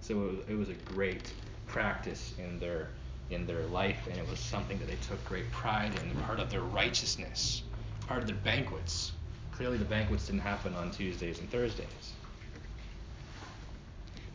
So 0.00 0.14
it 0.14 0.32
was, 0.32 0.38
it 0.48 0.54
was 0.54 0.68
a 0.68 0.94
great 0.94 1.32
practice 1.66 2.34
in 2.38 2.58
their 2.58 2.88
in 3.30 3.46
their 3.46 3.64
life, 3.68 4.08
and 4.10 4.18
it 4.18 4.28
was 4.28 4.38
something 4.38 4.78
that 4.78 4.88
they 4.88 4.98
took 5.08 5.24
great 5.24 5.50
pride 5.52 5.92
in, 6.02 6.10
part 6.22 6.38
of 6.38 6.50
their 6.50 6.60
righteousness, 6.60 7.62
part 8.06 8.20
of 8.20 8.26
their 8.26 8.36
banquets 8.36 9.12
Clearly, 9.52 9.76
the 9.76 9.84
banquets 9.84 10.26
didn't 10.26 10.40
happen 10.40 10.74
on 10.74 10.90
Tuesdays 10.90 11.38
and 11.38 11.50
Thursdays. 11.50 12.14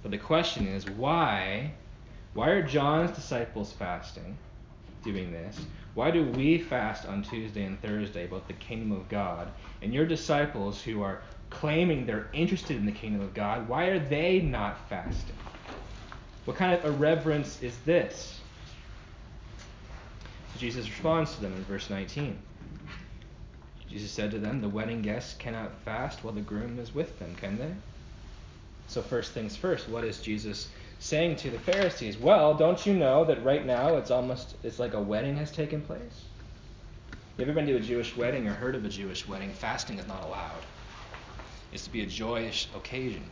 But 0.01 0.11
the 0.11 0.17
question 0.17 0.67
is, 0.67 0.89
why? 0.89 1.71
Why 2.33 2.49
are 2.49 2.61
John's 2.61 3.11
disciples 3.11 3.73
fasting, 3.73 4.37
doing 5.03 5.31
this? 5.31 5.59
Why 5.95 6.11
do 6.11 6.23
we 6.23 6.59
fast 6.59 7.07
on 7.07 7.23
Tuesday 7.23 7.63
and 7.63 7.81
Thursday 7.81 8.25
about 8.25 8.47
the 8.47 8.53
kingdom 8.53 8.91
of 8.91 9.09
God? 9.09 9.47
And 9.81 9.93
your 9.93 10.05
disciples 10.05 10.81
who 10.81 11.01
are 11.01 11.21
claiming 11.49 12.05
they're 12.05 12.29
interested 12.33 12.77
in 12.77 12.85
the 12.85 12.91
kingdom 12.91 13.21
of 13.21 13.33
God, 13.33 13.67
why 13.67 13.85
are 13.85 13.99
they 13.99 14.39
not 14.39 14.87
fasting? 14.89 15.35
What 16.45 16.57
kind 16.57 16.73
of 16.73 16.85
irreverence 16.85 17.61
is 17.61 17.77
this? 17.79 18.39
Jesus 20.57 20.89
responds 20.89 21.35
to 21.35 21.41
them 21.41 21.53
in 21.53 21.63
verse 21.65 21.89
19. 21.89 22.37
Jesus 23.89 24.11
said 24.11 24.31
to 24.31 24.39
them, 24.39 24.61
The 24.61 24.69
wedding 24.69 25.01
guests 25.01 25.33
cannot 25.33 25.71
fast 25.83 26.23
while 26.23 26.33
the 26.33 26.41
groom 26.41 26.79
is 26.79 26.93
with 26.93 27.17
them, 27.19 27.35
can 27.35 27.57
they? 27.57 27.71
So, 28.87 29.01
first 29.01 29.33
things 29.33 29.55
first, 29.55 29.89
what 29.89 30.03
is 30.03 30.21
Jesus 30.21 30.69
saying 30.99 31.35
to 31.37 31.49
the 31.49 31.59
Pharisees? 31.59 32.17
Well, 32.17 32.53
don't 32.53 32.85
you 32.85 32.93
know 32.93 33.25
that 33.25 33.43
right 33.43 33.65
now 33.65 33.97
it's 33.97 34.11
almost 34.11 34.55
it's 34.63 34.79
like 34.79 34.93
a 34.93 35.01
wedding 35.01 35.35
has 35.37 35.51
taken 35.51 35.81
place? 35.81 36.23
You 37.37 37.43
ever 37.43 37.53
been 37.53 37.67
to 37.67 37.75
a 37.75 37.79
Jewish 37.79 38.15
wedding 38.17 38.47
or 38.47 38.53
heard 38.53 38.75
of 38.75 38.85
a 38.85 38.89
Jewish 38.89 39.27
wedding? 39.27 39.51
Fasting 39.51 39.99
is 39.99 40.07
not 40.07 40.23
allowed. 40.23 40.63
It's 41.71 41.83
to 41.83 41.91
be 41.91 42.01
a 42.01 42.05
joyous 42.05 42.67
occasion. 42.75 43.23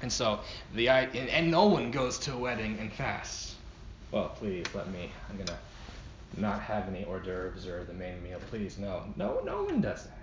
And 0.00 0.10
so 0.10 0.40
the 0.74 0.88
and, 0.88 1.28
and 1.28 1.50
no 1.50 1.66
one 1.66 1.90
goes 1.90 2.18
to 2.20 2.32
a 2.32 2.36
wedding 2.36 2.78
and 2.80 2.92
fasts. 2.92 3.54
Well, 4.10 4.30
please 4.30 4.66
let 4.74 4.90
me. 4.90 5.10
I'm 5.30 5.36
gonna 5.36 5.58
not 6.36 6.60
have 6.62 6.88
any 6.88 7.04
hors 7.04 7.20
d'oeuvres 7.20 7.66
or 7.66 7.84
the 7.84 7.92
main 7.92 8.22
meal. 8.22 8.40
Please, 8.50 8.78
no, 8.78 9.04
no, 9.16 9.40
no 9.44 9.64
one 9.64 9.80
does 9.80 10.04
that. 10.04 10.21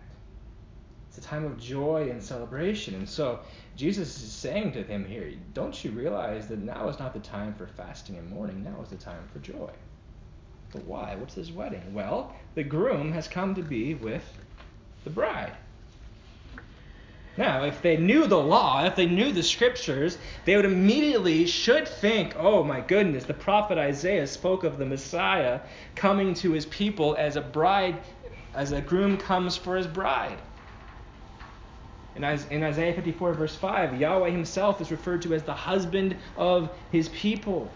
A 1.20 1.22
time 1.22 1.43
of 1.43 1.59
joy 1.59 2.09
and 2.09 2.24
celebration. 2.24 2.95
And 2.95 3.07
so 3.07 3.41
Jesus 3.76 4.24
is 4.24 4.32
saying 4.32 4.72
to 4.72 4.86
them 4.86 5.03
here, 5.03 5.34
don't 5.53 5.84
you 5.84 5.91
realize 5.91 6.47
that 6.47 6.59
now 6.59 6.88
is 6.88 6.97
not 6.97 7.13
the 7.13 7.20
time 7.20 7.53
for 7.55 7.67
fasting 7.67 8.15
and 8.15 8.30
mourning, 8.30 8.63
now 8.63 8.82
is 8.82 8.88
the 8.88 8.95
time 8.95 9.28
for 9.34 9.39
joy. 9.39 9.70
But 10.72 10.86
why? 10.86 11.15
What's 11.15 11.34
this 11.36 11.51
wedding? 11.51 11.93
Well, 11.93 12.34
the 12.55 12.63
groom 12.63 13.11
has 13.11 13.28
come 13.28 13.53
to 13.55 13.61
be 13.61 13.95
with 13.95 14.24
the 15.03 15.09
bride. 15.09 15.51
Now, 17.36 17.65
if 17.65 17.82
they 17.82 17.97
knew 17.97 18.26
the 18.26 18.39
law, 18.39 18.86
if 18.86 18.95
they 18.95 19.05
knew 19.05 19.34
the 19.34 19.43
scriptures, 19.43 20.17
they 20.45 20.55
would 20.55 20.63
immediately 20.63 21.45
should 21.45 21.86
think, 21.86 22.34
oh 22.38 22.63
my 22.63 22.80
goodness, 22.80 23.26
the 23.26 23.34
prophet 23.34 23.78
Isaiah 23.78 24.26
spoke 24.26 24.63
of 24.63 24.78
the 24.78 24.86
Messiah 24.86 25.59
coming 25.95 26.34
to 26.36 26.53
his 26.53 26.65
people 26.67 27.17
as 27.20 27.36
a 27.36 27.41
bride, 27.41 27.97
as 28.53 28.72
a 28.72 28.80
groom 28.80 29.17
comes 29.17 29.57
for 29.57 29.76
his 29.76 29.88
bride. 29.88 30.39
In 32.20 32.63
Isaiah 32.63 32.93
54, 32.93 33.34
verse 33.34 33.55
5, 33.55 33.99
Yahweh 33.99 34.30
himself 34.30 34.82
is 34.82 34.91
referred 34.91 35.22
to 35.22 35.34
as 35.34 35.43
the 35.43 35.53
husband 35.53 36.17
of 36.36 36.70
his 36.91 37.07
people. 37.09 37.72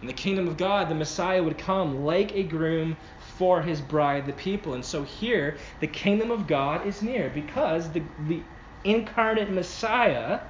In 0.00 0.06
the 0.06 0.14
kingdom 0.14 0.48
of 0.48 0.56
God, 0.56 0.88
the 0.88 0.94
Messiah 0.94 1.42
would 1.42 1.58
come 1.58 2.04
like 2.04 2.34
a 2.34 2.44
groom 2.44 2.96
for 3.36 3.60
his 3.60 3.80
bride, 3.80 4.24
the 4.24 4.32
people. 4.32 4.72
And 4.72 4.84
so 4.84 5.02
here, 5.02 5.58
the 5.80 5.86
kingdom 5.86 6.30
of 6.30 6.46
God 6.46 6.86
is 6.86 7.02
near 7.02 7.28
because 7.28 7.90
the, 7.92 8.02
the 8.20 8.42
incarnate 8.84 9.50
Messiah, 9.50 10.40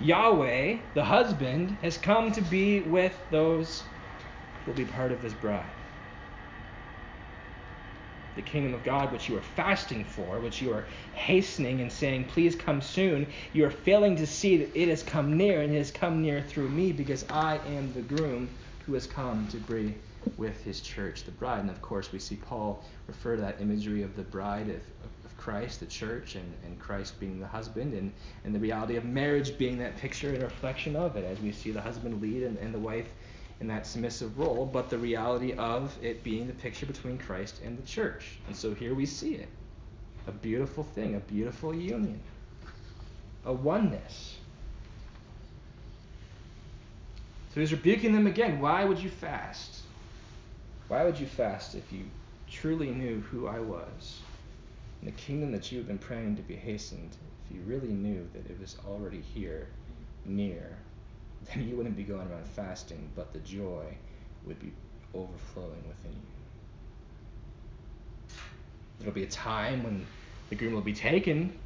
Yahweh, 0.00 0.78
the 0.94 1.04
husband, 1.04 1.78
has 1.82 1.96
come 1.96 2.32
to 2.32 2.40
be 2.40 2.80
with 2.80 3.16
those 3.30 3.84
who 4.64 4.72
will 4.72 4.76
be 4.76 4.84
part 4.84 5.12
of 5.12 5.22
his 5.22 5.34
bride. 5.34 5.79
The 8.34 8.42
kingdom 8.42 8.74
of 8.74 8.82
God, 8.82 9.12
which 9.12 9.28
you 9.28 9.36
are 9.36 9.42
fasting 9.42 10.04
for, 10.04 10.40
which 10.40 10.60
you 10.62 10.72
are 10.72 10.86
hastening 11.12 11.80
and 11.80 11.90
saying, 11.90 12.26
Please 12.26 12.54
come 12.54 12.80
soon, 12.80 13.26
you 13.52 13.64
are 13.64 13.70
failing 13.70 14.16
to 14.16 14.26
see 14.26 14.56
that 14.58 14.80
it 14.80 14.88
has 14.88 15.02
come 15.02 15.36
near, 15.36 15.60
and 15.62 15.74
it 15.74 15.78
has 15.78 15.90
come 15.90 16.22
near 16.22 16.40
through 16.42 16.68
me 16.68 16.92
because 16.92 17.24
I 17.30 17.58
am 17.66 17.92
the 17.92 18.02
groom 18.02 18.48
who 18.86 18.94
has 18.94 19.06
come 19.06 19.46
to 19.48 19.56
be 19.58 19.94
with 20.36 20.62
his 20.62 20.80
church, 20.80 21.24
the 21.24 21.30
bride. 21.30 21.60
And 21.60 21.70
of 21.70 21.80
course, 21.82 22.12
we 22.12 22.18
see 22.18 22.36
Paul 22.36 22.84
refer 23.06 23.36
to 23.36 23.42
that 23.42 23.60
imagery 23.60 24.02
of 24.02 24.16
the 24.16 24.22
bride 24.22 24.68
of, 24.68 24.82
of 25.24 25.36
Christ, 25.36 25.80
the 25.80 25.86
church, 25.86 26.34
and, 26.34 26.54
and 26.64 26.78
Christ 26.78 27.18
being 27.20 27.40
the 27.40 27.46
husband, 27.46 27.94
and, 27.94 28.12
and 28.44 28.54
the 28.54 28.58
reality 28.58 28.96
of 28.96 29.04
marriage 29.04 29.56
being 29.58 29.78
that 29.78 29.96
picture 29.96 30.30
and 30.32 30.42
reflection 30.42 30.96
of 30.96 31.16
it, 31.16 31.24
as 31.24 31.40
we 31.40 31.52
see 31.52 31.70
the 31.70 31.80
husband 31.80 32.20
lead 32.20 32.42
and, 32.42 32.58
and 32.58 32.74
the 32.74 32.78
wife 32.78 33.08
in 33.60 33.66
that 33.68 33.86
submissive 33.86 34.38
role, 34.38 34.64
but 34.66 34.88
the 34.88 34.98
reality 34.98 35.52
of 35.52 35.96
it 36.02 36.24
being 36.24 36.46
the 36.46 36.52
picture 36.54 36.86
between 36.86 37.18
Christ 37.18 37.60
and 37.64 37.76
the 37.78 37.86
church. 37.86 38.38
And 38.46 38.56
so 38.56 38.74
here 38.74 38.94
we 38.94 39.06
see 39.06 39.34
it 39.34 39.48
a 40.26 40.32
beautiful 40.32 40.84
thing, 40.84 41.14
a 41.14 41.20
beautiful 41.20 41.74
union, 41.74 42.20
a 43.44 43.52
oneness. 43.52 44.36
So 47.52 47.60
he's 47.60 47.72
rebuking 47.72 48.12
them 48.12 48.26
again. 48.26 48.60
Why 48.60 48.84
would 48.84 48.98
you 48.98 49.10
fast? 49.10 49.80
Why 50.88 51.04
would 51.04 51.18
you 51.18 51.26
fast 51.26 51.74
if 51.74 51.92
you 51.92 52.04
truly 52.48 52.90
knew 52.90 53.20
who 53.20 53.48
I 53.48 53.58
was? 53.58 54.20
And 55.00 55.08
the 55.08 55.16
kingdom 55.16 55.50
that 55.52 55.72
you 55.72 55.78
have 55.78 55.88
been 55.88 55.98
praying 55.98 56.36
to 56.36 56.42
be 56.42 56.54
hastened, 56.54 57.16
if 57.44 57.56
you 57.56 57.62
really 57.62 57.92
knew 57.92 58.28
that 58.34 58.48
it 58.48 58.60
was 58.60 58.76
already 58.86 59.20
here, 59.20 59.68
near, 60.24 60.76
then 61.46 61.68
you 61.68 61.76
wouldn't 61.76 61.96
be 61.96 62.02
going 62.02 62.28
around 62.28 62.46
fasting, 62.46 63.10
but 63.14 63.32
the 63.32 63.38
joy 63.40 63.96
would 64.44 64.58
be 64.60 64.72
overflowing 65.14 65.82
within 65.88 66.12
you. 66.12 66.18
There'll 68.98 69.14
be 69.14 69.24
a 69.24 69.28
time 69.28 69.82
when 69.82 70.06
the 70.50 70.56
groom 70.56 70.74
will 70.74 70.82
be 70.82 70.92
taken. 70.92 71.58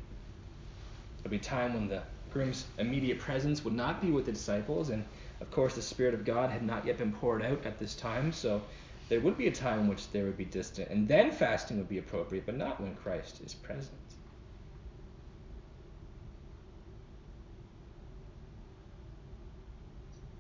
There'll 1.22 1.31
be 1.31 1.37
a 1.37 1.41
time 1.41 1.75
when 1.75 1.89
the 1.89 2.03
groom's 2.31 2.66
immediate 2.79 3.18
presence 3.18 3.64
would 3.64 3.75
not 3.75 4.01
be 4.01 4.11
with 4.11 4.27
the 4.27 4.33
disciples, 4.33 4.91
and 4.91 5.05
of 5.41 5.51
course, 5.51 5.75
the 5.75 5.83
Spirit 5.83 6.14
of 6.14 6.25
God 6.25 6.51
had 6.51 6.62
not 6.62 6.87
yet 6.87 6.99
been 6.99 7.12
poured 7.12 7.43
out 7.43 7.64
at 7.66 7.79
this 7.79 7.95
time, 7.95 8.33
so 8.33 8.62
there 9.09 9.20
would 9.20 9.37
be 9.37 9.49
a 9.49 9.53
time 9.53 9.81
in 9.81 9.89
which 9.89 10.11
they 10.11 10.22
would 10.22 10.37
be 10.37 10.45
distant, 10.45 10.89
and 10.91 11.07
then 11.09 11.31
fasting 11.31 11.77
would 11.79 11.89
be 11.89 11.99
appropriate, 11.99 12.47
but 12.47 12.57
not 12.57 12.81
when 12.81 12.95
Christ 12.97 13.41
is 13.45 13.55
present. 13.55 13.99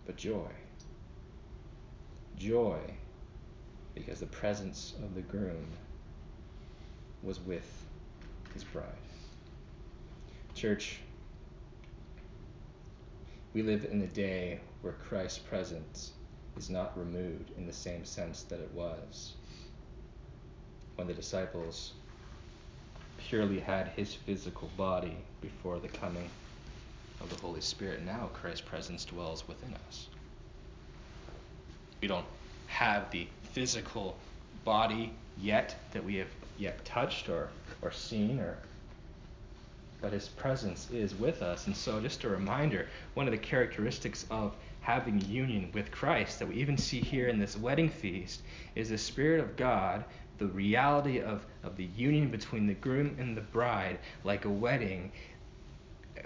But 0.06 0.16
joy. 0.16 0.50
Joy, 2.36 2.80
because 3.94 4.20
the 4.20 4.26
presence 4.26 4.94
of 5.02 5.14
the 5.14 5.22
groom 5.22 5.66
was 7.22 7.40
with 7.40 7.86
his 8.52 8.64
bride. 8.64 8.86
Church, 10.54 11.00
we 13.54 13.62
live 13.62 13.86
in 13.90 14.02
a 14.02 14.06
day 14.06 14.60
where 14.82 14.92
Christ's 14.92 15.38
presence 15.38 16.12
is 16.56 16.70
not 16.70 16.98
removed 16.98 17.50
in 17.56 17.66
the 17.66 17.72
same 17.72 18.04
sense 18.04 18.42
that 18.44 18.60
it 18.60 18.70
was 18.74 19.32
when 20.96 21.06
the 21.06 21.14
disciples 21.14 21.92
purely 23.16 23.58
had 23.58 23.88
his 23.88 24.14
physical 24.14 24.68
body 24.76 25.16
before 25.40 25.78
the 25.78 25.88
coming 25.88 26.30
of 27.24 27.30
the 27.30 27.46
Holy 27.46 27.60
Spirit. 27.60 28.04
Now 28.04 28.30
Christ's 28.32 28.60
presence 28.60 29.04
dwells 29.04 29.48
within 29.48 29.74
us. 29.88 30.08
We 32.00 32.08
don't 32.08 32.26
have 32.68 33.10
the 33.10 33.26
physical 33.52 34.16
body 34.64 35.12
yet 35.40 35.74
that 35.92 36.04
we 36.04 36.16
have 36.16 36.28
yet 36.58 36.84
touched 36.84 37.28
or, 37.28 37.48
or 37.82 37.90
seen 37.90 38.38
or 38.38 38.56
but 40.04 40.12
his 40.12 40.28
presence 40.28 40.90
is 40.90 41.14
with 41.14 41.40
us. 41.40 41.66
And 41.66 41.74
so 41.74 41.98
just 41.98 42.24
a 42.24 42.28
reminder, 42.28 42.88
one 43.14 43.26
of 43.26 43.32
the 43.32 43.38
characteristics 43.38 44.26
of 44.30 44.54
having 44.82 45.18
union 45.22 45.70
with 45.72 45.90
Christ 45.90 46.38
that 46.38 46.48
we 46.48 46.56
even 46.56 46.76
see 46.76 47.00
here 47.00 47.28
in 47.28 47.38
this 47.38 47.56
wedding 47.56 47.88
feast 47.88 48.42
is 48.74 48.90
the 48.90 48.98
Spirit 48.98 49.40
of 49.40 49.56
God, 49.56 50.04
the 50.36 50.46
reality 50.48 51.20
of, 51.20 51.46
of 51.62 51.78
the 51.78 51.88
union 51.96 52.28
between 52.28 52.66
the 52.66 52.74
groom 52.74 53.16
and 53.18 53.34
the 53.34 53.40
bride, 53.40 53.98
like 54.24 54.44
a 54.44 54.50
wedding. 54.50 55.10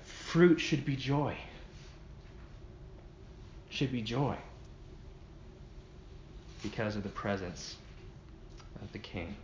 Fruit 0.08 0.58
should 0.58 0.84
be 0.84 0.96
joy. 0.96 1.36
Should 3.70 3.92
be 3.92 4.02
joy 4.02 4.36
because 6.62 6.96
of 6.96 7.02
the 7.02 7.08
presence 7.08 7.76
of 8.82 8.90
the 8.92 8.98
King. 8.98 9.34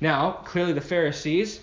Now, 0.00 0.32
clearly, 0.44 0.72
the 0.72 0.80
Pharisees 0.80 1.60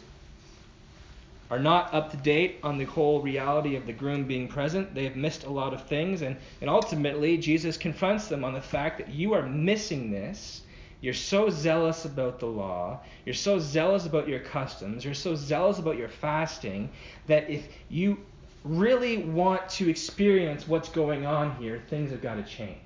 are 1.52 1.60
not 1.60 1.94
up 1.94 2.12
to 2.12 2.18
date 2.18 2.58
on 2.64 2.78
the 2.78 2.86
whole 2.86 3.22
reality 3.22 3.76
of 3.76 3.86
the 3.86 3.94
groom 3.94 4.26
being 4.26 4.48
present. 4.48 4.96
They 4.96 5.04
have 5.04 5.16
missed 5.16 5.44
a 5.44 5.50
lot 5.50 5.74
of 5.74 5.86
things. 5.86 6.22
And, 6.22 6.38
and 6.62 6.70
ultimately, 6.70 7.38
Jesus 7.38 7.78
confronts 7.78 8.28
them 8.28 8.44
on 8.44 8.54
the 8.54 8.62
fact 8.62 8.98
that 8.98 9.10
you 9.10 9.34
are 9.34 9.44
missing 9.44 10.12
this. 10.12 10.62
You're 11.06 11.14
so 11.14 11.52
zealous 11.52 12.06
about 12.06 12.40
the 12.40 12.48
law. 12.48 13.00
You're 13.26 13.36
so 13.36 13.60
zealous 13.60 14.08
about 14.08 14.28
your 14.28 14.40
customs. 14.40 15.06
You're 15.06 15.14
so 15.14 15.36
zealous 15.36 15.78
about 15.78 15.98
your 16.00 16.10
fasting 16.10 16.90
that 17.28 17.48
if 17.48 17.68
you 17.90 18.18
really 18.64 19.18
want 19.20 19.70
to 19.70 19.88
experience 19.88 20.68
what's 20.68 20.90
going 20.90 21.28
on 21.28 21.58
here, 21.58 21.80
things 21.92 22.10
have 22.10 22.24
got 22.24 22.38
to 22.38 22.44
change. 22.44 22.80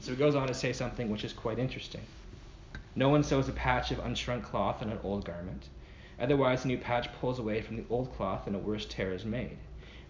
So 0.00 0.10
he 0.10 0.16
goes 0.16 0.34
on 0.34 0.48
to 0.48 0.54
say 0.54 0.72
something 0.72 1.10
which 1.10 1.22
is 1.22 1.32
quite 1.32 1.60
interesting. 1.60 2.00
No 2.96 3.08
one 3.08 3.22
sews 3.22 3.48
a 3.48 3.52
patch 3.52 3.92
of 3.92 3.98
unshrunk 3.98 4.42
cloth 4.42 4.82
on 4.82 4.90
an 4.90 4.98
old 5.04 5.24
garment. 5.24 5.68
Otherwise, 6.18 6.62
the 6.62 6.68
new 6.68 6.78
patch 6.78 7.08
pulls 7.20 7.38
away 7.38 7.62
from 7.62 7.76
the 7.76 7.84
old 7.88 8.12
cloth, 8.16 8.48
and 8.48 8.56
a 8.56 8.58
worse 8.58 8.84
tear 8.84 9.12
is 9.12 9.24
made. 9.24 9.58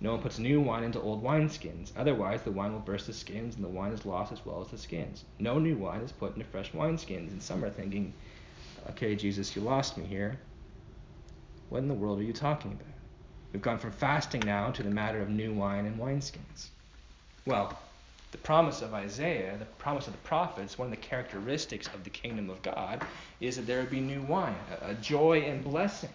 No 0.00 0.12
one 0.12 0.22
puts 0.22 0.38
new 0.38 0.60
wine 0.60 0.84
into 0.84 1.00
old 1.00 1.24
wineskins. 1.24 1.92
Otherwise, 1.96 2.42
the 2.42 2.52
wine 2.52 2.72
will 2.72 2.80
burst 2.80 3.08
the 3.08 3.12
skins, 3.12 3.56
and 3.56 3.64
the 3.64 3.68
wine 3.68 3.92
is 3.92 4.06
lost 4.06 4.32
as 4.32 4.44
well 4.46 4.60
as 4.60 4.68
the 4.68 4.78
skins. 4.78 5.24
No 5.38 5.58
new 5.58 5.76
wine 5.76 6.00
is 6.02 6.12
put 6.12 6.34
into 6.34 6.46
fresh 6.46 6.70
wineskins. 6.72 7.30
And 7.30 7.42
some 7.42 7.64
are 7.64 7.70
thinking, 7.70 8.12
okay, 8.90 9.16
Jesus, 9.16 9.56
you 9.56 9.62
lost 9.62 9.98
me 9.98 10.04
here. 10.04 10.38
What 11.68 11.78
in 11.78 11.88
the 11.88 11.94
world 11.94 12.20
are 12.20 12.24
you 12.24 12.32
talking 12.32 12.72
about? 12.72 12.86
We've 13.52 13.62
gone 13.62 13.78
from 13.78 13.92
fasting 13.92 14.42
now 14.44 14.70
to 14.70 14.82
the 14.82 14.90
matter 14.90 15.20
of 15.20 15.30
new 15.30 15.52
wine 15.52 15.86
and 15.86 15.98
wineskins. 15.98 16.68
Well, 17.44 17.78
the 18.30 18.38
promise 18.38 18.82
of 18.82 18.92
Isaiah, 18.92 19.56
the 19.58 19.64
promise 19.64 20.06
of 20.06 20.12
the 20.12 20.18
prophets, 20.18 20.78
one 20.78 20.86
of 20.86 20.90
the 20.90 20.98
characteristics 20.98 21.88
of 21.88 22.04
the 22.04 22.10
kingdom 22.10 22.50
of 22.50 22.60
God 22.62 23.02
is 23.40 23.56
that 23.56 23.66
there 23.66 23.80
would 23.80 23.90
be 23.90 24.00
new 24.00 24.20
wine, 24.22 24.54
a, 24.82 24.94
joy 24.94 25.40
and 25.40 25.64
blessing. 25.64 26.10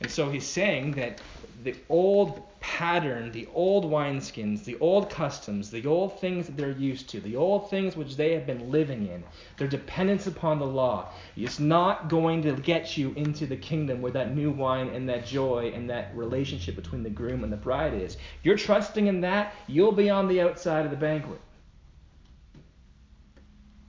And 0.00 0.10
so 0.10 0.30
he's 0.30 0.46
saying 0.46 0.92
that 0.92 1.20
the 1.62 1.76
old 1.90 2.42
pattern, 2.60 3.32
the 3.32 3.46
old 3.52 3.84
wineskins, 3.84 4.64
the 4.64 4.78
old 4.80 5.10
customs, 5.10 5.70
the 5.70 5.86
old 5.86 6.18
things 6.20 6.46
that 6.46 6.56
they're 6.56 6.70
used 6.70 7.10
to, 7.10 7.20
the 7.20 7.36
old 7.36 7.68
things 7.68 7.96
which 7.96 8.16
they 8.16 8.32
have 8.32 8.46
been 8.46 8.70
living 8.70 9.06
in, 9.08 9.22
their 9.58 9.68
dependence 9.68 10.26
upon 10.26 10.58
the 10.58 10.66
law, 10.66 11.10
is 11.36 11.60
not 11.60 12.08
going 12.08 12.42
to 12.42 12.52
get 12.52 12.96
you 12.96 13.12
into 13.12 13.46
the 13.46 13.56
kingdom 13.56 14.00
where 14.00 14.12
that 14.12 14.34
new 14.34 14.50
wine 14.50 14.88
and 14.88 15.06
that 15.08 15.26
joy 15.26 15.70
and 15.74 15.90
that 15.90 16.16
relationship 16.16 16.76
between 16.76 17.02
the 17.02 17.10
groom 17.10 17.44
and 17.44 17.52
the 17.52 17.58
bride 17.58 17.92
is. 17.92 18.16
You're 18.42 18.56
trusting 18.56 19.06
in 19.06 19.20
that, 19.20 19.54
you'll 19.66 19.92
be 19.92 20.08
on 20.08 20.28
the 20.28 20.40
outside 20.40 20.86
of 20.86 20.90
the 20.90 20.96
banquet. 20.96 21.40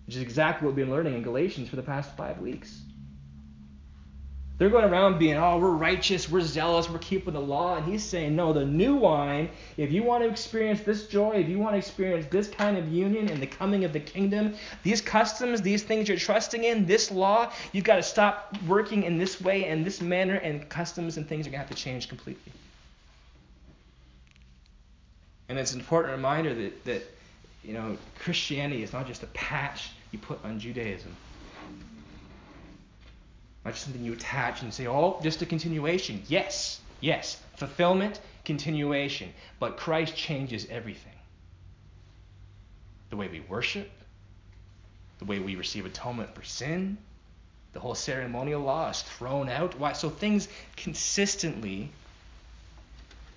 Which 0.05 0.18
is 0.18 0.22
exactly 0.22 0.66
what 0.66 0.76
we've 0.76 0.86
been 0.86 0.93
learning 0.93 1.14
in 1.14 1.24
Galatians 1.24 1.70
for 1.70 1.78
the 1.78 1.84
past 1.84 2.18
five 2.18 2.39
weeks. 2.39 2.82
They're 4.62 4.70
going 4.70 4.86
around 4.86 5.18
being, 5.18 5.38
oh, 5.38 5.57
we're 5.57 5.72
righteous, 5.72 6.30
we're 6.30 6.41
zealous, 6.41 6.88
we're 6.88 6.99
keeping 6.99 7.34
the 7.34 7.41
law. 7.41 7.78
And 7.78 7.86
he's 7.91 8.03
saying, 8.03 8.36
no, 8.36 8.53
the 8.53 8.64
new 8.64 8.95
wine, 8.95 9.49
if 9.76 9.91
you 9.91 10.03
want 10.03 10.24
to 10.24 10.30
experience 10.30 10.82
this 10.82 11.07
joy, 11.07 11.32
if 11.32 11.49
you 11.49 11.57
want 11.57 11.74
to 11.74 11.80
experience 11.80 12.28
this 12.30 12.47
kind 12.47 12.78
of 12.78 12.88
union 12.88 13.28
and 13.30 13.41
the 13.41 13.47
coming 13.47 13.86
of 13.86 13.91
the 13.91 13.99
kingdom, 13.99 14.53
these 14.84 15.01
customs, 15.01 15.64
these 15.64 15.82
things 15.82 16.07
you're 16.07 16.16
trusting 16.16 16.64
in, 16.64 16.86
this 16.86 17.09
law, 17.09 17.51
you've 17.72 17.86
got 17.86 17.95
to 17.95 18.03
stop 18.03 18.55
working 18.68 19.01
in 19.01 19.18
this 19.18 19.41
way 19.41 19.66
and 19.66 19.84
this 19.84 19.99
manner, 19.99 20.36
and 20.36 20.70
customs 20.70 21.18
and 21.18 21.28
things 21.28 21.47
are 21.47 21.49
going 21.49 21.59
to 21.59 21.68
have 21.68 21.76
to 21.76 21.84
change 21.84 22.07
completely. 22.07 22.51
And 25.49 25.57
it's 25.57 25.74
an 25.74 25.80
important 25.80 26.12
reminder 26.14 26.53
that, 26.53 26.86
that 26.86 27.03
you 27.64 27.74
know, 27.74 27.97
Christianity 28.20 28.84
is 28.84 28.93
not 28.93 29.07
just 29.07 29.24
a 29.24 29.28
patch 29.34 29.89
you 30.12 30.20
put 30.20 30.38
on 30.45 30.59
Judaism. 30.59 31.16
Not 33.64 33.74
just 33.74 33.86
something 33.86 34.03
you 34.03 34.14
attach 34.14 34.62
and 34.62 34.74
say, 34.74 34.88
oh, 34.88 35.20
just 35.22 35.41
a 35.41 35.45
continuation. 35.45 36.24
Yes, 36.28 36.80
yes. 36.99 37.39
Fulfillment, 37.57 38.20
continuation. 38.43 39.34
But 39.59 39.78
Christ 39.78 40.16
changes 40.16 40.68
everything. 40.70 41.12
The 43.09 43.18
way 43.18 43.28
we 43.28 43.41
worship, 43.41 43.89
the 45.20 45.26
way 45.26 45.39
we 45.39 45.55
receive 45.55 45.86
atonement 45.86 46.34
for 46.34 46.43
sin, 46.43 46.97
the 47.74 47.80
whole 47.80 47.95
ceremonial 47.95 48.62
law 48.62 48.89
is 48.89 49.01
thrown 49.01 49.47
out. 49.47 49.78
Why? 49.78 49.93
So 49.93 50.09
things 50.09 50.47
consistently 50.76 51.91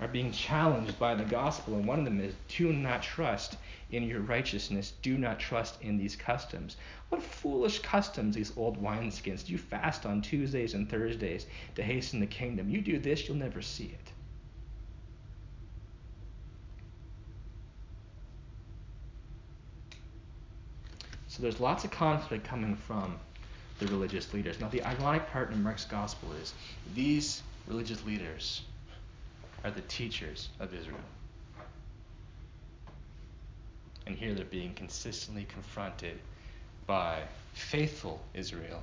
are 0.01 0.09
being 0.09 0.33
challenged 0.33 0.99
by 0.99 1.15
the 1.15 1.25
gospel, 1.25 1.75
and 1.75 1.87
one 1.87 1.99
of 1.99 2.05
them 2.05 2.21
is 2.21 2.35
do 2.49 2.73
not 2.73 3.03
trust 3.03 3.57
in 3.91 4.03
your 4.03 4.21
righteousness. 4.21 4.93
Do 5.03 5.17
not 5.17 5.39
trust 5.39 5.81
in 5.83 5.97
these 5.97 6.17
customs. 6.17 6.77
What 7.09 7.23
foolish 7.23 7.79
customs, 7.81 8.35
these 8.35 8.53
old 8.57 8.83
wineskins. 8.83 9.49
You 9.49 9.59
fast 9.59 10.05
on 10.05 10.21
Tuesdays 10.21 10.75
and 10.75 10.89
Thursdays 10.89 11.47
to 11.77 11.83
hasten 11.83 12.21
the 12.21 12.27
kingdom. 12.27 12.69
You 12.69 12.81
do 12.81 12.99
this, 12.99 13.29
you'll 13.29 13.37
never 13.37 13.63
see 13.63 13.85
it. 13.85 14.13
So 21.29 21.43
there's 21.43 21.59
lots 21.59 21.85
of 21.85 21.91
conflict 21.91 22.45
coming 22.45 22.77
from 22.77 23.19
the 23.81 23.87
religious 23.89 24.33
leaders. 24.33 24.61
Now, 24.61 24.69
the 24.69 24.85
ironic 24.85 25.29
part 25.31 25.51
in 25.51 25.63
Mark's 25.63 25.85
gospel 25.85 26.31
is 26.41 26.55
these 26.95 27.43
religious 27.67 28.05
leaders 28.05 28.63
are 29.65 29.71
the 29.71 29.81
teachers 29.83 30.51
of 30.61 30.75
Israel. 30.75 31.01
And 34.07 34.15
here 34.15 34.35
they're 34.35 34.45
being 34.45 34.75
consistently 34.75 35.45
confronted 35.45 36.21
by 36.87 37.23
faithful 37.55 38.23
Israel 38.35 38.83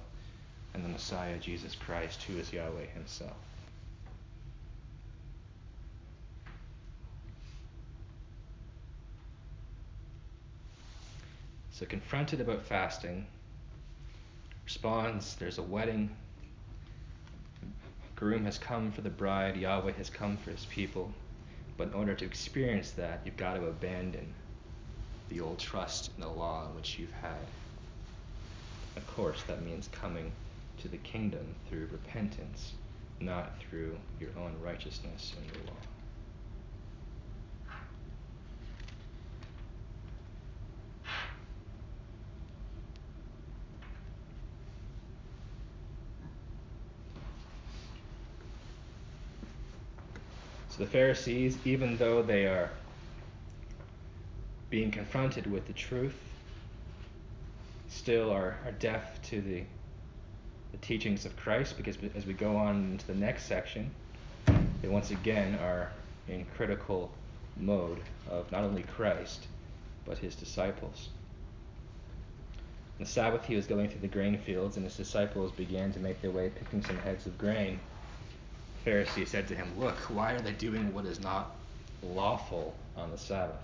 and 0.73 0.83
the 0.83 0.89
Messiah, 0.89 1.37
Jesus 1.37 1.75
Christ, 1.75 2.23
who 2.23 2.37
is 2.37 2.51
Yahweh 2.51 2.87
Himself. 2.93 3.37
So, 11.71 11.85
confronted 11.85 12.41
about 12.41 12.63
fasting, 12.63 13.25
responds, 14.65 15.35
There's 15.35 15.57
a 15.57 15.63
wedding. 15.63 16.15
Groom 18.21 18.45
has 18.45 18.59
come 18.59 18.91
for 18.91 19.01
the 19.01 19.09
bride, 19.09 19.57
Yahweh 19.57 19.93
has 19.93 20.07
come 20.11 20.37
for 20.37 20.51
his 20.51 20.67
people. 20.67 21.11
But 21.75 21.87
in 21.87 21.95
order 21.95 22.13
to 22.13 22.23
experience 22.23 22.91
that, 22.91 23.21
you've 23.25 23.35
got 23.35 23.55
to 23.55 23.65
abandon 23.65 24.35
the 25.29 25.41
old 25.41 25.57
trust 25.57 26.11
in 26.15 26.21
the 26.21 26.29
law 26.29 26.67
which 26.75 26.99
you've 26.99 27.11
had. 27.13 27.47
Of 28.95 29.07
course, 29.07 29.41
that 29.47 29.63
means 29.63 29.87
coming 29.87 30.31
to 30.81 30.87
the 30.87 30.97
kingdom 30.97 31.55
through 31.67 31.87
repentance, 31.91 32.73
not 33.19 33.59
through 33.59 33.97
your 34.19 34.29
own 34.37 34.53
righteousness 34.61 35.33
in 35.41 35.47
the 35.47 35.71
law. 35.71 35.90
Pharisees, 50.91 51.57
even 51.63 51.95
though 51.95 52.21
they 52.21 52.45
are 52.45 52.69
being 54.69 54.91
confronted 54.91 55.49
with 55.49 55.65
the 55.65 55.73
truth, 55.73 56.17
still 57.87 58.29
are, 58.29 58.57
are 58.65 58.73
deaf 58.73 59.21
to 59.29 59.39
the, 59.39 59.63
the 60.73 60.77
teachings 60.79 61.25
of 61.25 61.35
Christ 61.37 61.77
because 61.77 61.97
as 62.13 62.25
we 62.25 62.33
go 62.33 62.57
on 62.57 62.91
into 62.91 63.07
the 63.07 63.15
next 63.15 63.45
section, 63.45 63.89
they 64.81 64.89
once 64.89 65.11
again 65.11 65.57
are 65.61 65.91
in 66.27 66.45
critical 66.57 67.09
mode 67.55 68.01
of 68.29 68.51
not 68.51 68.65
only 68.65 68.83
Christ, 68.83 69.47
but 70.05 70.17
his 70.17 70.35
disciples. 70.35 71.07
On 72.99 73.05
the 73.05 73.09
Sabbath, 73.09 73.45
he 73.45 73.55
was 73.55 73.65
going 73.65 73.89
through 73.89 74.01
the 74.01 74.07
grain 74.07 74.37
fields, 74.37 74.75
and 74.75 74.85
his 74.85 74.97
disciples 74.97 75.53
began 75.53 75.93
to 75.93 75.99
make 75.99 76.21
their 76.21 76.31
way 76.31 76.49
picking 76.49 76.83
some 76.83 76.97
heads 76.97 77.25
of 77.25 77.37
grain. 77.37 77.79
Pharisee 78.85 79.27
said 79.27 79.47
to 79.47 79.55
him, 79.55 79.71
Look, 79.77 79.95
why 80.09 80.33
are 80.33 80.41
they 80.41 80.53
doing 80.53 80.93
what 80.93 81.05
is 81.05 81.19
not 81.19 81.55
lawful 82.01 82.75
on 82.95 83.11
the 83.11 83.17
Sabbath? 83.17 83.63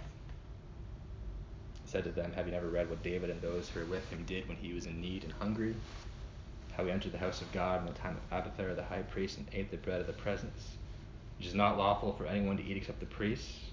He 1.84 1.90
said 1.90 2.04
to 2.04 2.12
them, 2.12 2.32
Have 2.34 2.46
you 2.46 2.52
never 2.52 2.68
read 2.70 2.90
what 2.90 3.02
David 3.02 3.30
and 3.30 3.42
those 3.42 3.70
who 3.70 3.80
were 3.80 3.86
with 3.88 4.08
him 4.10 4.24
did 4.26 4.48
when 4.48 4.58
he 4.58 4.74
was 4.74 4.86
in 4.86 5.02
need 5.02 5.24
and 5.24 5.34
hungry? 5.34 5.76
How 6.74 6.86
he 6.86 6.92
entered 6.92 7.14
the 7.14 7.18
house 7.18 7.42
of 7.42 7.52
God 7.52 7.82
in 7.82 7.88
the 7.88 8.00
time 8.00 8.18
of 8.18 8.38
Abiathar 8.38 8.76
the 8.76 8.84
high 8.84 9.02
priest 9.02 9.40
and 9.40 9.48
ate 9.54 9.72
the 9.72 9.78
bread 9.78 10.00
of 10.00 10.06
the 10.06 10.14
presence, 10.14 10.76
which 11.40 11.48
is 11.48 11.56
not 11.56 11.78
lawful 11.78 12.14
for 12.14 12.28
anyone 12.28 12.58
to 12.58 12.64
eat 12.64 12.78
except 12.78 13.00
the 13.00 13.08
priests. 13.08 13.72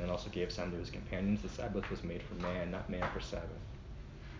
And 0.00 0.10
also 0.10 0.30
gave 0.30 0.50
some 0.50 0.70
to 0.70 0.78
his 0.78 0.88
companions. 0.88 1.42
The 1.42 1.50
Sabbath 1.50 1.90
was 1.90 2.02
made 2.02 2.22
for 2.22 2.34
man, 2.36 2.70
not 2.70 2.88
man 2.88 3.06
for 3.12 3.20
Sabbath. 3.20 3.50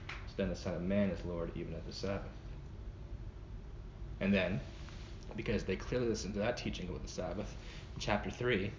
So 0.09 0.33
then 0.39 0.49
the 0.49 0.57
Son 0.57 0.75
of 0.75 0.81
Man 0.81 1.11
is 1.11 1.23
Lord 1.27 1.51
even 1.55 1.75
of 1.75 1.85
the 1.85 1.93
Sabbath. 1.93 2.31
And 4.21 4.33
then, 4.33 4.61
because 5.37 5.65
they 5.65 5.77
clearly 5.77 6.09
listened 6.09 6.35
to 6.35 6.41
that 6.41 6.57
teaching 6.57 6.89
about 6.89 7.03
the 7.03 7.09
Sabbath, 7.09 7.57
in 7.95 8.01
chapter 8.01 8.31
3, 8.31 8.71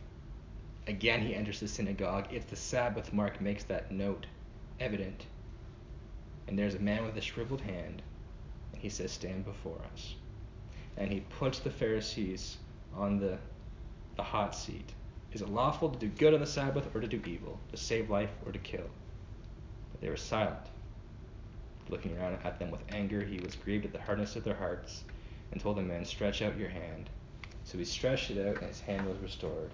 Again, 0.86 1.22
he 1.22 1.34
enters 1.34 1.62
the 1.62 1.68
synagogue. 1.68 2.28
If 2.32 2.49
the 2.49 2.58
Sabbath 2.58 3.14
mark 3.14 3.39
makes 3.39 3.64
that 3.66 3.91
note 3.91 4.26
evident. 4.82 5.26
And 6.47 6.60
there's 6.60 6.76
a 6.76 6.80
man 6.80 7.06
with 7.06 7.16
a 7.16 7.22
shriveled 7.22 7.62
hand, 7.62 8.01
and 8.74 8.82
he 8.82 8.89
says, 8.89 9.12
Stand 9.12 9.45
before 9.45 9.80
us. 9.93 10.16
And 10.97 11.10
he 11.10 11.22
puts 11.22 11.60
the 11.60 11.72
Pharisees 11.72 12.58
on 12.93 13.18
the, 13.18 13.38
the 14.18 14.24
hot 14.24 14.54
seat. 14.54 14.91
Is 15.32 15.41
it 15.41 15.49
lawful 15.49 15.89
to 15.89 15.97
do 15.97 16.10
good 16.10 16.34
on 16.34 16.41
the 16.41 16.45
Sabbath 16.45 16.93
or 16.93 16.99
to 16.99 17.08
do 17.08 17.22
evil, 17.26 17.60
to 17.72 17.78
save 17.78 18.10
life 18.10 18.32
or 18.45 18.51
to 18.51 18.60
kill? 18.60 18.89
But 19.91 20.01
they 20.01 20.10
were 20.10 20.18
silent. 20.18 20.68
Looking 21.88 22.18
around 22.18 22.39
at 22.43 22.60
them 22.60 22.72
with 22.72 22.82
anger, 22.89 23.24
he 23.24 23.39
was 23.39 23.56
grieved 23.56 23.86
at 23.86 23.93
the 23.93 24.01
hardness 24.01 24.36
of 24.36 24.43
their 24.43 24.56
hearts 24.56 25.04
and 25.54 25.62
told 25.62 25.78
the 25.78 25.82
man, 25.84 26.04
Stretch 26.04 26.41
out 26.41 26.58
your 26.58 26.70
hand. 26.70 27.10
So 27.64 27.78
he 27.78 27.86
stretched 27.86 28.32
it 28.32 28.45
out, 28.45 28.58
and 28.58 28.68
his 28.68 28.82
hand 28.82 29.08
was 29.08 29.18
restored. 29.20 29.70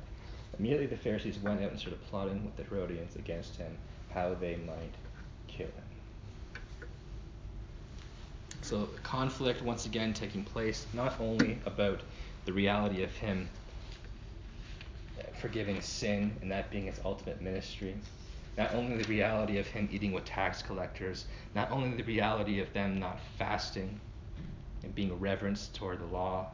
Immediately 0.59 0.88
the 0.88 0.97
Pharisees 0.97 1.39
went 1.39 1.63
out 1.63 1.71
and 1.71 1.80
started 1.80 2.05
plotting 2.09 2.43
with 2.43 2.57
the 2.57 2.63
Herodians 2.63 3.15
against 3.15 3.55
him, 3.55 3.77
how 4.09 4.34
they 4.34 4.57
might 4.57 4.93
kill 5.47 5.67
him. 5.67 5.84
So, 8.61 8.89
conflict 9.03 9.63
once 9.63 9.86
again 9.86 10.13
taking 10.13 10.43
place, 10.43 10.86
not 10.93 11.19
only 11.19 11.59
about 11.65 12.01
the 12.45 12.51
reality 12.53 13.03
of 13.03 13.11
Him 13.15 13.49
forgiving 15.39 15.82
sin 15.82 16.36
and 16.41 16.51
that 16.51 16.69
being 16.69 16.86
His 16.86 16.99
ultimate 17.05 17.41
ministry, 17.41 17.95
not 18.57 18.73
only 18.75 19.01
the 19.01 19.09
reality 19.09 19.57
of 19.57 19.65
Him 19.67 19.88
eating 19.91 20.11
with 20.11 20.25
tax 20.25 20.61
collectors, 20.61 21.25
not 21.55 21.71
only 21.71 21.95
the 21.95 22.03
reality 22.03 22.59
of 22.59 22.71
them 22.73 22.99
not 22.99 23.19
fasting 23.38 23.99
and 24.84 24.93
being 24.95 25.17
reverenced 25.19 25.75
toward 25.75 25.99
the 25.99 26.05
law, 26.05 26.51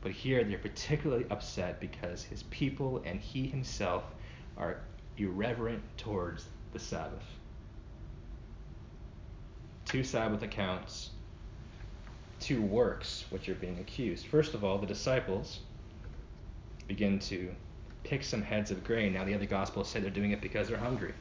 but 0.00 0.12
here 0.12 0.44
they're 0.44 0.58
particularly 0.58 1.26
upset 1.30 1.80
because 1.80 2.22
His 2.22 2.42
people 2.44 3.02
and 3.04 3.20
He 3.20 3.46
Himself 3.46 4.04
are 4.56 4.80
irreverent 5.16 5.82
towards 5.96 6.46
the 6.72 6.78
Sabbath. 6.78 7.24
Two 9.86 10.04
Sabbath 10.04 10.42
accounts 10.42 11.10
two 12.44 12.60
works 12.60 13.24
which 13.30 13.48
are 13.48 13.54
being 13.54 13.78
accused. 13.78 14.26
First 14.26 14.52
of 14.52 14.64
all, 14.64 14.76
the 14.76 14.86
disciples 14.86 15.60
begin 16.86 17.18
to 17.18 17.50
pick 18.02 18.22
some 18.22 18.42
heads 18.42 18.70
of 18.70 18.84
grain. 18.84 19.14
Now, 19.14 19.24
the 19.24 19.34
other 19.34 19.46
Gospels 19.46 19.88
say 19.88 20.00
they're 20.00 20.10
doing 20.10 20.32
it 20.32 20.42
because 20.42 20.68
they're 20.68 20.76
hungry. 20.76 21.14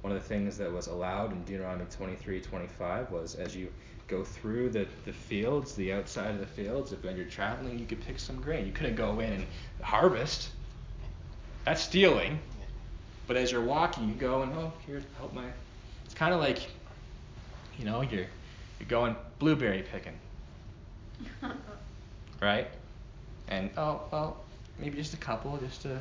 One 0.00 0.12
of 0.12 0.20
the 0.20 0.28
things 0.28 0.58
that 0.58 0.72
was 0.72 0.88
allowed 0.88 1.32
in 1.32 1.44
Deuteronomy 1.44 1.86
23 1.90 2.40
25 2.40 3.10
was 3.10 3.36
as 3.36 3.56
you 3.56 3.72
go 4.08 4.24
through 4.24 4.70
the, 4.70 4.86
the 5.04 5.12
fields, 5.12 5.74
the 5.74 5.92
outside 5.92 6.30
of 6.30 6.40
the 6.40 6.46
fields, 6.46 6.92
if 6.92 7.02
when 7.04 7.16
you're 7.16 7.26
traveling, 7.26 7.78
you 7.78 7.86
could 7.86 8.00
pick 8.00 8.18
some 8.18 8.40
grain. 8.40 8.66
You 8.66 8.72
couldn't 8.72 8.96
go 8.96 9.20
in 9.20 9.32
and 9.32 9.46
harvest. 9.82 10.50
That's 11.64 11.82
stealing. 11.82 12.38
But 13.26 13.36
as 13.36 13.50
you're 13.50 13.64
walking, 13.64 14.08
you 14.08 14.14
go 14.14 14.42
and, 14.42 14.52
oh, 14.54 14.72
here, 14.86 15.02
help 15.18 15.32
my. 15.32 15.46
It's 16.04 16.14
kind 16.14 16.34
of 16.34 16.40
like, 16.40 16.58
you 17.78 17.84
know, 17.84 18.02
you're 18.02 18.26
you're 18.78 18.88
going 18.88 19.16
blueberry 19.38 19.82
picking. 19.90 20.18
right? 22.40 22.68
And 23.48 23.70
oh 23.76 24.02
well, 24.10 24.36
maybe 24.78 24.96
just 24.96 25.14
a 25.14 25.18
couple, 25.18 25.56
just 25.58 25.82
to. 25.82 25.98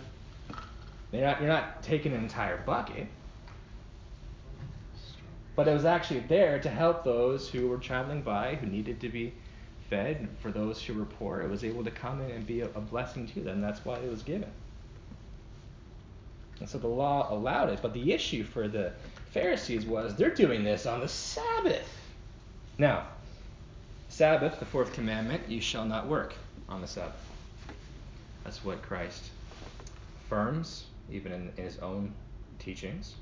You're 1.12 1.22
not, 1.22 1.40
you're 1.40 1.50
not 1.50 1.84
taking 1.84 2.14
an 2.14 2.24
entire 2.24 2.58
bucket. 2.66 3.08
But 5.56 5.68
it 5.68 5.74
was 5.74 5.86
actually 5.86 6.22
there 6.22 6.60
to 6.60 6.70
help 6.70 7.04
those 7.04 7.50
who 7.50 7.68
were 7.68 7.78
traveling 7.78 8.22
by, 8.22 8.56
who 8.56 8.66
needed 8.66 9.00
to 9.02 9.10
be 9.10 9.34
fed. 9.90 10.28
For 10.40 10.52
those 10.52 10.82
who 10.82 10.96
were 10.96 11.06
poor, 11.06 11.42
it 11.42 11.50
was 11.50 11.64
able 11.64 11.84
to 11.84 11.92
come 11.92 12.22
in 12.22 12.32
and 12.32 12.48
be 12.48 12.62
a, 12.62 12.66
a 12.66 12.82
blessing 12.82 13.28
to 13.28 13.42
them. 13.42 13.62
That's 13.62 13.86
why 13.86 13.98
it 13.98 14.10
was 14.10 14.24
given. 14.24 14.50
And 16.60 16.68
so 16.70 16.78
the 16.78 16.88
law 16.88 17.32
allowed 17.32 17.70
it. 17.70 17.80
But 17.82 17.94
the 17.94 18.14
issue 18.14 18.44
for 18.44 18.68
the 18.68 18.94
Pharisees 19.32 19.86
was 19.86 20.16
they're 20.16 20.34
doing 20.34 20.64
this 20.64 20.86
on 20.86 21.02
the 21.02 21.08
Sabbath. 21.08 21.88
Now, 22.78 23.08
Sabbath, 24.10 24.60
the 24.60 24.66
fourth 24.66 24.94
commandment, 24.94 25.44
you 25.48 25.62
shall 25.62 25.86
not 25.86 26.08
work 26.08 26.34
on 26.70 26.82
the 26.82 26.88
Sabbath. 26.88 27.30
That's 28.44 28.64
what 28.64 28.82
Christ 28.82 29.30
affirms, 30.26 30.86
even 31.12 31.32
in, 31.32 31.52
in 31.58 31.64
his 31.64 31.80
own 31.80 32.14
teachings. 32.60 33.16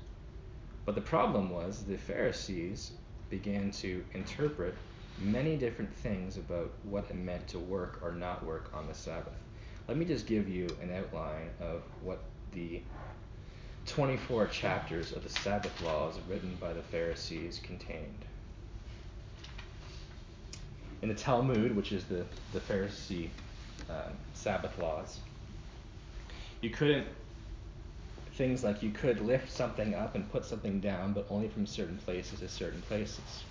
But 0.84 0.94
the 0.94 1.00
problem 1.00 1.50
was 1.50 1.84
the 1.84 1.96
Pharisees 1.96 2.92
began 3.30 3.70
to 3.72 4.04
interpret 4.14 4.74
many 5.18 5.56
different 5.56 5.94
things 5.94 6.36
about 6.36 6.72
what 6.82 7.06
it 7.08 7.16
meant 7.16 7.46
to 7.48 7.58
work 7.58 8.00
or 8.02 8.12
not 8.12 8.44
work 8.44 8.70
on 8.74 8.86
the 8.86 8.94
Sabbath. 8.94 9.32
Let 9.88 9.96
me 9.96 10.04
just 10.04 10.26
give 10.26 10.48
you 10.48 10.66
an 10.82 10.92
outline 10.92 11.50
of 11.60 11.82
what 12.02 12.22
the 12.52 12.82
24 13.86 14.46
chapters 14.48 15.12
of 15.12 15.22
the 15.22 15.28
Sabbath 15.28 15.80
laws 15.82 16.18
written 16.28 16.56
by 16.60 16.72
the 16.72 16.82
Pharisees 16.82 17.60
contained 17.62 18.24
in 21.02 21.08
the 21.08 21.14
Talmud, 21.14 21.74
which 21.76 21.92
is 21.92 22.04
the, 22.04 22.24
the 22.52 22.60
Pharisee 22.60 23.28
um, 23.90 24.12
Sabbath 24.34 24.78
laws, 24.78 25.18
you 26.60 26.70
couldn't, 26.70 27.08
things 28.32 28.64
like 28.64 28.82
you 28.82 28.90
could 28.90 29.20
lift 29.20 29.50
something 29.50 29.94
up 29.94 30.14
and 30.14 30.30
put 30.30 30.44
something 30.44 30.80
down, 30.80 31.12
but 31.12 31.26
only 31.30 31.48
from 31.48 31.66
certain 31.66 31.98
places 31.98 32.40
to 32.40 32.48
certain 32.48 32.82
places. 32.82 33.44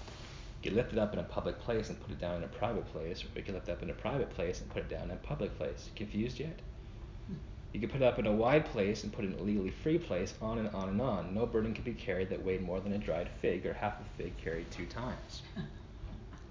You 0.62 0.70
could 0.70 0.78
lift 0.78 0.94
it 0.94 1.00
up 1.00 1.14
in 1.14 1.20
a 1.20 1.24
public 1.24 1.60
place 1.60 1.90
and 1.90 2.00
put 2.00 2.12
it 2.12 2.20
down 2.20 2.38
in 2.38 2.44
a 2.44 2.48
private 2.48 2.86
place, 2.92 3.24
or 3.24 3.28
you 3.36 3.44
could 3.44 3.54
lift 3.56 3.70
it 3.70 3.72
up 3.72 3.84
in 3.84 3.90
a 3.90 3.94
private 3.94 4.30
place 4.32 4.62
and 4.62 4.70
put 4.70 4.84
it 4.84 4.90
down 4.90 5.06
in 5.06 5.12
a 5.12 5.16
public 5.16 5.58
place. 5.58 5.90
Confused 5.96 6.40
yet? 6.40 6.60
You 7.74 7.80
could 7.80 7.92
put 7.92 8.02
it 8.02 8.06
up 8.06 8.20
in 8.20 8.28
a 8.28 8.32
wide 8.32 8.66
place 8.66 9.04
and 9.04 9.14
put 9.14 9.24
it 9.26 9.30
in 9.34 9.40
a 9.40 9.44
legally 9.44 9.72
free 9.72 9.98
place, 9.98 10.34
on 10.42 10.58
and 10.58 10.70
on 10.70 10.90
and 10.90 11.02
on. 11.02 11.34
No 11.34 11.46
burden 11.46 11.74
could 11.74 11.86
be 11.86 11.94
carried 11.94 12.30
that 12.30 12.44
weighed 12.44 12.62
more 12.62 12.80
than 12.82 12.94
a 12.94 12.98
dried 12.98 13.30
fig 13.42 13.66
or 13.66 13.74
half 13.74 14.00
a 14.00 14.04
fig 14.18 14.38
carried 14.38 14.70
two 14.72 14.86
times. 14.86 15.44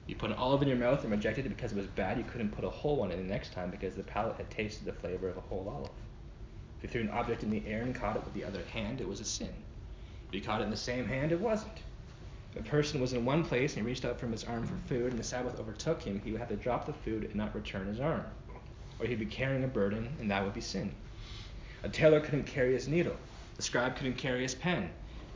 You 0.06 0.16
put 0.16 0.30
an 0.30 0.36
olive 0.36 0.62
in 0.62 0.68
your 0.68 0.76
mouth 0.78 1.02
and 1.02 1.10
rejected 1.12 1.46
it 1.46 1.50
because 1.50 1.72
it 1.72 1.76
was 1.76 1.86
bad. 1.86 2.18
You 2.18 2.24
couldn't 2.24 2.50
put 2.50 2.64
a 2.64 2.70
whole 2.70 2.96
one 2.96 3.12
in 3.12 3.18
the 3.18 3.32
next 3.32 3.52
time 3.52 3.70
because 3.70 3.94
the 3.94 4.02
palate 4.02 4.36
had 4.36 4.50
tasted 4.50 4.84
the 4.86 4.92
flavor 4.92 5.28
of 5.28 5.36
a 5.36 5.40
whole 5.42 5.68
olive. 5.68 5.90
If 6.82 6.84
you 6.94 7.02
threw 7.02 7.10
an 7.10 7.18
object 7.18 7.42
in 7.42 7.50
the 7.50 7.62
air 7.66 7.82
and 7.82 7.94
caught 7.94 8.16
it 8.16 8.24
with 8.24 8.32
the 8.32 8.44
other 8.44 8.64
hand, 8.72 9.02
it 9.02 9.06
was 9.08 9.20
a 9.20 9.24
sin. 9.24 9.52
If 10.28 10.32
he 10.32 10.40
caught 10.40 10.62
it 10.62 10.64
in 10.64 10.70
the 10.70 10.76
same 10.78 11.04
hand, 11.04 11.30
it 11.30 11.38
wasn't. 11.38 11.76
If 12.54 12.62
a 12.62 12.68
person 12.70 13.02
was 13.02 13.12
in 13.12 13.26
one 13.26 13.44
place 13.44 13.76
and 13.76 13.82
he 13.82 13.86
reached 13.86 14.06
out 14.06 14.18
from 14.18 14.32
his 14.32 14.44
arm 14.44 14.66
for 14.66 14.76
food 14.88 15.10
and 15.10 15.18
the 15.18 15.22
Sabbath 15.22 15.60
overtook 15.60 16.00
him, 16.00 16.22
he 16.24 16.30
would 16.32 16.40
have 16.40 16.48
to 16.48 16.56
drop 16.56 16.86
the 16.86 16.94
food 16.94 17.24
and 17.24 17.34
not 17.34 17.54
return 17.54 17.86
his 17.86 18.00
arm. 18.00 18.24
Or 18.98 19.04
he'd 19.04 19.18
be 19.18 19.26
carrying 19.26 19.62
a 19.62 19.68
burden, 19.68 20.08
and 20.20 20.30
that 20.30 20.42
would 20.42 20.54
be 20.54 20.62
sin. 20.62 20.94
A 21.82 21.90
tailor 21.90 22.20
couldn't 22.20 22.44
carry 22.44 22.72
his 22.72 22.88
needle. 22.88 23.16
The 23.56 23.62
scribe 23.62 23.96
couldn't 23.96 24.16
carry 24.16 24.40
his 24.40 24.54
pen. 24.54 24.90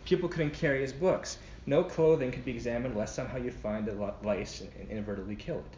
People 0.06 0.30
couldn't 0.30 0.54
carry 0.54 0.80
his 0.80 0.94
books. 0.94 1.36
No 1.66 1.84
clothing 1.84 2.30
could 2.30 2.46
be 2.46 2.52
examined 2.52 2.94
unless 2.94 3.14
somehow 3.14 3.36
you 3.36 3.50
find 3.50 3.86
a 3.88 4.14
lice 4.22 4.62
and 4.62 4.90
inadvertently 4.90 5.36
kill 5.36 5.58
it. 5.58 5.76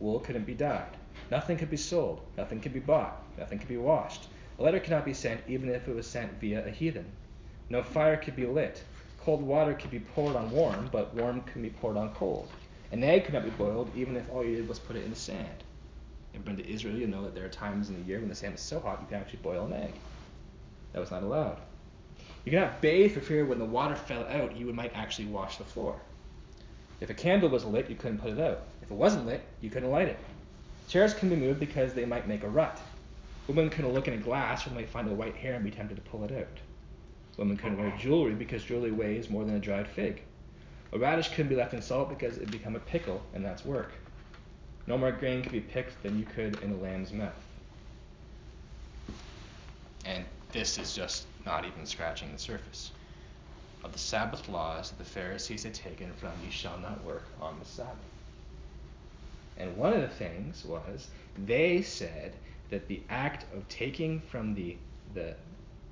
Wool 0.00 0.18
couldn't 0.18 0.46
be 0.46 0.54
dyed. 0.54 0.96
Nothing 1.30 1.56
could 1.56 1.70
be 1.70 1.76
sold. 1.76 2.22
Nothing 2.36 2.60
could 2.60 2.72
be 2.72 2.80
bought. 2.80 3.22
Nothing 3.38 3.58
could 3.60 3.68
be 3.68 3.76
washed. 3.76 4.28
A 4.58 4.62
letter 4.62 4.80
cannot 4.80 5.04
be 5.04 5.12
sent 5.12 5.42
even 5.46 5.68
if 5.68 5.86
it 5.86 5.94
was 5.94 6.06
sent 6.06 6.40
via 6.40 6.64
a 6.66 6.70
heathen. 6.70 7.04
No 7.68 7.82
fire 7.82 8.16
could 8.16 8.36
be 8.36 8.46
lit. 8.46 8.82
Cold 9.20 9.42
water 9.42 9.74
could 9.74 9.90
be 9.90 10.00
poured 10.00 10.36
on 10.36 10.50
warm, 10.50 10.88
but 10.90 11.14
warm 11.14 11.42
can 11.42 11.60
be 11.60 11.70
poured 11.70 11.96
on 11.96 12.14
cold. 12.14 12.48
An 12.92 13.02
egg 13.04 13.24
could 13.24 13.34
not 13.34 13.44
be 13.44 13.50
boiled 13.50 13.90
even 13.96 14.16
if 14.16 14.30
all 14.30 14.44
you 14.44 14.56
did 14.56 14.68
was 14.68 14.78
put 14.78 14.96
it 14.96 15.04
in 15.04 15.10
the 15.10 15.16
sand. 15.16 15.64
You've 16.32 16.44
been 16.44 16.56
to 16.56 16.70
Israel, 16.70 16.96
you 16.96 17.06
know 17.06 17.22
that 17.24 17.34
there 17.34 17.44
are 17.44 17.50
times 17.50 17.88
in 17.88 17.96
the 17.96 18.06
year 18.06 18.20
when 18.20 18.28
the 18.28 18.34
sand 18.34 18.54
is 18.54 18.60
so 18.60 18.80
hot 18.80 19.00
you 19.00 19.06
can 19.08 19.18
actually 19.18 19.40
boil 19.40 19.66
an 19.66 19.72
egg. 19.72 19.92
That 20.92 21.00
was 21.00 21.10
not 21.10 21.22
allowed. 21.22 21.58
You 22.44 22.52
cannot 22.52 22.80
bathe 22.80 23.12
for 23.12 23.20
fear 23.20 23.44
when 23.44 23.58
the 23.58 23.64
water 23.64 23.96
fell 23.96 24.24
out, 24.26 24.56
you 24.56 24.72
might 24.72 24.94
actually 24.94 25.26
wash 25.26 25.58
the 25.58 25.64
floor. 25.64 26.00
If 27.00 27.10
a 27.10 27.14
candle 27.14 27.50
was 27.50 27.64
lit, 27.64 27.90
you 27.90 27.96
couldn't 27.96 28.18
put 28.18 28.32
it 28.32 28.40
out. 28.40 28.62
If 28.80 28.90
it 28.90 28.94
wasn't 28.94 29.26
lit, 29.26 29.42
you 29.60 29.68
couldn't 29.68 29.90
light 29.90 30.08
it. 30.08 30.18
Chairs 30.88 31.12
can 31.12 31.28
be 31.28 31.36
moved 31.36 31.60
because 31.60 31.92
they 31.92 32.06
might 32.06 32.28
make 32.28 32.44
a 32.44 32.48
rut. 32.48 32.80
Women 33.48 33.70
couldn't 33.70 33.92
look 33.92 34.08
in 34.08 34.14
a 34.14 34.18
glass 34.18 34.66
or 34.66 34.70
they 34.70 34.84
find 34.84 35.08
a 35.08 35.14
white 35.14 35.36
hair 35.36 35.54
and 35.54 35.64
be 35.64 35.70
tempted 35.70 35.94
to 35.96 36.02
pull 36.02 36.24
it 36.24 36.32
out. 36.32 36.58
Women 37.36 37.56
couldn't 37.56 37.78
wear 37.78 37.96
jewelry 37.98 38.34
because 38.34 38.64
jewelry 38.64 38.90
weighs 38.90 39.30
more 39.30 39.44
than 39.44 39.54
a 39.54 39.60
dried 39.60 39.86
fig. 39.88 40.22
A 40.92 40.98
radish 40.98 41.28
couldn't 41.28 41.48
be 41.48 41.56
left 41.56 41.74
in 41.74 41.82
salt 41.82 42.08
because 42.08 42.36
it 42.36 42.40
would 42.40 42.50
become 42.50 42.76
a 42.76 42.80
pickle, 42.80 43.22
and 43.34 43.44
that's 43.44 43.64
work. 43.64 43.92
No 44.86 44.96
more 44.96 45.12
grain 45.12 45.42
could 45.42 45.52
be 45.52 45.60
picked 45.60 46.02
than 46.02 46.18
you 46.18 46.24
could 46.24 46.62
in 46.62 46.72
a 46.72 46.76
lamb's 46.76 47.12
mouth. 47.12 47.34
And 50.04 50.24
this 50.52 50.78
is 50.78 50.94
just 50.94 51.26
not 51.44 51.64
even 51.64 51.86
scratching 51.86 52.32
the 52.32 52.38
surface 52.38 52.92
of 53.84 53.92
the 53.92 53.98
Sabbath 53.98 54.48
laws 54.48 54.90
that 54.90 54.98
the 54.98 55.04
Pharisees 55.04 55.62
had 55.62 55.74
taken 55.74 56.12
from 56.14 56.32
you 56.44 56.50
shall 56.50 56.78
not 56.78 57.04
work 57.04 57.24
on 57.40 57.58
the 57.58 57.64
Sabbath. 57.64 57.96
And 59.58 59.76
one 59.76 59.92
of 59.92 60.00
the 60.00 60.08
things 60.08 60.64
was 60.64 61.08
they 61.36 61.82
said 61.82 62.32
that 62.70 62.88
the 62.88 63.00
act 63.08 63.44
of 63.54 63.68
taking 63.68 64.20
from 64.20 64.54
the, 64.54 64.76
the 65.14 65.34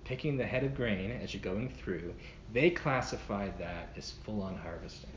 picking 0.05 0.37
the 0.37 0.45
head 0.45 0.65
of 0.65 0.75
grain 0.75 1.11
as 1.23 1.33
you're 1.33 1.43
going 1.43 1.69
through, 1.69 2.15
they 2.53 2.71
classified 2.71 3.59
that 3.59 3.89
as 3.97 4.11
full 4.25 4.43
on 4.43 4.57
harvesting. 4.57 5.11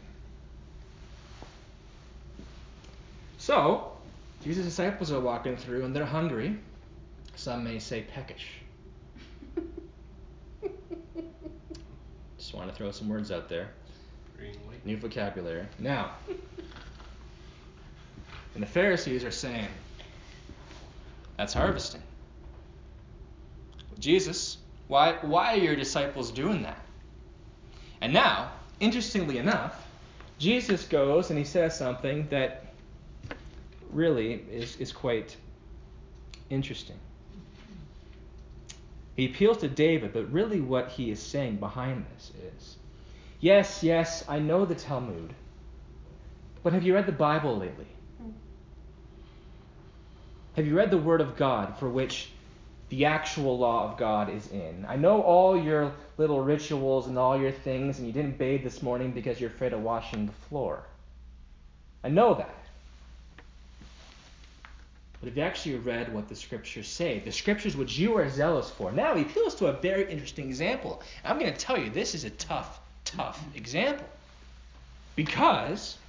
So, 3.37 3.91
Jesus' 4.43 4.65
disciples 4.65 5.11
are 5.11 5.19
walking 5.19 5.57
through 5.57 5.85
and 5.85 5.95
they're 5.95 6.05
hungry. 6.05 6.57
Some 7.35 7.63
may 7.63 7.79
say 7.79 8.03
peckish. 8.13 8.47
Just 12.37 12.53
want 12.53 12.69
to 12.69 12.75
throw 12.75 12.91
some 12.91 13.09
words 13.09 13.31
out 13.31 13.49
there. 13.49 13.69
New 14.85 14.97
vocabulary. 14.97 15.65
Now, 15.79 16.11
and 18.53 18.63
the 18.63 18.67
Pharisees 18.67 19.23
are 19.23 19.31
saying, 19.31 19.67
that's 21.37 21.53
harvesting. 21.53 22.01
Jesus, 23.99 24.57
why, 24.87 25.17
why 25.21 25.53
are 25.53 25.57
your 25.57 25.75
disciples 25.75 26.31
doing 26.31 26.63
that? 26.63 26.81
And 28.01 28.13
now, 28.13 28.51
interestingly 28.79 29.37
enough, 29.37 29.87
Jesus 30.37 30.85
goes 30.85 31.29
and 31.29 31.39
he 31.39 31.45
says 31.45 31.77
something 31.77 32.27
that 32.29 32.65
really 33.91 34.33
is, 34.51 34.75
is 34.77 34.91
quite 34.91 35.35
interesting. 36.49 36.97
He 39.15 39.25
appeals 39.25 39.57
to 39.59 39.67
David, 39.67 40.13
but 40.13 40.31
really 40.31 40.61
what 40.61 40.89
he 40.89 41.09
is 41.09 41.19
saying 41.19 41.55
behind 41.55 42.05
this 42.13 42.31
is 42.55 42.77
yes, 43.39 43.81
yes, 43.83 44.23
I 44.27 44.39
know 44.39 44.65
the 44.65 44.75
Talmud, 44.75 45.33
But 46.63 46.73
have 46.73 46.83
you 46.83 46.93
read 46.93 47.07
the 47.07 47.11
Bible 47.11 47.57
lately? 47.57 47.87
Have 50.57 50.65
you 50.65 50.75
read 50.75 50.89
the 50.89 50.97
Word 50.97 51.21
of 51.21 51.37
God 51.37 51.77
for 51.77 51.87
which 51.87 52.29
the 52.89 53.05
actual 53.05 53.59
law 53.59 53.91
of 53.91 53.99
God 53.99 54.33
is 54.33 54.47
in? 54.47 54.87
I 54.89 54.95
know 54.95 55.21
all 55.21 55.55
your 55.55 55.93
little 56.17 56.41
rituals 56.41 57.05
and 57.05 57.15
all 57.15 57.39
your 57.39 57.51
things, 57.51 57.99
and 57.99 58.07
you 58.07 58.13
didn't 58.13 58.39
bathe 58.39 58.63
this 58.63 58.81
morning 58.81 59.11
because 59.11 59.39
you're 59.39 59.51
afraid 59.51 59.71
of 59.71 59.83
washing 59.83 60.25
the 60.25 60.31
floor. 60.49 60.81
I 62.03 62.09
know 62.09 62.33
that. 62.33 62.55
But 65.19 65.29
have 65.29 65.37
you 65.37 65.43
actually 65.43 65.75
read 65.75 66.11
what 66.11 66.27
the 66.27 66.35
scriptures 66.35 66.87
say? 66.87 67.19
The 67.19 67.31
scriptures 67.31 67.77
which 67.77 67.99
you 67.99 68.17
are 68.17 68.27
zealous 68.27 68.67
for. 68.67 68.91
Now 68.91 69.13
he 69.13 69.21
appeals 69.21 69.53
to 69.55 69.67
a 69.67 69.73
very 69.73 70.11
interesting 70.11 70.47
example. 70.47 71.03
I'm 71.23 71.37
going 71.37 71.53
to 71.53 71.59
tell 71.59 71.77
you 71.77 71.91
this 71.91 72.15
is 72.15 72.23
a 72.23 72.31
tough, 72.31 72.79
tough 73.05 73.39
example. 73.55 74.07
Because 75.15 75.99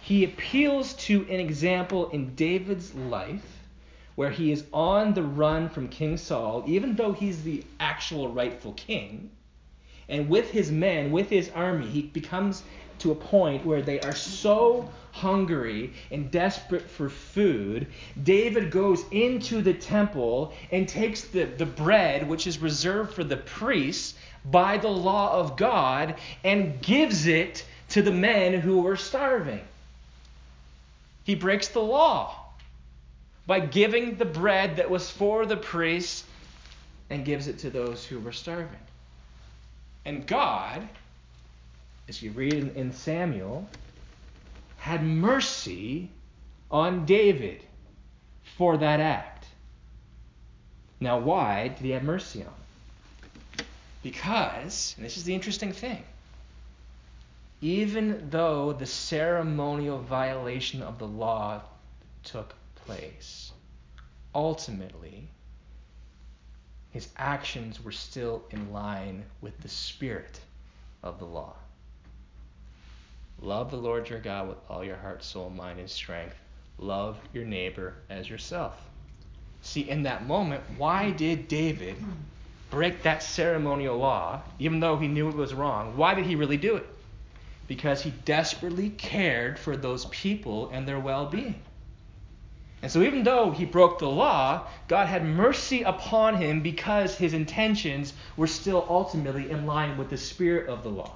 he 0.00 0.24
appeals 0.24 0.94
to 0.94 1.20
an 1.28 1.38
example 1.38 2.08
in 2.12 2.34
David's 2.34 2.94
life 2.94 3.59
where 4.14 4.30
he 4.30 4.52
is 4.52 4.64
on 4.72 5.14
the 5.14 5.22
run 5.22 5.68
from 5.68 5.88
King 5.88 6.16
Saul, 6.16 6.64
even 6.66 6.96
though 6.96 7.12
he's 7.12 7.42
the 7.42 7.64
actual 7.78 8.28
rightful 8.28 8.72
king. 8.72 9.30
And 10.08 10.28
with 10.28 10.50
his 10.50 10.70
men, 10.70 11.12
with 11.12 11.30
his 11.30 11.50
army, 11.50 11.86
he 11.86 12.02
becomes 12.02 12.62
to 12.98 13.12
a 13.12 13.14
point 13.14 13.64
where 13.64 13.82
they 13.82 14.00
are 14.00 14.14
so 14.14 14.88
hungry 15.12 15.92
and 16.10 16.30
desperate 16.30 16.88
for 16.88 17.08
food, 17.08 17.86
David 18.22 18.70
goes 18.70 19.04
into 19.10 19.62
the 19.62 19.74
temple 19.74 20.52
and 20.70 20.88
takes 20.88 21.22
the, 21.22 21.44
the 21.44 21.66
bread, 21.66 22.28
which 22.28 22.46
is 22.46 22.58
reserved 22.58 23.14
for 23.14 23.24
the 23.24 23.36
priests 23.36 24.18
by 24.44 24.76
the 24.76 24.88
law 24.88 25.38
of 25.38 25.56
God, 25.56 26.16
and 26.44 26.80
gives 26.82 27.26
it 27.26 27.64
to 27.90 28.02
the 28.02 28.12
men 28.12 28.54
who 28.60 28.82
were 28.82 28.96
starving. 28.96 29.60
He 31.24 31.34
breaks 31.34 31.68
the 31.68 31.80
law 31.80 32.39
by 33.50 33.58
giving 33.58 34.14
the 34.14 34.24
bread 34.24 34.76
that 34.76 34.88
was 34.88 35.10
for 35.10 35.44
the 35.44 35.56
priests 35.56 36.22
and 37.10 37.24
gives 37.24 37.48
it 37.48 37.58
to 37.58 37.68
those 37.68 38.06
who 38.06 38.20
were 38.20 38.30
starving. 38.30 38.78
And 40.04 40.24
God 40.24 40.88
as 42.10 42.22
you 42.22 42.30
read 42.30 42.54
in, 42.54 42.92
Samuel, 42.92 43.68
had 44.78 45.02
mercy 45.04 46.10
on 46.70 47.06
David 47.06 47.62
for 48.56 48.76
that 48.76 49.00
act. 49.00 49.46
Now, 51.00 51.18
why 51.18 51.68
did 51.68 51.78
he 51.78 51.90
have 51.90 52.04
mercy 52.04 52.44
on? 52.44 53.64
Because, 54.04 54.94
and 54.96 55.04
this 55.04 55.16
is 55.16 55.24
the 55.24 55.34
interesting 55.34 55.72
thing, 55.72 56.04
even 57.60 58.28
though 58.30 58.72
the 58.72 58.86
ceremonial 58.86 59.98
violation 59.98 60.82
of 60.82 61.00
the 61.00 61.08
law 61.08 61.62
took 62.22 62.54
place, 62.86 63.52
ultimately, 64.34 65.28
his 66.90 67.08
actions 67.16 67.82
were 67.82 67.92
still 67.92 68.42
in 68.50 68.72
line 68.72 69.24
with 69.40 69.58
the 69.60 69.68
spirit 69.68 70.40
of 71.02 71.18
the 71.18 71.24
law. 71.24 71.54
Love 73.42 73.70
the 73.70 73.76
Lord 73.76 74.08
your 74.08 74.18
God 74.18 74.48
with 74.48 74.58
all 74.68 74.84
your 74.84 74.96
heart, 74.96 75.24
soul, 75.24 75.50
mind, 75.50 75.78
and 75.78 75.88
strength. 75.88 76.36
Love 76.78 77.18
your 77.32 77.44
neighbor 77.44 77.94
as 78.10 78.28
yourself. 78.28 78.74
See, 79.62 79.88
in 79.88 80.02
that 80.02 80.26
moment, 80.26 80.62
why 80.76 81.10
did 81.10 81.48
David 81.48 81.96
break 82.70 83.02
that 83.02 83.22
ceremonial 83.22 83.96
law, 83.98 84.42
even 84.58 84.80
though 84.80 84.96
he 84.96 85.08
knew 85.08 85.28
it 85.28 85.36
was 85.36 85.54
wrong? 85.54 85.96
Why 85.96 86.14
did 86.14 86.26
he 86.26 86.36
really 86.36 86.56
do 86.56 86.76
it? 86.76 86.86
Because 87.66 88.02
he 88.02 88.10
desperately 88.24 88.90
cared 88.90 89.58
for 89.58 89.76
those 89.76 90.06
people 90.06 90.70
and 90.70 90.86
their 90.86 90.98
well 90.98 91.26
being. 91.26 91.62
And 92.82 92.90
so, 92.90 93.02
even 93.02 93.24
though 93.24 93.50
he 93.50 93.66
broke 93.66 93.98
the 93.98 94.08
law, 94.08 94.66
God 94.88 95.06
had 95.06 95.24
mercy 95.24 95.82
upon 95.82 96.36
him 96.36 96.62
because 96.62 97.14
his 97.14 97.34
intentions 97.34 98.14
were 98.36 98.46
still 98.46 98.86
ultimately 98.88 99.50
in 99.50 99.66
line 99.66 99.98
with 99.98 100.08
the 100.08 100.16
spirit 100.16 100.68
of 100.68 100.82
the 100.82 100.88
law. 100.88 101.12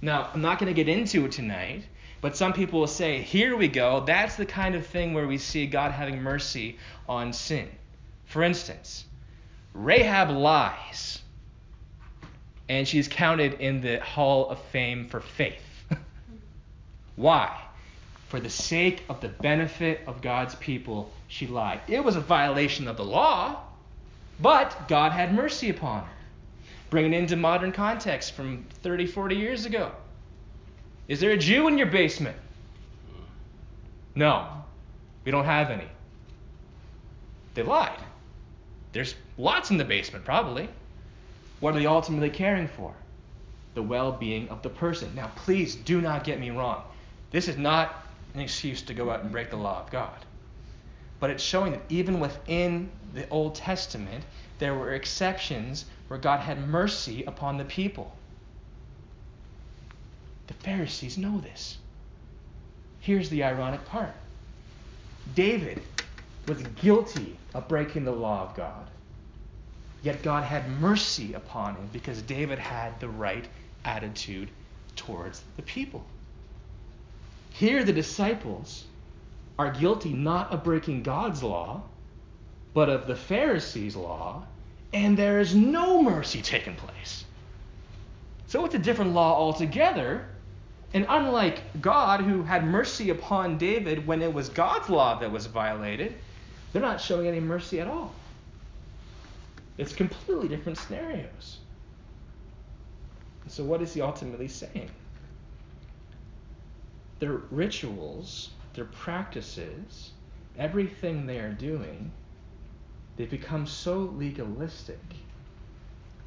Now, 0.00 0.30
I'm 0.32 0.40
not 0.40 0.58
going 0.58 0.74
to 0.74 0.84
get 0.84 0.88
into 0.88 1.26
it 1.26 1.32
tonight, 1.32 1.84
but 2.22 2.34
some 2.34 2.54
people 2.54 2.80
will 2.80 2.86
say, 2.86 3.20
here 3.20 3.56
we 3.56 3.68
go. 3.68 4.00
That's 4.06 4.36
the 4.36 4.46
kind 4.46 4.74
of 4.74 4.86
thing 4.86 5.12
where 5.12 5.26
we 5.26 5.36
see 5.36 5.66
God 5.66 5.92
having 5.92 6.22
mercy 6.22 6.78
on 7.06 7.34
sin. 7.34 7.68
For 8.24 8.42
instance, 8.42 9.04
Rahab 9.74 10.30
lies, 10.30 11.20
and 12.70 12.88
she's 12.88 13.06
counted 13.06 13.54
in 13.54 13.82
the 13.82 14.00
Hall 14.00 14.48
of 14.48 14.58
Fame 14.66 15.08
for 15.08 15.20
faith. 15.20 15.84
Why? 17.16 17.54
For 18.30 18.38
the 18.38 18.48
sake 18.48 19.02
of 19.08 19.20
the 19.20 19.28
benefit 19.28 20.02
of 20.06 20.22
God's 20.22 20.54
people, 20.54 21.10
she 21.26 21.48
lied. 21.48 21.80
It 21.88 22.04
was 22.04 22.14
a 22.14 22.20
violation 22.20 22.86
of 22.86 22.96
the 22.96 23.04
law, 23.04 23.60
but 24.38 24.86
God 24.86 25.10
had 25.10 25.34
mercy 25.34 25.68
upon 25.68 26.04
her. 26.04 26.12
Bring 26.90 27.12
it 27.12 27.16
into 27.16 27.34
modern 27.34 27.72
context 27.72 28.34
from 28.34 28.66
30, 28.84 29.06
40 29.06 29.34
years 29.34 29.66
ago. 29.66 29.90
Is 31.08 31.18
there 31.18 31.32
a 31.32 31.36
Jew 31.36 31.66
in 31.66 31.76
your 31.76 31.88
basement? 31.88 32.36
No, 34.14 34.46
we 35.24 35.32
don't 35.32 35.44
have 35.44 35.70
any. 35.70 35.88
They 37.54 37.64
lied. 37.64 37.98
There's 38.92 39.16
lots 39.38 39.72
in 39.72 39.76
the 39.76 39.84
basement, 39.84 40.24
probably. 40.24 40.68
What 41.58 41.74
are 41.74 41.80
they 41.80 41.86
ultimately 41.86 42.30
caring 42.30 42.68
for? 42.68 42.94
The 43.74 43.82
well 43.82 44.12
being 44.12 44.48
of 44.50 44.62
the 44.62 44.70
person. 44.70 45.16
Now, 45.16 45.32
please 45.34 45.74
do 45.74 46.00
not 46.00 46.22
get 46.22 46.38
me 46.38 46.50
wrong. 46.50 46.84
This 47.32 47.48
is 47.48 47.56
not 47.56 48.06
an 48.34 48.40
excuse 48.40 48.82
to 48.82 48.94
go 48.94 49.10
out 49.10 49.22
and 49.22 49.32
break 49.32 49.50
the 49.50 49.56
law 49.56 49.82
of 49.82 49.90
God. 49.90 50.24
But 51.18 51.30
it's 51.30 51.42
showing 51.42 51.72
that 51.72 51.82
even 51.88 52.20
within 52.20 52.90
the 53.12 53.28
Old 53.28 53.54
Testament, 53.54 54.24
there 54.58 54.74
were 54.74 54.92
exceptions 54.94 55.84
where 56.08 56.18
God 56.18 56.40
had 56.40 56.66
mercy 56.68 57.24
upon 57.24 57.58
the 57.58 57.64
people. 57.64 58.16
The 60.46 60.54
Pharisees 60.54 61.18
know 61.18 61.40
this. 61.40 61.78
Here's 63.00 63.30
the 63.30 63.44
ironic 63.44 63.84
part 63.86 64.14
David 65.34 65.82
was 66.46 66.62
guilty 66.82 67.36
of 67.54 67.68
breaking 67.68 68.04
the 68.04 68.12
law 68.12 68.42
of 68.42 68.54
God. 68.54 68.88
Yet 70.02 70.22
God 70.22 70.44
had 70.44 70.68
mercy 70.80 71.34
upon 71.34 71.76
him 71.76 71.88
because 71.92 72.22
David 72.22 72.58
had 72.58 72.98
the 73.00 73.08
right 73.08 73.46
attitude 73.84 74.50
towards 74.96 75.42
the 75.56 75.62
people. 75.62 76.04
Here, 77.60 77.84
the 77.84 77.92
disciples 77.92 78.86
are 79.58 79.70
guilty 79.70 80.14
not 80.14 80.50
of 80.50 80.64
breaking 80.64 81.02
God's 81.02 81.42
law, 81.42 81.82
but 82.72 82.88
of 82.88 83.06
the 83.06 83.14
Pharisees' 83.14 83.94
law, 83.94 84.46
and 84.94 85.14
there 85.14 85.40
is 85.40 85.54
no 85.54 86.02
mercy 86.02 86.40
taking 86.40 86.74
place. 86.74 87.26
So 88.46 88.64
it's 88.64 88.74
a 88.74 88.78
different 88.78 89.12
law 89.12 89.34
altogether. 89.34 90.24
And 90.94 91.04
unlike 91.06 91.82
God, 91.82 92.22
who 92.22 92.44
had 92.44 92.64
mercy 92.64 93.10
upon 93.10 93.58
David 93.58 94.06
when 94.06 94.22
it 94.22 94.32
was 94.32 94.48
God's 94.48 94.88
law 94.88 95.18
that 95.18 95.30
was 95.30 95.44
violated, 95.44 96.14
they're 96.72 96.80
not 96.80 96.98
showing 96.98 97.26
any 97.26 97.40
mercy 97.40 97.78
at 97.78 97.88
all. 97.88 98.14
It's 99.76 99.92
completely 99.92 100.48
different 100.48 100.78
scenarios. 100.78 101.58
So, 103.48 103.64
what 103.64 103.82
is 103.82 103.92
he 103.92 104.00
ultimately 104.00 104.48
saying? 104.48 104.88
Their 107.20 107.40
rituals, 107.50 108.50
their 108.74 108.86
practices, 108.86 110.10
everything 110.58 111.26
they 111.26 111.38
are 111.38 111.52
doing 111.52 112.10
They've 113.20 113.28
become 113.28 113.66
so 113.66 113.98
legalistic, 113.98 114.98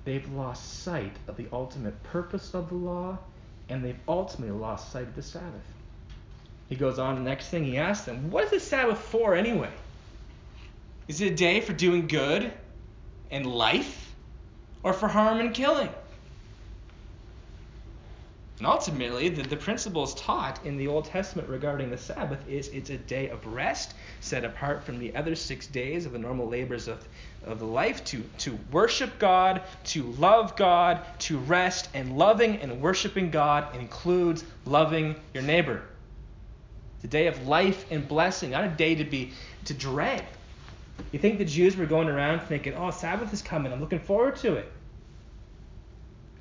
they've 0.06 0.32
lost 0.32 0.84
sight 0.84 1.16
of 1.28 1.38
the 1.38 1.48
ultimate 1.52 2.04
purpose 2.04 2.54
of 2.54 2.70
the 2.70 2.76
law, 2.76 3.18
and 3.68 3.84
they've 3.84 4.00
ultimately 4.08 4.56
lost 4.56 4.92
sight 4.92 5.08
of 5.08 5.16
the 5.16 5.24
Sabbath. 5.24 5.74
He 6.70 6.76
goes 6.76 7.00
on, 7.00 7.16
the 7.16 7.22
next 7.22 7.48
thing 7.50 7.64
he 7.64 7.80
asks 7.80 8.06
them, 8.06 8.30
What 8.30 8.44
is 8.44 8.52
the 8.52 8.60
Sabbath 8.60 9.00
for 9.00 9.34
anyway? 9.34 9.72
Is 11.08 11.20
it 11.20 11.32
a 11.32 11.36
day 11.36 11.62
for 11.62 11.74
doing 11.74 12.06
good 12.06 12.54
and 13.32 13.48
life, 13.48 14.14
or 14.84 14.94
for 14.94 15.08
harm 15.08 15.40
and 15.40 15.52
killing? 15.52 15.90
And 18.64 18.72
ultimately, 18.72 19.28
the, 19.28 19.42
the 19.42 19.58
principles 19.58 20.16
taught 20.16 20.66
in 20.66 20.78
the 20.78 20.88
Old 20.88 21.04
Testament 21.04 21.50
regarding 21.50 21.90
the 21.90 21.98
Sabbath 21.98 22.48
is 22.48 22.70
it's 22.70 22.92
a 22.92 22.98
day 22.98 23.28
of 23.28 23.46
rest 23.46 23.94
set 24.22 24.46
apart 24.46 24.86
from 24.86 25.00
the 25.00 25.14
other 25.18 25.36
six 25.36 25.68
days 25.68 26.06
of 26.06 26.14
the 26.14 26.18
normal 26.18 26.48
labors 26.48 26.88
of, 26.88 27.06
of 27.44 27.60
the 27.60 27.66
life 27.66 28.06
to, 28.06 28.24
to 28.38 28.58
worship 28.72 29.20
God, 29.20 29.64
to 29.88 30.04
love 30.14 30.56
God, 30.56 31.02
to 31.20 31.40
rest. 31.40 31.90
And 31.94 32.18
loving 32.18 32.56
and 32.62 32.80
worshiping 32.80 33.32
God 33.32 33.76
includes 33.76 34.46
loving 34.64 35.18
your 35.34 35.44
neighbor. 35.44 35.82
It's 36.96 37.04
a 37.04 37.08
day 37.10 37.28
of 37.28 37.46
life 37.46 37.86
and 37.92 38.08
blessing, 38.08 38.52
not 38.52 38.64
a 38.64 38.70
day 38.70 38.96
to 38.96 39.04
be 39.04 39.34
to 39.66 39.74
dread. 39.74 40.24
You 41.12 41.20
think 41.20 41.38
the 41.38 41.44
Jews 41.44 41.76
were 41.76 41.86
going 41.86 42.08
around 42.08 42.44
thinking, 42.44 42.76
oh, 42.76 42.92
Sabbath 42.92 43.34
is 43.34 43.42
coming, 43.42 43.74
I'm 43.74 43.82
looking 43.82 44.00
forward 44.00 44.38
to 44.38 44.56
it. 44.56 44.72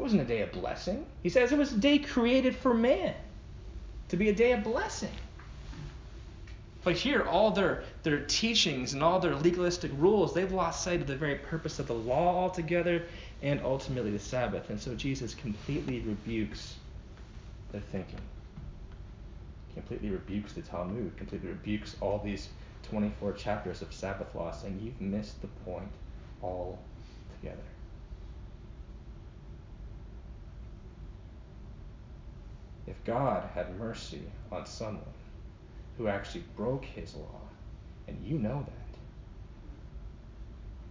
It 0.03 0.07
wasn't 0.07 0.23
a 0.23 0.25
day 0.25 0.43
of 0.43 0.51
blessing. 0.51 1.07
He 1.23 1.29
says 1.29 1.53
it 1.53 1.59
was 1.59 1.75
a 1.75 1.79
day 1.79 2.01
created 2.01 2.57
for 2.57 2.75
man 2.75 3.15
to 4.09 4.17
be 4.17 4.31
a 4.31 4.35
day 4.35 4.51
of 4.51 4.65
blessing. 4.65 5.13
But 6.83 6.97
here, 6.97 7.23
all 7.23 7.53
their, 7.53 7.85
their 8.03 8.19
teachings 8.23 8.95
and 8.95 9.03
all 9.05 9.21
their 9.21 9.37
legalistic 9.37 9.93
rules, 9.97 10.35
they've 10.35 10.51
lost 10.51 10.83
sight 10.83 11.01
of 11.01 11.07
the 11.07 11.15
very 11.15 11.37
purpose 11.37 11.79
of 11.79 11.87
the 11.87 11.95
law 11.95 12.35
altogether 12.35 13.05
and 13.43 13.61
ultimately 13.63 14.11
the 14.11 14.19
Sabbath. 14.19 14.71
And 14.71 14.81
so 14.81 14.97
Jesus 14.97 15.35
completely 15.35 16.01
rebukes 16.01 16.75
their 17.71 17.81
thinking. 17.81 18.19
Completely 19.75 20.11
rebukes 20.11 20.53
the 20.53 20.63
Talmud, 20.63 21.17
completely 21.17 21.51
rebukes 21.51 21.95
all 22.01 22.19
these 22.19 22.49
24 22.91 23.35
chapters 23.35 23.83
of 23.83 23.93
Sabbath 23.93 24.35
law, 24.35 24.51
saying, 24.51 24.81
You've 24.83 25.01
missed 25.01 25.41
the 25.43 25.49
point 25.65 25.93
altogether. 26.43 27.63
God 33.05 33.49
had 33.55 33.79
mercy 33.79 34.23
on 34.51 34.67
someone 34.67 35.03
who 35.99 36.09
actually 36.09 36.45
broke 36.57 36.85
his 36.85 37.15
law, 37.15 37.41
and 38.07 38.17
you 38.25 38.39
know 38.39 38.65
that, 38.65 38.99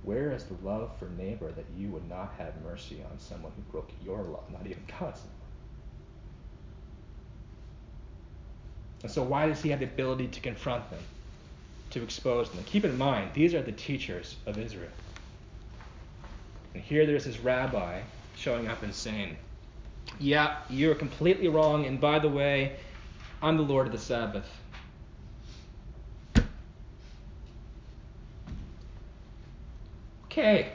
where 0.03 0.31
is 0.31 0.45
the 0.45 0.55
love 0.63 0.91
for 0.97 1.07
neighbor 1.09 1.51
that 1.51 1.65
you 1.77 1.89
would 1.89 2.07
not 2.09 2.33
have 2.37 2.53
mercy 2.63 3.01
on 3.11 3.19
someone 3.19 3.51
who 3.55 3.61
broke 3.71 3.89
your 4.03 4.23
law, 4.23 4.43
not 4.51 4.65
even 4.65 4.83
God's 4.87 5.21
law? 5.21 5.41
And 9.03 9.11
so, 9.11 9.23
why 9.23 9.47
does 9.47 9.61
he 9.61 9.69
have 9.69 9.79
the 9.79 9.85
ability 9.85 10.27
to 10.27 10.39
confront 10.41 10.89
them, 10.89 11.03
to 11.91 12.03
expose 12.03 12.49
them? 12.49 12.63
Keep 12.65 12.85
in 12.85 12.97
mind, 12.97 13.31
these 13.33 13.53
are 13.53 13.61
the 13.61 13.71
teachers 13.71 14.35
of 14.45 14.57
Israel. 14.57 14.91
And 16.73 16.83
here 16.83 17.05
there's 17.05 17.25
this 17.25 17.39
rabbi 17.39 18.01
showing 18.35 18.67
up 18.67 18.83
and 18.83 18.93
saying, 18.93 19.37
Yeah, 20.19 20.57
you're 20.69 20.95
completely 20.95 21.47
wrong, 21.47 21.85
and 21.85 21.99
by 21.99 22.19
the 22.19 22.29
way, 22.29 22.77
I'm 23.41 23.57
the 23.57 23.63
Lord 23.63 23.87
of 23.87 23.91
the 23.91 23.99
Sabbath. 23.99 24.45
Okay. 30.25 30.73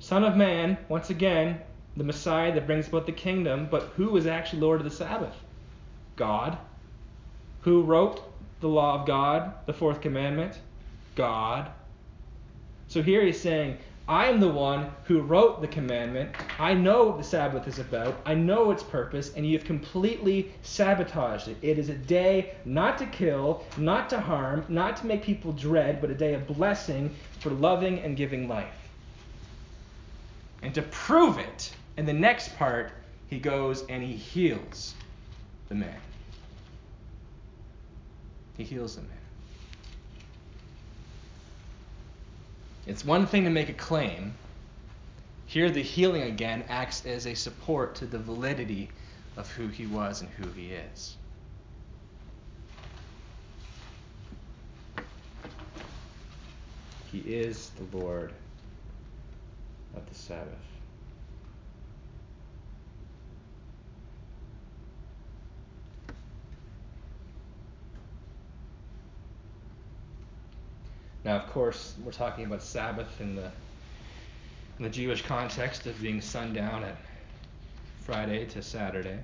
Son 0.00 0.24
of 0.24 0.36
Man, 0.36 0.78
once 0.88 1.10
again, 1.10 1.60
the 1.96 2.04
Messiah 2.04 2.52
that 2.54 2.66
brings 2.66 2.88
about 2.88 3.06
the 3.06 3.12
kingdom, 3.12 3.68
but 3.70 3.82
who 3.96 4.16
is 4.16 4.26
actually 4.26 4.60
Lord 4.60 4.80
of 4.80 4.84
the 4.84 4.96
Sabbath? 4.96 5.34
God. 6.16 6.56
Who 7.60 7.82
wrote 7.82 8.22
the 8.60 8.68
law 8.68 9.00
of 9.00 9.06
God, 9.06 9.52
the 9.66 9.72
fourth 9.72 10.00
commandment? 10.00 10.58
God. 11.14 11.70
So 12.88 13.02
here 13.02 13.22
he's 13.24 13.40
saying, 13.40 13.78
I 14.08 14.26
am 14.28 14.40
the 14.40 14.48
one 14.48 14.90
who 15.04 15.20
wrote 15.20 15.60
the 15.60 15.68
commandment. 15.68 16.34
I 16.58 16.72
know 16.72 17.04
what 17.04 17.18
the 17.18 17.24
Sabbath 17.24 17.68
is 17.68 17.78
about. 17.78 18.18
I 18.24 18.32
know 18.32 18.70
its 18.70 18.82
purpose, 18.82 19.34
and 19.34 19.46
you've 19.46 19.66
completely 19.66 20.54
sabotaged 20.62 21.48
it. 21.48 21.58
It 21.60 21.78
is 21.78 21.90
a 21.90 21.94
day 21.94 22.54
not 22.64 22.96
to 22.98 23.06
kill, 23.06 23.64
not 23.76 24.08
to 24.08 24.18
harm, 24.18 24.64
not 24.70 24.96
to 24.98 25.06
make 25.06 25.22
people 25.22 25.52
dread, 25.52 26.00
but 26.00 26.08
a 26.08 26.14
day 26.14 26.32
of 26.32 26.46
blessing 26.46 27.14
for 27.40 27.50
loving 27.50 27.98
and 27.98 28.16
giving 28.16 28.48
life. 28.48 28.88
And 30.62 30.74
to 30.74 30.80
prove 30.82 31.36
it, 31.36 31.70
in 31.98 32.06
the 32.06 32.14
next 32.14 32.56
part, 32.56 32.92
he 33.28 33.38
goes 33.38 33.84
and 33.90 34.02
he 34.02 34.14
heals 34.14 34.94
the 35.68 35.74
man. 35.74 36.00
He 38.56 38.64
heals 38.64 38.96
the 38.96 39.02
man. 39.02 39.17
It's 42.88 43.04
one 43.04 43.26
thing 43.26 43.44
to 43.44 43.50
make 43.50 43.68
a 43.68 43.74
claim. 43.74 44.34
Here, 45.44 45.70
the 45.70 45.82
healing 45.82 46.22
again 46.22 46.64
acts 46.70 47.04
as 47.04 47.26
a 47.26 47.34
support 47.34 47.94
to 47.96 48.06
the 48.06 48.18
validity 48.18 48.88
of 49.36 49.50
who 49.52 49.68
he 49.68 49.86
was 49.86 50.22
and 50.22 50.30
who 50.30 50.48
he 50.52 50.72
is. 50.72 51.16
He 57.12 57.18
is 57.18 57.70
the 57.70 57.96
Lord 57.96 58.32
of 59.94 60.08
the 60.08 60.14
Sabbath. 60.14 60.67
Now, 71.24 71.36
of 71.36 71.46
course, 71.48 71.94
we're 72.04 72.12
talking 72.12 72.44
about 72.44 72.62
Sabbath 72.62 73.20
in 73.20 73.34
the 73.34 73.50
in 74.78 74.84
the 74.84 74.90
Jewish 74.90 75.22
context 75.22 75.86
of 75.86 76.00
being 76.00 76.20
sundown 76.20 76.84
at 76.84 76.96
Friday 78.00 78.46
to 78.46 78.62
Saturday. 78.62 79.18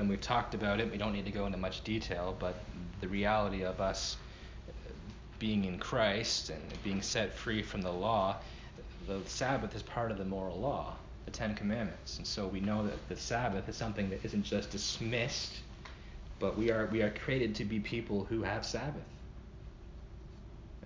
when 0.00 0.08
we've 0.08 0.20
talked 0.20 0.54
about 0.54 0.80
it, 0.80 0.90
we 0.90 0.96
don't 0.96 1.12
need 1.12 1.26
to 1.26 1.30
go 1.30 1.44
into 1.44 1.58
much 1.58 1.84
detail, 1.84 2.34
but 2.38 2.54
the 3.02 3.08
reality 3.08 3.64
of 3.64 3.82
us 3.82 4.16
uh, 4.66 4.72
being 5.38 5.66
in 5.66 5.78
Christ 5.78 6.48
and 6.48 6.62
being 6.82 7.02
set 7.02 7.34
free 7.34 7.62
from 7.62 7.82
the 7.82 7.92
law, 7.92 8.36
the 9.06 9.20
Sabbath 9.26 9.74
is 9.74 9.82
part 9.82 10.10
of 10.10 10.16
the 10.16 10.24
moral 10.24 10.58
law, 10.58 10.94
the 11.26 11.30
Ten 11.30 11.54
Commandments. 11.54 12.16
And 12.16 12.26
so 12.26 12.46
we 12.46 12.60
know 12.60 12.86
that 12.86 13.08
the 13.10 13.16
Sabbath 13.16 13.68
is 13.68 13.76
something 13.76 14.08
that 14.08 14.24
isn't 14.24 14.42
just 14.42 14.70
dismissed 14.70 15.52
but 16.40 16.58
we 16.58 16.70
are 16.72 16.86
we 16.86 17.02
are 17.02 17.10
created 17.10 17.54
to 17.56 17.64
be 17.64 17.78
people 17.78 18.24
who 18.24 18.42
have 18.42 18.66
Sabbath. 18.66 19.04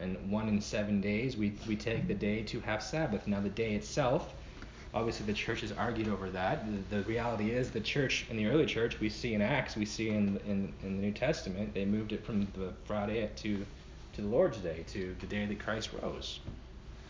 And 0.01 0.31
one 0.31 0.49
in 0.49 0.61
seven 0.61 1.01
days, 1.01 1.37
we, 1.37 1.53
we 1.69 1.77
take 1.77 2.09
the 2.09 2.15
day 2.15 2.43
to 2.43 2.61
have 2.61 2.83
Sabbath. 2.83 3.29
Now, 3.29 3.41
the 3.41 3.49
day 3.49 3.75
itself, 3.75 4.35
obviously, 4.93 5.25
the 5.25 5.33
church 5.33 5.61
has 5.61 5.71
argued 5.71 6.09
over 6.09 6.31
that. 6.31 6.67
The, 6.91 6.97
the 6.97 7.03
reality 7.05 7.53
is, 7.53 7.71
the 7.71 7.81
church, 7.81 8.27
in 8.29 8.37
the 8.37 8.47
early 8.47 8.67
church, 8.67 8.99
we 8.99 9.09
see 9.09 9.35
in 9.35 9.41
Acts, 9.41 9.77
we 9.77 9.85
see 9.85 10.09
in, 10.09 10.41
in, 10.49 10.73
in 10.83 10.97
the 10.97 11.03
New 11.03 11.13
Testament, 11.13 11.75
they 11.75 11.85
moved 11.85 12.13
it 12.13 12.27
from 12.27 12.41
the 12.55 12.73
Friday 12.87 13.31
to, 13.37 13.65
to 14.15 14.21
the 14.21 14.27
Lord's 14.27 14.59
Day, 14.59 14.85
to 14.89 15.15
the 15.21 15.27
day 15.27 15.47
that 15.47 15.61
Christ 15.61 15.91
rose. 16.03 16.41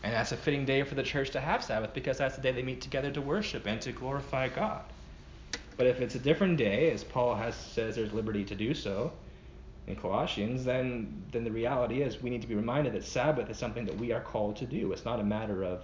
And 0.03 0.13
that's 0.13 0.31
a 0.31 0.37
fitting 0.37 0.65
day 0.65 0.83
for 0.83 0.93
the 0.93 1.01
church 1.01 1.31
to 1.31 1.39
have 1.39 1.63
Sabbath 1.63 1.91
because 1.95 2.19
that's 2.19 2.35
the 2.35 2.41
day 2.43 2.51
they 2.51 2.61
meet 2.61 2.81
together 2.81 3.09
to 3.09 3.21
worship 3.21 3.65
and 3.65 3.81
to 3.81 3.91
glorify 3.91 4.47
God. 4.49 4.83
But 5.77 5.87
if 5.87 5.99
it's 5.99 6.15
a 6.15 6.19
different 6.19 6.57
day, 6.57 6.91
as 6.91 7.03
Paul 7.03 7.35
has 7.35 7.55
says 7.55 7.95
there's 7.95 8.13
liberty 8.13 8.43
to 8.45 8.55
do 8.55 8.73
so 8.73 9.11
in 9.87 9.95
Colossians, 9.95 10.63
then 10.63 11.23
then 11.31 11.43
the 11.43 11.51
reality 11.51 12.01
is 12.01 12.21
we 12.21 12.29
need 12.29 12.41
to 12.41 12.47
be 12.47 12.55
reminded 12.55 12.93
that 12.93 13.03
Sabbath 13.03 13.49
is 13.49 13.57
something 13.57 13.85
that 13.85 13.97
we 13.97 14.11
are 14.11 14.21
called 14.21 14.55
to 14.57 14.65
do. 14.65 14.91
It's 14.93 15.05
not 15.05 15.19
a 15.19 15.23
matter 15.23 15.63
of 15.63 15.83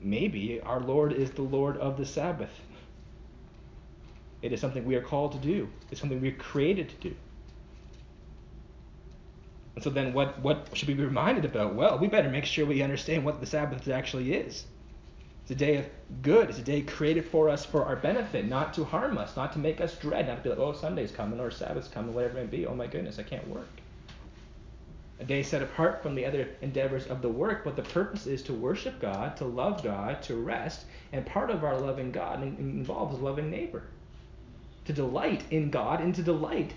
maybe 0.00 0.60
our 0.60 0.80
Lord 0.80 1.12
is 1.12 1.30
the 1.30 1.42
Lord 1.42 1.76
of 1.78 1.96
the 1.96 2.06
Sabbath. 2.06 2.60
It 4.42 4.52
is 4.52 4.60
something 4.60 4.84
we 4.84 4.94
are 4.94 5.02
called 5.02 5.32
to 5.32 5.38
do. 5.38 5.68
It's 5.90 6.00
something 6.00 6.20
we're 6.20 6.32
created 6.32 6.90
to 6.90 7.08
do. 7.08 7.16
And 9.74 9.82
so 9.82 9.90
then 9.90 10.12
what, 10.12 10.38
what 10.40 10.68
should 10.74 10.86
we 10.86 10.94
be 10.94 11.02
reminded 11.02 11.44
about? 11.44 11.74
Well, 11.74 11.98
we 11.98 12.08
better 12.08 12.30
make 12.30 12.44
sure 12.44 12.64
we 12.66 12.82
understand 12.82 13.24
what 13.24 13.40
the 13.40 13.46
Sabbath 13.46 13.88
actually 13.88 14.34
is. 14.34 14.64
It's 15.44 15.50
a 15.50 15.54
day 15.54 15.76
of 15.76 15.86
good. 16.22 16.48
It's 16.48 16.58
a 16.58 16.62
day 16.62 16.80
created 16.80 17.26
for 17.26 17.50
us 17.50 17.66
for 17.66 17.84
our 17.84 17.96
benefit, 17.96 18.48
not 18.48 18.72
to 18.74 18.84
harm 18.84 19.18
us, 19.18 19.36
not 19.36 19.52
to 19.52 19.58
make 19.58 19.78
us 19.78 19.94
dread, 19.94 20.26
not 20.26 20.38
to 20.38 20.42
be 20.42 20.48
like, 20.48 20.58
oh, 20.58 20.72
Sunday's 20.72 21.12
coming 21.12 21.38
or 21.38 21.50
Sabbath's 21.50 21.86
coming, 21.86 22.14
whatever 22.14 22.38
it 22.38 22.50
may 22.50 22.56
be. 22.56 22.66
Oh 22.66 22.74
my 22.74 22.86
goodness, 22.86 23.18
I 23.18 23.24
can't 23.24 23.46
work. 23.48 23.68
A 25.20 25.24
day 25.24 25.42
set 25.42 25.60
apart 25.60 26.02
from 26.02 26.14
the 26.14 26.24
other 26.24 26.48
endeavors 26.62 27.06
of 27.08 27.20
the 27.20 27.28
work, 27.28 27.62
but 27.62 27.76
the 27.76 27.82
purpose 27.82 28.26
is 28.26 28.42
to 28.44 28.54
worship 28.54 28.98
God, 29.02 29.36
to 29.36 29.44
love 29.44 29.82
God, 29.82 30.22
to 30.22 30.36
rest, 30.36 30.86
and 31.12 31.26
part 31.26 31.50
of 31.50 31.62
our 31.62 31.78
loving 31.78 32.10
God 32.10 32.42
involves 32.42 33.20
loving 33.20 33.50
neighbor. 33.50 33.82
To 34.86 34.94
delight 34.94 35.44
in 35.50 35.68
God 35.68 36.00
and 36.00 36.14
to 36.14 36.22
delight 36.22 36.72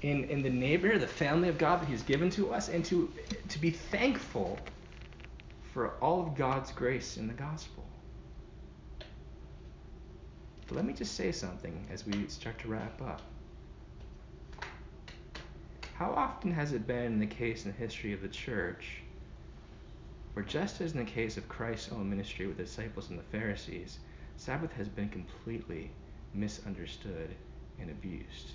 in, 0.00 0.24
in 0.24 0.42
the 0.42 0.50
neighbor, 0.50 0.96
the 0.98 1.06
family 1.06 1.50
of 1.50 1.58
God 1.58 1.82
that 1.82 1.88
He's 1.90 2.02
given 2.02 2.30
to 2.30 2.54
us, 2.54 2.70
and 2.70 2.82
to, 2.86 3.12
to 3.50 3.58
be 3.58 3.70
thankful 3.70 4.58
for 5.72 5.94
all 6.02 6.20
of 6.20 6.34
God's 6.34 6.70
grace 6.70 7.16
in 7.16 7.26
the 7.26 7.34
gospel. 7.34 7.84
But 10.66 10.76
let 10.76 10.84
me 10.84 10.92
just 10.92 11.14
say 11.14 11.32
something 11.32 11.86
as 11.90 12.06
we 12.06 12.26
start 12.28 12.58
to 12.60 12.68
wrap 12.68 13.00
up. 13.00 13.22
How 15.94 16.10
often 16.10 16.52
has 16.52 16.72
it 16.72 16.86
been 16.86 17.18
the 17.18 17.26
case 17.26 17.64
in 17.64 17.72
the 17.72 17.78
history 17.78 18.12
of 18.12 18.22
the 18.22 18.28
church 18.28 19.02
where, 20.34 20.44
just 20.44 20.80
as 20.80 20.92
in 20.92 20.98
the 20.98 21.10
case 21.10 21.36
of 21.36 21.48
Christ's 21.48 21.92
own 21.92 22.08
ministry 22.08 22.46
with 22.46 22.56
the 22.56 22.64
disciples 22.64 23.10
and 23.10 23.18
the 23.18 23.22
Pharisees, 23.24 23.98
Sabbath 24.36 24.72
has 24.72 24.88
been 24.88 25.08
completely 25.08 25.90
misunderstood 26.34 27.34
and 27.78 27.90
abused? 27.90 28.52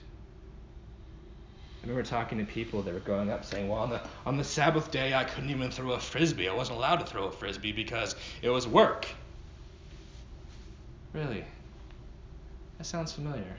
Remember 1.87 2.03
talking 2.03 2.37
to 2.37 2.43
people 2.43 2.81
that 2.81 2.93
were 2.93 2.99
growing 2.99 3.31
up 3.31 3.45
saying, 3.45 3.69
well, 3.69 3.79
on 3.79 3.89
the, 3.89 4.01
on 4.25 4.35
the 4.35 4.43
Sabbath 4.43 4.91
day, 4.91 5.13
I 5.13 5.23
couldn't 5.23 5.49
even 5.49 5.71
throw 5.71 5.91
a 5.91 5.99
frisbee. 5.99 6.49
I 6.49 6.53
wasn't 6.53 6.79
allowed 6.79 6.97
to 6.97 7.05
throw 7.05 7.27
a 7.27 7.31
frisbee 7.31 7.71
because 7.71 8.17
it 8.41 8.49
was 8.49 8.67
work. 8.67 9.07
Really? 11.13 11.45
That 12.77 12.83
sounds 12.83 13.13
familiar. 13.13 13.55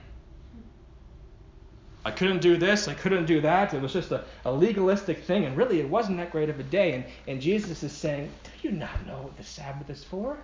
I 2.05 2.11
couldn't 2.11 2.43
do 2.43 2.59
this, 2.59 2.87
I 2.87 2.93
couldn't 2.93 3.25
do 3.25 3.41
that. 3.41 3.73
It 3.73 3.81
was 3.81 3.95
just 3.95 4.13
a, 4.13 4.23
a 4.45 4.53
legalistic 4.53 5.25
thing, 5.25 5.47
and 5.47 5.57
really 5.57 5.81
it 5.81 5.89
wasn't 5.89 6.19
that 6.19 6.31
great 6.31 6.51
of 6.51 6.61
a 6.61 6.65
day. 6.65 6.93
And, 6.93 7.05
and 7.27 7.41
Jesus 7.41 7.83
is 7.83 7.93
saying, 7.93 8.31
Do 8.45 8.69
you 8.69 8.75
not 8.75 9.07
know 9.07 9.23
what 9.23 9.39
the 9.39 9.43
Sabbath 9.43 9.89
is 9.89 10.05
for? 10.05 10.37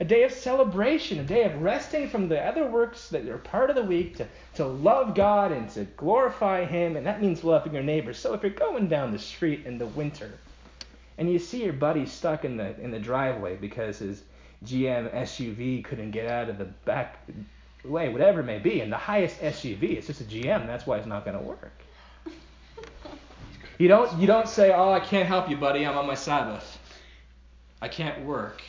A 0.00 0.04
day 0.04 0.24
of 0.24 0.32
celebration, 0.32 1.20
a 1.20 1.24
day 1.24 1.44
of 1.44 1.62
resting 1.62 2.08
from 2.08 2.28
the 2.28 2.40
other 2.40 2.66
works 2.66 3.08
that 3.10 3.28
are 3.28 3.38
part 3.38 3.70
of 3.70 3.76
the 3.76 3.82
week 3.82 4.16
to, 4.16 4.26
to 4.54 4.66
love 4.66 5.14
God 5.14 5.52
and 5.52 5.70
to 5.70 5.84
glorify 5.84 6.64
Him, 6.64 6.96
and 6.96 7.06
that 7.06 7.22
means 7.22 7.44
loving 7.44 7.72
your 7.74 7.82
neighbor. 7.82 8.12
So 8.12 8.34
if 8.34 8.42
you're 8.42 8.50
going 8.50 8.88
down 8.88 9.12
the 9.12 9.18
street 9.18 9.66
in 9.66 9.78
the 9.78 9.86
winter 9.86 10.32
and 11.16 11.30
you 11.30 11.38
see 11.38 11.62
your 11.62 11.72
buddy 11.72 12.06
stuck 12.06 12.44
in 12.44 12.56
the 12.56 12.78
in 12.80 12.90
the 12.90 12.98
driveway 12.98 13.54
because 13.56 13.98
his 13.98 14.22
GM 14.64 15.14
SUV 15.14 15.84
couldn't 15.84 16.10
get 16.10 16.28
out 16.28 16.48
of 16.48 16.58
the 16.58 16.64
back 16.64 17.24
way, 17.84 18.08
whatever 18.08 18.40
it 18.40 18.44
may 18.44 18.58
be, 18.58 18.80
and 18.80 18.90
the 18.90 18.96
highest 18.96 19.40
SUV, 19.40 19.96
it's 19.96 20.08
just 20.08 20.20
a 20.20 20.24
GM, 20.24 20.66
that's 20.66 20.86
why 20.86 20.96
it's 20.96 21.06
not 21.06 21.24
going 21.24 21.38
to 21.38 21.44
work. 21.44 21.82
You 23.78 23.88
don't 23.88 24.18
you 24.18 24.26
don't 24.26 24.48
say, 24.48 24.72
"Oh, 24.72 24.92
I 24.92 25.00
can't 25.00 25.26
help 25.26 25.48
you, 25.48 25.56
buddy. 25.56 25.86
I'm 25.86 25.98
on 25.98 26.06
my 26.06 26.14
Sabbath. 26.14 26.78
I 27.80 27.88
can't 27.88 28.24
work." 28.24 28.62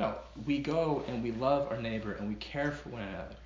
No, 0.00 0.14
we 0.46 0.60
go 0.60 1.04
and 1.08 1.22
we 1.22 1.30
love 1.32 1.70
our 1.70 1.76
neighbor 1.76 2.12
and 2.12 2.26
we 2.26 2.34
care 2.36 2.70
for 2.70 2.88
one 2.88 3.02
another. 3.02 3.36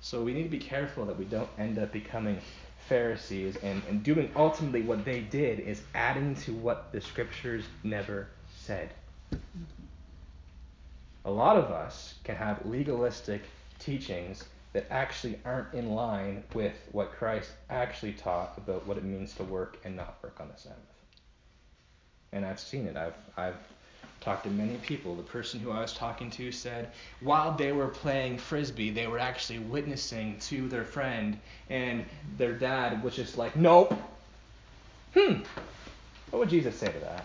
So 0.00 0.20
we 0.20 0.34
need 0.34 0.42
to 0.42 0.48
be 0.48 0.58
careful 0.58 1.06
that 1.06 1.16
we 1.16 1.26
don't 1.26 1.48
end 1.60 1.78
up 1.78 1.92
becoming 1.92 2.40
Pharisees 2.88 3.54
and, 3.62 3.80
and 3.88 4.02
doing 4.02 4.32
ultimately 4.34 4.82
what 4.82 5.04
they 5.04 5.20
did 5.20 5.60
is 5.60 5.80
adding 5.94 6.34
to 6.42 6.52
what 6.54 6.90
the 6.90 7.00
scriptures 7.00 7.66
never 7.84 8.26
said. 8.52 8.88
A 11.24 11.30
lot 11.30 11.56
of 11.56 11.70
us 11.70 12.14
can 12.24 12.34
have 12.34 12.66
legalistic 12.66 13.42
teachings 13.78 14.42
that 14.72 14.88
actually 14.90 15.38
aren't 15.44 15.72
in 15.72 15.90
line 15.94 16.42
with 16.52 16.74
what 16.90 17.12
Christ 17.12 17.52
actually 17.70 18.14
taught 18.14 18.54
about 18.58 18.84
what 18.88 18.96
it 18.96 19.04
means 19.04 19.34
to 19.34 19.44
work 19.44 19.78
and 19.84 19.94
not 19.94 20.18
work 20.20 20.40
on 20.40 20.48
the 20.48 20.60
Sabbath. 20.60 20.80
And 22.32 22.44
I've 22.44 22.58
seen 22.58 22.88
it. 22.88 22.96
I've 22.96 23.14
I've 23.36 23.54
talked 24.20 24.44
to 24.44 24.50
many 24.50 24.76
people. 24.78 25.14
The 25.14 25.22
person 25.22 25.60
who 25.60 25.70
I 25.70 25.80
was 25.80 25.92
talking 25.92 26.30
to 26.32 26.50
said 26.52 26.92
while 27.20 27.56
they 27.56 27.72
were 27.72 27.88
playing 27.88 28.38
frisbee, 28.38 28.90
they 28.90 29.06
were 29.06 29.18
actually 29.18 29.60
witnessing 29.60 30.38
to 30.40 30.68
their 30.68 30.84
friend, 30.84 31.38
and 31.70 32.04
their 32.36 32.52
dad 32.52 33.02
was 33.02 33.14
just 33.14 33.38
like, 33.38 33.56
"Nope." 33.56 33.94
Hmm. 35.14 35.40
What 36.30 36.40
would 36.40 36.48
Jesus 36.50 36.76
say 36.76 36.90
to 36.90 36.98
that? 37.00 37.24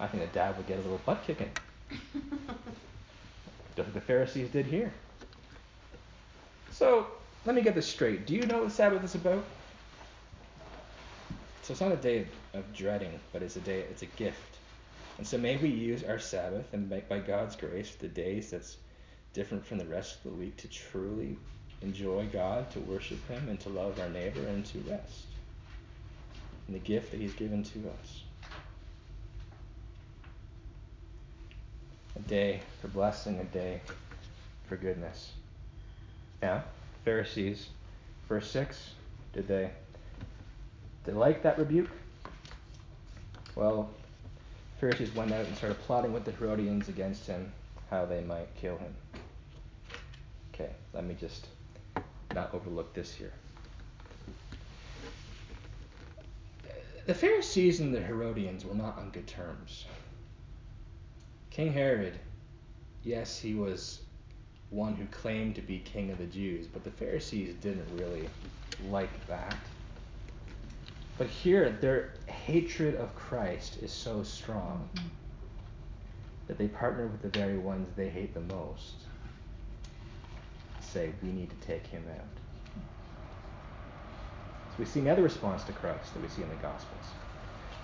I 0.00 0.06
think 0.06 0.22
the 0.22 0.28
dad 0.38 0.56
would 0.56 0.66
get 0.66 0.78
a 0.78 0.82
little 0.82 1.00
butt 1.04 1.22
kicking. 1.26 1.50
Just 3.76 3.88
like 3.88 3.94
the 3.94 4.00
Pharisees 4.00 4.50
did 4.50 4.66
here. 4.66 4.92
So 6.72 7.06
let 7.44 7.54
me 7.54 7.62
get 7.62 7.74
this 7.74 7.86
straight. 7.86 8.26
Do 8.26 8.34
you 8.34 8.46
know 8.46 8.58
what 8.58 8.68
the 8.68 8.74
Sabbath 8.74 9.04
is 9.04 9.14
about? 9.14 9.44
So 11.62 11.72
it's 11.72 11.80
not 11.80 11.92
a 11.92 11.96
day 11.96 12.26
of 12.54 12.72
dreading, 12.74 13.18
but 13.32 13.42
it's 13.42 13.56
a 13.56 13.60
day. 13.60 13.80
It's 13.90 14.02
a 14.02 14.06
gift. 14.06 14.57
And 15.18 15.26
so 15.26 15.36
may 15.36 15.56
we 15.56 15.68
use 15.68 16.04
our 16.04 16.20
Sabbath 16.20 16.72
and 16.72 16.88
by, 16.88 17.00
by 17.00 17.18
God's 17.18 17.56
grace, 17.56 17.96
the 17.96 18.08
days 18.08 18.52
that's 18.52 18.76
different 19.32 19.66
from 19.66 19.78
the 19.78 19.84
rest 19.84 20.16
of 20.16 20.22
the 20.30 20.36
week 20.36 20.56
to 20.58 20.68
truly 20.68 21.36
enjoy 21.82 22.26
God, 22.32 22.70
to 22.70 22.80
worship 22.80 23.26
Him, 23.28 23.48
and 23.48 23.58
to 23.60 23.68
love 23.68 23.98
our 23.98 24.08
neighbor, 24.08 24.40
and 24.46 24.64
to 24.66 24.78
rest 24.80 25.26
in 26.68 26.74
the 26.74 26.80
gift 26.80 27.10
that 27.10 27.20
He's 27.20 27.34
given 27.34 27.64
to 27.64 27.78
us. 28.00 28.22
A 32.16 32.20
day 32.20 32.60
for 32.80 32.88
blessing, 32.88 33.40
a 33.40 33.44
day 33.44 33.80
for 34.68 34.76
goodness. 34.76 35.32
Now, 36.42 36.62
Pharisees, 37.04 37.68
verse 38.28 38.48
6, 38.50 38.90
did 39.32 39.48
they, 39.48 39.70
did 41.04 41.04
they 41.04 41.12
like 41.12 41.42
that 41.42 41.58
rebuke? 41.58 41.90
Well, 43.56 43.90
Pharisees 44.78 45.12
went 45.14 45.32
out 45.32 45.44
and 45.44 45.56
started 45.56 45.78
plotting 45.80 46.12
with 46.12 46.24
the 46.24 46.30
Herodians 46.30 46.88
against 46.88 47.26
him, 47.26 47.52
how 47.90 48.06
they 48.06 48.22
might 48.22 48.54
kill 48.54 48.78
him. 48.78 48.94
Okay, 50.54 50.70
let 50.92 51.04
me 51.04 51.16
just 51.18 51.48
not 52.34 52.54
overlook 52.54 52.94
this 52.94 53.12
here. 53.12 53.32
The 57.06 57.14
Pharisees 57.14 57.80
and 57.80 57.92
the 57.92 58.00
Herodians 58.00 58.64
were 58.64 58.74
not 58.74 58.98
on 58.98 59.10
good 59.10 59.26
terms. 59.26 59.86
King 61.50 61.72
Herod, 61.72 62.18
yes, 63.02 63.40
he 63.40 63.54
was 63.54 64.02
one 64.70 64.94
who 64.94 65.06
claimed 65.06 65.54
to 65.56 65.62
be 65.62 65.78
king 65.80 66.10
of 66.10 66.18
the 66.18 66.26
Jews, 66.26 66.66
but 66.66 66.84
the 66.84 66.90
Pharisees 66.90 67.54
didn't 67.62 67.86
really 67.96 68.28
like 68.90 69.26
that. 69.26 69.56
But 71.18 71.26
here, 71.26 71.76
their 71.80 72.12
hatred 72.26 72.94
of 72.94 73.14
Christ 73.16 73.82
is 73.82 73.90
so 73.92 74.22
strong 74.22 74.88
mm-hmm. 74.94 75.08
that 76.46 76.56
they 76.56 76.68
partner 76.68 77.08
with 77.08 77.22
the 77.22 77.36
very 77.36 77.58
ones 77.58 77.88
they 77.96 78.08
hate 78.08 78.34
the 78.34 78.54
most. 78.54 78.94
Say, 80.80 81.12
we 81.22 81.30
need 81.30 81.50
to 81.50 81.66
take 81.66 81.86
him 81.88 82.04
out. 82.08 82.82
So 84.70 84.76
we 84.78 84.84
see 84.84 85.00
another 85.00 85.22
response 85.22 85.64
to 85.64 85.72
Christ 85.72 86.14
that 86.14 86.22
we 86.22 86.28
see 86.28 86.42
in 86.42 86.48
the 86.48 86.54
Gospels. 86.56 87.04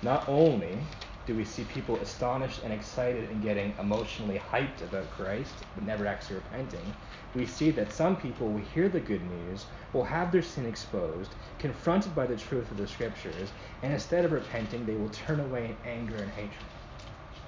Not 0.03 0.29
only 0.29 0.79
do 1.27 1.35
we 1.35 1.45
see 1.45 1.65
people 1.65 1.97
astonished 1.97 2.61
and 2.65 2.73
excited 2.73 3.31
and 3.31 3.43
getting 3.43 3.75
emotionally 3.79 4.41
hyped 4.53 4.83
about 4.83 5.11
Christ, 5.11 5.55
but 5.75 5.85
never 5.85 6.07
actually 6.07 6.37
repenting, 6.37 6.95
we 7.35 7.47
see 7.47 7.71
that 7.71 7.93
some 7.93 8.17
people 8.17 8.49
will 8.49 8.63
hear 8.75 8.89
the 8.89 9.01
good 9.01 9.23
news, 9.23 9.65
will 9.93 10.05
have 10.05 10.31
their 10.31 10.43
sin 10.43 10.67
exposed, 10.67 11.31
confronted 11.59 12.15
by 12.15 12.27
the 12.27 12.37
truth 12.37 12.71
of 12.71 12.77
the 12.77 12.87
scriptures, 12.87 13.51
and 13.83 13.93
instead 13.93 14.25
of 14.25 14.33
repenting, 14.33 14.85
they 14.85 14.97
will 14.97 15.09
turn 15.09 15.41
away 15.41 15.67
in 15.67 15.91
anger 15.91 16.17
and 16.17 16.31
hatred. 16.33 16.67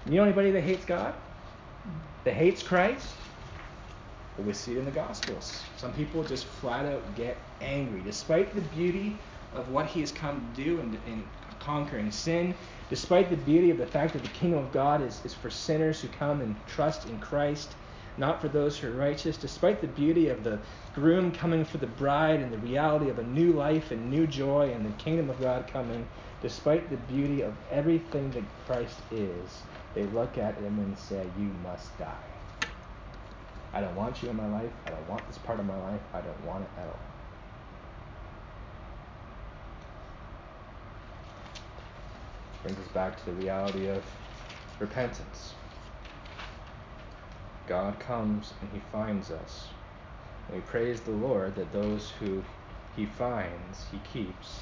You 0.06 0.16
know 0.16 0.22
anybody 0.22 0.50
that 0.52 0.62
hates 0.62 0.84
God? 0.84 1.14
That 2.24 2.34
hates 2.34 2.62
Christ? 2.62 3.08
Well, 4.36 4.46
we 4.46 4.52
see 4.52 4.72
it 4.72 4.78
in 4.78 4.84
the 4.84 4.90
Gospels. 4.90 5.62
Some 5.76 5.92
people 5.92 6.22
just 6.24 6.44
flat 6.46 6.86
out 6.86 7.14
get 7.14 7.36
angry, 7.60 8.00
despite 8.02 8.54
the 8.54 8.62
beauty 8.62 9.18
of 9.54 9.68
what 9.70 9.86
He 9.86 10.00
has 10.00 10.12
come 10.12 10.50
to 10.54 10.62
do 10.62 10.80
in, 10.80 10.98
in 11.06 11.24
conquering 11.66 12.12
sin, 12.12 12.56
despite 12.88 13.30
the 13.30 13.36
beauty 13.36 13.70
of 13.70 13.78
the 13.78 13.86
fact 13.88 14.14
that 14.14 14.22
the 14.22 14.28
kingdom 14.30 14.64
of 14.64 14.72
God 14.72 15.02
is, 15.02 15.24
is 15.26 15.34
for 15.34 15.50
sinners 15.50 16.00
who 16.00 16.08
come 16.08 16.40
and 16.40 16.64
trust 16.66 17.06
in 17.06 17.20
Christ, 17.20 17.76
not 18.16 18.40
for 18.40 18.48
those 18.48 18.78
who 18.78 18.88
are 18.88 18.96
righteous, 18.96 19.38
despite 19.38 19.80
the 19.82 19.88
beauty 19.88 20.28
of 20.28 20.44
the 20.44 20.62
groom 20.94 21.32
coming 21.32 21.64
for 21.66 21.78
the 21.78 21.88
bride 21.88 22.40
and 22.40 22.52
the 22.52 22.58
reality 22.58 23.10
of 23.10 23.18
a 23.18 23.24
new 23.24 23.52
life 23.52 23.90
and 23.90 24.10
new 24.10 24.28
joy 24.28 24.72
and 24.72 24.86
the 24.86 24.92
kingdom 24.92 25.30
of 25.30 25.40
God 25.40 25.66
coming, 25.66 26.08
despite 26.40 26.90
the 26.90 26.98
beauty 26.98 27.42
of 27.42 27.58
everything 27.68 28.32
that 28.34 28.56
Christ 28.66 29.02
is, 29.10 29.64
they 29.94 30.06
look 30.06 30.38
at 30.38 30.58
him 30.58 30.78
and 30.78 30.98
say, 30.98 31.32
You 31.36 31.52
must 31.52 31.98
die. 31.98 32.30
I 33.74 33.82
don't 33.82 33.96
want 33.96 34.22
you 34.22 34.30
in 34.30 34.36
my 34.36 34.48
life. 34.48 34.72
I 34.86 34.90
don't 34.90 35.08
want 35.08 35.26
this 35.28 35.38
part 35.38 35.60
of 35.60 35.66
my 35.66 35.78
life. 35.78 36.02
I 36.14 36.22
don't 36.22 36.42
want 36.42 36.64
it 36.64 36.70
at 36.80 36.88
all. 36.88 37.15
Brings 42.66 42.80
us 42.80 42.92
back 42.92 43.16
to 43.16 43.26
the 43.26 43.32
reality 43.42 43.86
of 43.88 44.02
repentance. 44.80 45.54
God 47.68 48.00
comes 48.00 48.52
and 48.60 48.68
he 48.72 48.80
finds 48.90 49.30
us. 49.30 49.68
And 50.48 50.56
we 50.56 50.62
praise 50.62 51.00
the 51.00 51.12
Lord 51.12 51.54
that 51.54 51.72
those 51.72 52.10
who 52.18 52.42
he 52.96 53.06
finds, 53.06 53.86
he 53.92 53.98
keeps. 54.12 54.58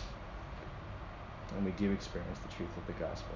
And 1.56 1.64
we 1.64 1.70
do 1.72 1.92
experience 1.92 2.38
the 2.40 2.54
truth 2.54 2.68
of 2.76 2.86
the 2.86 3.02
gospel. 3.02 3.34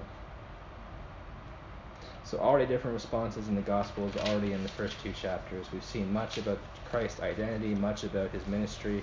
So, 2.25 2.37
already 2.37 2.67
different 2.67 2.93
responses 2.93 3.47
in 3.47 3.55
the 3.55 3.61
Gospels, 3.61 4.15
already 4.17 4.51
in 4.51 4.61
the 4.61 4.69
first 4.69 4.99
two 5.01 5.11
chapters. 5.13 5.65
We've 5.73 5.83
seen 5.83 6.13
much 6.13 6.37
about 6.37 6.59
Christ's 6.91 7.21
identity, 7.21 7.73
much 7.73 8.03
about 8.03 8.29
his 8.29 8.45
ministry, 8.45 9.01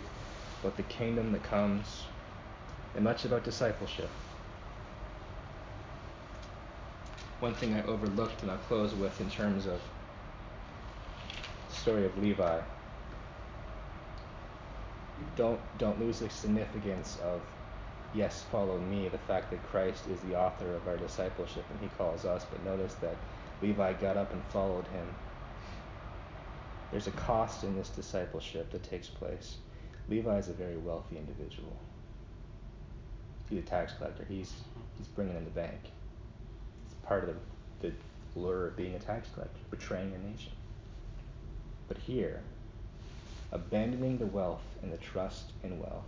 about 0.62 0.76
the 0.76 0.84
kingdom 0.84 1.32
that 1.32 1.42
comes, 1.42 2.04
and 2.94 3.02
much 3.02 3.24
about 3.24 3.42
discipleship. 3.42 4.08
One 7.40 7.54
thing 7.54 7.74
I 7.74 7.82
overlooked 7.84 8.42
and 8.42 8.50
I'll 8.50 8.58
close 8.58 8.94
with 8.94 9.20
in 9.20 9.30
terms 9.30 9.66
of 9.66 9.80
the 11.68 11.74
story 11.74 12.06
of 12.06 12.16
Levi. 12.18 12.60
Don't 15.34 15.60
don't 15.78 16.00
lose 16.00 16.20
the 16.20 16.30
significance 16.30 17.16
of 17.16 17.42
yes, 18.12 18.42
follow 18.50 18.78
me, 18.78 19.08
the 19.08 19.18
fact 19.18 19.50
that 19.50 19.62
Christ 19.62 20.06
is 20.06 20.20
the 20.20 20.34
author 20.34 20.74
of 20.74 20.88
our 20.88 20.96
discipleship 20.96 21.66
and 21.70 21.80
he 21.80 21.88
calls 21.88 22.24
us, 22.24 22.46
but 22.50 22.62
notice 22.64 22.94
that 22.96 23.16
Levi 23.60 23.92
got 23.94 24.16
up 24.16 24.32
and 24.32 24.42
followed 24.46 24.86
him. 24.86 25.14
There's 26.90 27.06
a 27.06 27.12
cost 27.12 27.64
in 27.64 27.76
this 27.76 27.90
discipleship 27.90 28.70
that 28.70 28.82
takes 28.82 29.08
place. 29.08 29.56
Levi 30.08 30.38
is 30.38 30.48
a 30.48 30.52
very 30.52 30.76
wealthy 30.76 31.18
individual. 31.18 31.76
He's 33.50 33.58
a 33.58 33.62
tax 33.62 33.92
collector. 33.92 34.24
He's 34.26 34.54
he's 34.96 35.08
bringing 35.08 35.36
in 35.36 35.44
the 35.44 35.50
bank 35.50 35.90
part 37.06 37.28
of 37.28 37.34
the, 37.80 37.88
the 37.88 37.94
lure 38.38 38.68
of 38.68 38.76
being 38.76 38.94
a 38.94 38.98
tax 38.98 39.28
collector, 39.34 39.60
betraying 39.70 40.10
your 40.10 40.20
nation. 40.20 40.52
But 41.88 41.98
here, 41.98 42.40
abandoning 43.52 44.18
the 44.18 44.26
wealth 44.26 44.64
and 44.82 44.92
the 44.92 44.98
trust 44.98 45.52
in 45.62 45.78
wealth 45.78 46.04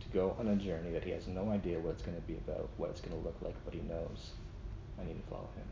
to 0.00 0.08
go 0.08 0.36
on 0.38 0.48
a 0.48 0.56
journey 0.56 0.90
that 0.90 1.04
he 1.04 1.10
has 1.10 1.26
no 1.26 1.50
idea 1.50 1.78
what 1.78 1.90
it's 1.90 2.02
going 2.02 2.16
to 2.16 2.22
be 2.22 2.34
about, 2.34 2.68
what 2.76 2.90
it's 2.90 3.00
going 3.00 3.16
to 3.16 3.24
look 3.24 3.36
like, 3.42 3.54
but 3.64 3.74
he 3.74 3.80
knows 3.80 4.30
I 5.00 5.04
need 5.04 5.14
to 5.22 5.30
follow 5.30 5.48
him. 5.56 5.64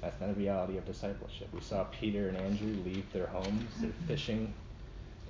That's 0.00 0.20
not 0.20 0.30
a 0.30 0.34
reality 0.34 0.78
of 0.78 0.86
discipleship. 0.86 1.48
We 1.52 1.60
saw 1.60 1.84
Peter 1.84 2.28
and 2.28 2.36
Andrew 2.36 2.74
leave 2.84 3.10
their 3.12 3.26
homes, 3.26 3.70
their 3.80 3.90
mm-hmm. 3.90 4.06
fishing 4.06 4.54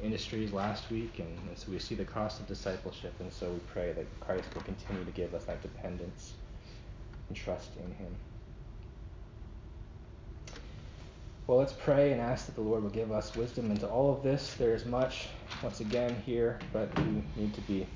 industries 0.02 0.52
last 0.52 0.90
week, 0.90 1.18
and, 1.18 1.28
and, 1.48 1.58
so 1.58 1.70
we 1.70 1.78
see 1.78 1.94
the 1.94 2.04
cost 2.04 2.40
of 2.40 2.46
discipleship, 2.46 3.12
and 3.20 3.32
so 3.32 3.50
we 3.50 3.58
pray 3.72 3.92
that 3.92 4.06
Christ 4.20 4.44
will 4.54 4.62
continue 4.62 5.04
to 5.04 5.10
give 5.10 5.34
us 5.34 5.44
that 5.44 5.60
dependence 5.60 6.34
and 7.30 7.36
trust 7.36 7.70
in 7.76 7.94
Him. 7.94 8.14
Well, 11.46 11.58
let's 11.58 11.72
pray 11.72 12.12
and 12.12 12.20
ask 12.20 12.46
that 12.46 12.54
the 12.54 12.60
Lord 12.60 12.82
will 12.82 12.90
give 12.90 13.10
us 13.10 13.34
wisdom 13.34 13.70
into 13.70 13.88
all 13.88 14.12
of 14.12 14.22
this. 14.22 14.54
There 14.54 14.74
is 14.74 14.84
much, 14.84 15.28
once 15.62 15.80
again, 15.80 16.14
here, 16.26 16.58
but 16.72 16.94
we 16.98 17.22
need 17.36 17.54
to 17.54 17.60
be 17.62 17.86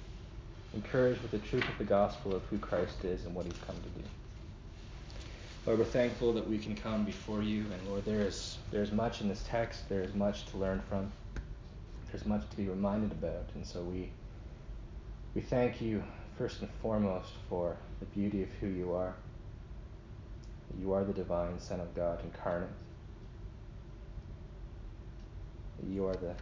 encouraged 0.72 1.20
with 1.20 1.30
the 1.30 1.38
truth 1.38 1.68
of 1.68 1.78
the 1.78 1.84
gospel 1.84 2.34
of 2.34 2.42
who 2.44 2.58
Christ 2.58 3.04
is 3.04 3.24
and 3.26 3.34
what 3.34 3.44
He's 3.44 3.58
come 3.66 3.76
to 3.76 4.00
do. 4.00 4.08
Lord, 5.66 5.78
we're 5.78 5.84
thankful 5.84 6.32
that 6.34 6.48
we 6.48 6.58
can 6.58 6.76
come 6.76 7.04
before 7.04 7.42
you, 7.42 7.64
and 7.72 7.88
Lord, 7.88 8.04
there 8.04 8.20
is 8.20 8.58
there's 8.70 8.92
much 8.92 9.20
in 9.20 9.28
this 9.28 9.44
text. 9.48 9.88
There 9.88 10.02
is 10.02 10.14
much 10.14 10.46
to 10.46 10.58
learn 10.58 10.82
from. 10.88 11.10
There's 12.10 12.26
much 12.26 12.48
to 12.50 12.56
be 12.56 12.68
reminded 12.68 13.12
about, 13.12 13.48
and 13.54 13.66
so 13.66 13.80
we 13.82 14.10
we 15.34 15.40
thank 15.40 15.80
you 15.80 16.02
first 16.36 16.60
and 16.60 16.70
foremost 16.82 17.30
for 17.48 17.76
the 18.00 18.06
beauty 18.06 18.42
of 18.42 18.48
who 18.60 18.66
you 18.66 18.92
are. 18.92 19.14
You 20.80 20.92
are 20.92 21.04
the 21.04 21.12
divine 21.12 21.58
Son 21.58 21.80
of 21.80 21.94
God 21.94 22.20
incarnate. 22.24 22.68
You 25.88 26.06
are 26.06 26.14
the, 26.14 26.34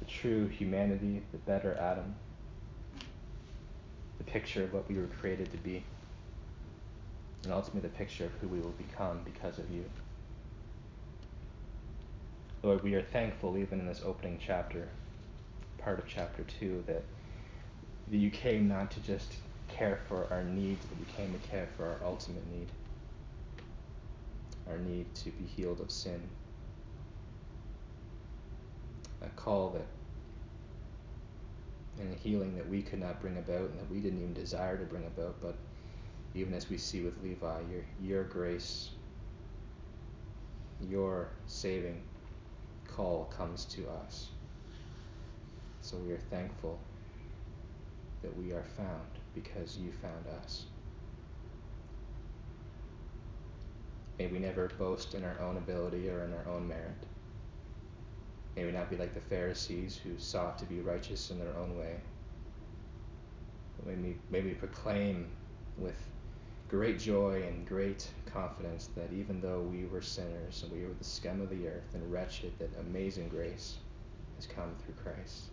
the 0.00 0.04
true 0.06 0.48
humanity, 0.48 1.22
the 1.32 1.38
better 1.38 1.76
Adam, 1.78 2.14
the 4.18 4.24
picture 4.24 4.64
of 4.64 4.72
what 4.72 4.88
we 4.88 4.96
were 4.96 5.06
created 5.06 5.50
to 5.52 5.58
be, 5.58 5.84
and 7.44 7.52
ultimately 7.52 7.88
the 7.88 7.96
picture 7.96 8.24
of 8.24 8.32
who 8.40 8.48
we 8.48 8.60
will 8.60 8.70
become 8.70 9.20
because 9.24 9.58
of 9.58 9.70
you. 9.70 9.84
Lord, 12.62 12.82
we 12.82 12.94
are 12.94 13.02
thankful 13.02 13.56
even 13.56 13.80
in 13.80 13.86
this 13.86 14.02
opening 14.04 14.38
chapter, 14.44 14.88
part 15.78 15.98
of 15.98 16.06
chapter 16.06 16.44
2, 16.60 16.84
that, 16.86 17.02
that 18.10 18.16
you 18.16 18.30
came 18.30 18.68
not 18.68 18.90
to 18.92 19.00
just 19.00 19.34
care 19.68 20.00
for 20.08 20.26
our 20.30 20.44
needs, 20.44 20.84
but 20.86 20.98
you 20.98 21.06
came 21.16 21.32
to 21.32 21.48
care 21.48 21.68
for 21.76 21.86
our 21.86 21.98
ultimate 22.04 22.46
need 22.52 22.68
our 24.68 24.78
need 24.78 25.14
to 25.14 25.30
be 25.30 25.44
healed 25.44 25.80
of 25.80 25.90
sin 25.90 26.20
a 29.24 29.28
call 29.30 29.70
that 29.70 29.86
and 32.00 32.12
a 32.12 32.16
healing 32.16 32.56
that 32.56 32.68
we 32.68 32.82
could 32.82 32.98
not 32.98 33.20
bring 33.20 33.36
about 33.36 33.70
and 33.70 33.78
that 33.78 33.90
we 33.90 34.00
didn't 34.00 34.18
even 34.18 34.32
desire 34.32 34.76
to 34.78 34.84
bring 34.84 35.04
about, 35.06 35.36
but 35.40 35.54
even 36.34 36.54
as 36.54 36.70
we 36.70 36.78
see 36.78 37.02
with 37.02 37.22
Levi, 37.22 37.60
your 37.70 37.84
your 38.00 38.24
grace, 38.24 38.90
your 40.80 41.28
saving 41.46 42.02
call 42.88 43.24
comes 43.36 43.64
to 43.66 43.86
us. 44.04 44.28
So 45.82 45.96
we 45.98 46.12
are 46.12 46.18
thankful 46.30 46.78
that 48.22 48.36
we 48.36 48.52
are 48.52 48.64
found 48.76 49.08
because 49.34 49.76
you 49.76 49.92
found 49.92 50.26
us. 50.42 50.64
May 54.18 54.26
we 54.26 54.38
never 54.38 54.68
boast 54.78 55.14
in 55.14 55.24
our 55.24 55.40
own 55.40 55.56
ability 55.56 56.08
or 56.08 56.24
in 56.24 56.32
our 56.32 56.46
own 56.54 56.68
merit. 56.68 57.06
May 58.56 58.66
we 58.66 58.72
not 58.72 58.90
be 58.90 58.96
like 58.96 59.14
the 59.14 59.20
Pharisees 59.20 59.96
who 59.96 60.18
sought 60.18 60.58
to 60.58 60.66
be 60.66 60.80
righteous 60.80 61.30
in 61.30 61.38
their 61.38 61.56
own 61.56 61.76
way. 61.78 61.96
May 63.84 63.94
we, 63.96 64.16
may 64.30 64.42
we 64.42 64.52
proclaim 64.52 65.30
with 65.76 65.96
great 66.68 66.98
joy 66.98 67.42
and 67.42 67.66
great 67.66 68.08
confidence 68.26 68.88
that 68.94 69.12
even 69.12 69.40
though 69.40 69.60
we 69.60 69.86
were 69.86 70.02
sinners 70.02 70.62
and 70.62 70.72
we 70.72 70.86
were 70.86 70.94
the 70.94 71.04
scum 71.04 71.40
of 71.40 71.50
the 71.50 71.66
earth 71.66 71.94
and 71.94 72.12
wretched, 72.12 72.52
that 72.58 72.70
amazing 72.80 73.28
grace 73.28 73.78
has 74.36 74.46
come 74.46 74.74
through 74.84 74.94
Christ. 74.94 75.46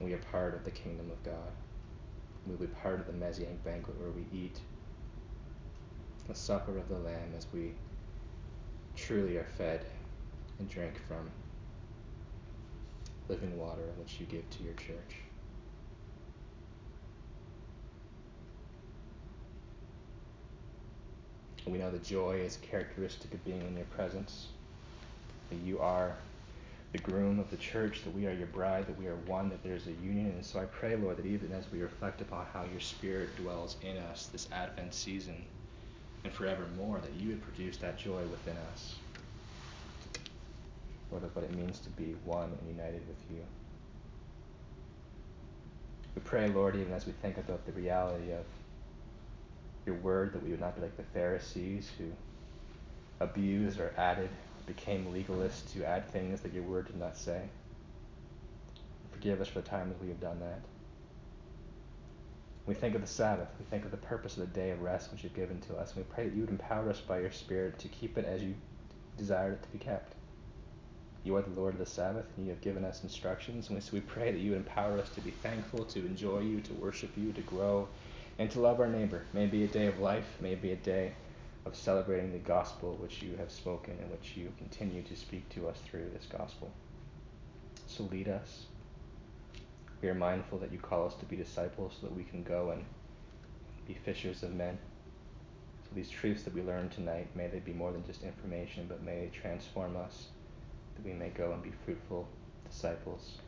We 0.00 0.14
are 0.14 0.18
part 0.18 0.54
of 0.54 0.64
the 0.64 0.70
kingdom 0.70 1.10
of 1.10 1.22
God. 1.22 1.52
We'll 2.46 2.56
be 2.56 2.66
part 2.66 3.00
of 3.00 3.06
the 3.06 3.12
Messianic 3.12 3.62
banquet 3.62 4.00
where 4.00 4.10
we 4.10 4.26
eat 4.36 4.60
the 6.30 6.36
supper 6.36 6.78
of 6.78 6.88
the 6.88 6.98
Lamb 6.98 7.34
as 7.36 7.44
we 7.52 7.72
truly 8.94 9.36
are 9.36 9.46
fed 9.58 9.84
and 10.60 10.68
drink 10.68 10.92
from 11.08 11.28
living 13.28 13.58
water 13.58 13.82
which 13.98 14.20
you 14.20 14.26
give 14.26 14.48
to 14.50 14.62
your 14.62 14.74
church. 14.74 15.16
We 21.66 21.78
know 21.78 21.90
the 21.90 21.98
joy 21.98 22.36
is 22.36 22.58
characteristic 22.62 23.34
of 23.34 23.44
being 23.44 23.62
in 23.62 23.76
your 23.76 23.86
presence, 23.86 24.48
that 25.50 25.58
you 25.58 25.80
are 25.80 26.14
the 26.92 26.98
groom 26.98 27.40
of 27.40 27.50
the 27.50 27.56
church, 27.56 28.02
that 28.04 28.14
we 28.14 28.26
are 28.26 28.32
your 28.32 28.46
bride, 28.48 28.86
that 28.86 28.98
we 28.98 29.08
are 29.08 29.16
one, 29.26 29.48
that 29.50 29.62
there's 29.64 29.86
a 29.88 29.92
union. 29.92 30.26
And 30.26 30.44
so 30.44 30.60
I 30.60 30.64
pray, 30.64 30.94
Lord, 30.94 31.16
that 31.16 31.26
even 31.26 31.52
as 31.52 31.70
we 31.72 31.80
reflect 31.82 32.20
upon 32.20 32.46
how 32.52 32.64
your 32.70 32.80
Spirit 32.80 33.36
dwells 33.36 33.76
in 33.82 33.96
us 33.98 34.26
this 34.26 34.48
Advent 34.52 34.94
season 34.94 35.44
and 36.24 36.32
forevermore, 36.32 37.00
that 37.00 37.14
you 37.14 37.28
would 37.28 37.42
produce 37.42 37.76
that 37.78 37.98
joy 37.98 38.22
within 38.22 38.56
us. 38.72 38.96
Lord, 41.10 41.24
of 41.24 41.34
what 41.34 41.44
it 41.44 41.54
means 41.54 41.78
to 41.80 41.90
be 41.90 42.14
one 42.24 42.56
and 42.60 42.68
united 42.68 43.06
with 43.08 43.18
you. 43.30 43.42
We 46.14 46.22
pray, 46.22 46.48
Lord, 46.48 46.76
even 46.76 46.92
as 46.92 47.06
we 47.06 47.12
think 47.12 47.38
about 47.38 47.64
the 47.66 47.72
reality 47.72 48.32
of 48.32 48.44
your 49.86 49.96
word, 49.96 50.32
that 50.32 50.42
we 50.42 50.50
would 50.50 50.60
not 50.60 50.76
be 50.76 50.82
like 50.82 50.96
the 50.96 51.02
Pharisees 51.02 51.90
who 51.98 52.04
abused 53.20 53.78
or 53.80 53.92
added, 53.96 54.30
became 54.66 55.06
legalists 55.06 55.72
to 55.72 55.84
add 55.84 56.08
things 56.08 56.40
that 56.40 56.52
your 56.52 56.62
word 56.62 56.86
did 56.86 56.98
not 56.98 57.16
say. 57.16 57.42
Forgive 59.12 59.40
us 59.40 59.48
for 59.48 59.60
the 59.60 59.68
times 59.68 59.94
we 60.00 60.08
have 60.08 60.20
done 60.20 60.40
that. 60.40 60.60
We 62.66 62.74
think 62.74 62.94
of 62.94 63.00
the 63.00 63.06
Sabbath. 63.06 63.48
We 63.58 63.64
think 63.64 63.84
of 63.84 63.90
the 63.90 63.96
purpose 63.96 64.36
of 64.36 64.40
the 64.40 64.60
day 64.60 64.70
of 64.70 64.82
rest 64.82 65.10
which 65.10 65.24
you've 65.24 65.34
given 65.34 65.60
to 65.62 65.76
us. 65.76 65.96
We 65.96 66.02
pray 66.04 66.24
that 66.24 66.34
you 66.34 66.42
would 66.42 66.50
empower 66.50 66.88
us 66.90 67.00
by 67.00 67.20
your 67.20 67.32
Spirit 67.32 67.78
to 67.80 67.88
keep 67.88 68.16
it 68.16 68.24
as 68.24 68.42
you 68.42 68.54
desired 69.16 69.54
it 69.54 69.62
to 69.62 69.68
be 69.70 69.78
kept. 69.78 70.14
You 71.24 71.36
are 71.36 71.42
the 71.42 71.60
Lord 71.60 71.74
of 71.74 71.80
the 71.80 71.86
Sabbath, 71.86 72.26
and 72.36 72.46
you 72.46 72.52
have 72.52 72.62
given 72.62 72.84
us 72.84 73.02
instructions. 73.02 73.68
And 73.68 73.82
so 73.82 73.90
we 73.92 74.00
pray 74.00 74.32
that 74.32 74.38
you 74.38 74.50
would 74.50 74.58
empower 74.58 74.98
us 74.98 75.10
to 75.10 75.20
be 75.20 75.30
thankful, 75.30 75.84
to 75.84 75.98
enjoy 76.00 76.40
you, 76.40 76.60
to 76.62 76.72
worship 76.74 77.10
you, 77.16 77.32
to 77.32 77.42
grow, 77.42 77.88
and 78.38 78.50
to 78.52 78.60
love 78.60 78.80
our 78.80 78.88
neighbor. 78.88 79.22
May 79.34 79.44
it 79.44 79.50
be 79.50 79.64
a 79.64 79.68
day 79.68 79.86
of 79.86 79.98
life, 79.98 80.24
may 80.40 80.52
it 80.52 80.62
be 80.62 80.72
a 80.72 80.76
day 80.76 81.12
of 81.66 81.76
celebrating 81.76 82.32
the 82.32 82.38
gospel 82.38 82.96
which 83.00 83.20
you 83.20 83.36
have 83.36 83.50
spoken 83.50 83.98
and 84.00 84.10
which 84.10 84.34
you 84.34 84.50
continue 84.56 85.02
to 85.02 85.16
speak 85.16 85.46
to 85.50 85.68
us 85.68 85.78
through 85.84 86.08
this 86.14 86.26
gospel. 86.26 86.72
So 87.86 88.04
lead 88.04 88.28
us. 88.28 88.66
We 90.02 90.08
are 90.08 90.14
mindful 90.14 90.58
that 90.58 90.72
you 90.72 90.78
call 90.78 91.06
us 91.06 91.14
to 91.16 91.26
be 91.26 91.36
disciples 91.36 91.94
so 92.00 92.06
that 92.06 92.16
we 92.16 92.24
can 92.24 92.42
go 92.42 92.70
and 92.70 92.84
be 93.86 93.94
fishers 94.04 94.42
of 94.42 94.54
men. 94.54 94.78
So 95.84 95.90
these 95.94 96.08
truths 96.08 96.42
that 96.44 96.54
we 96.54 96.62
learn 96.62 96.88
tonight, 96.88 97.28
may 97.34 97.48
they 97.48 97.58
be 97.58 97.72
more 97.72 97.92
than 97.92 98.04
just 98.06 98.22
information, 98.22 98.86
but 98.88 99.02
may 99.02 99.26
they 99.26 99.30
transform 99.38 99.96
us 99.96 100.28
that 100.96 101.04
we 101.04 101.12
may 101.12 101.28
go 101.28 101.52
and 101.52 101.62
be 101.62 101.72
fruitful 101.84 102.26
disciples 102.68 103.38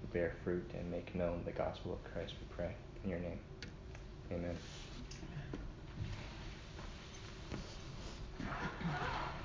who 0.00 0.06
bear 0.12 0.32
fruit 0.44 0.70
and 0.78 0.90
make 0.90 1.14
known 1.14 1.42
the 1.44 1.52
gospel 1.52 1.92
of 1.92 2.12
Christ, 2.12 2.34
we 2.40 2.46
pray. 2.54 2.74
In 3.04 3.10
your 3.10 3.18
name. 3.18 3.38
Amen. 4.32 4.56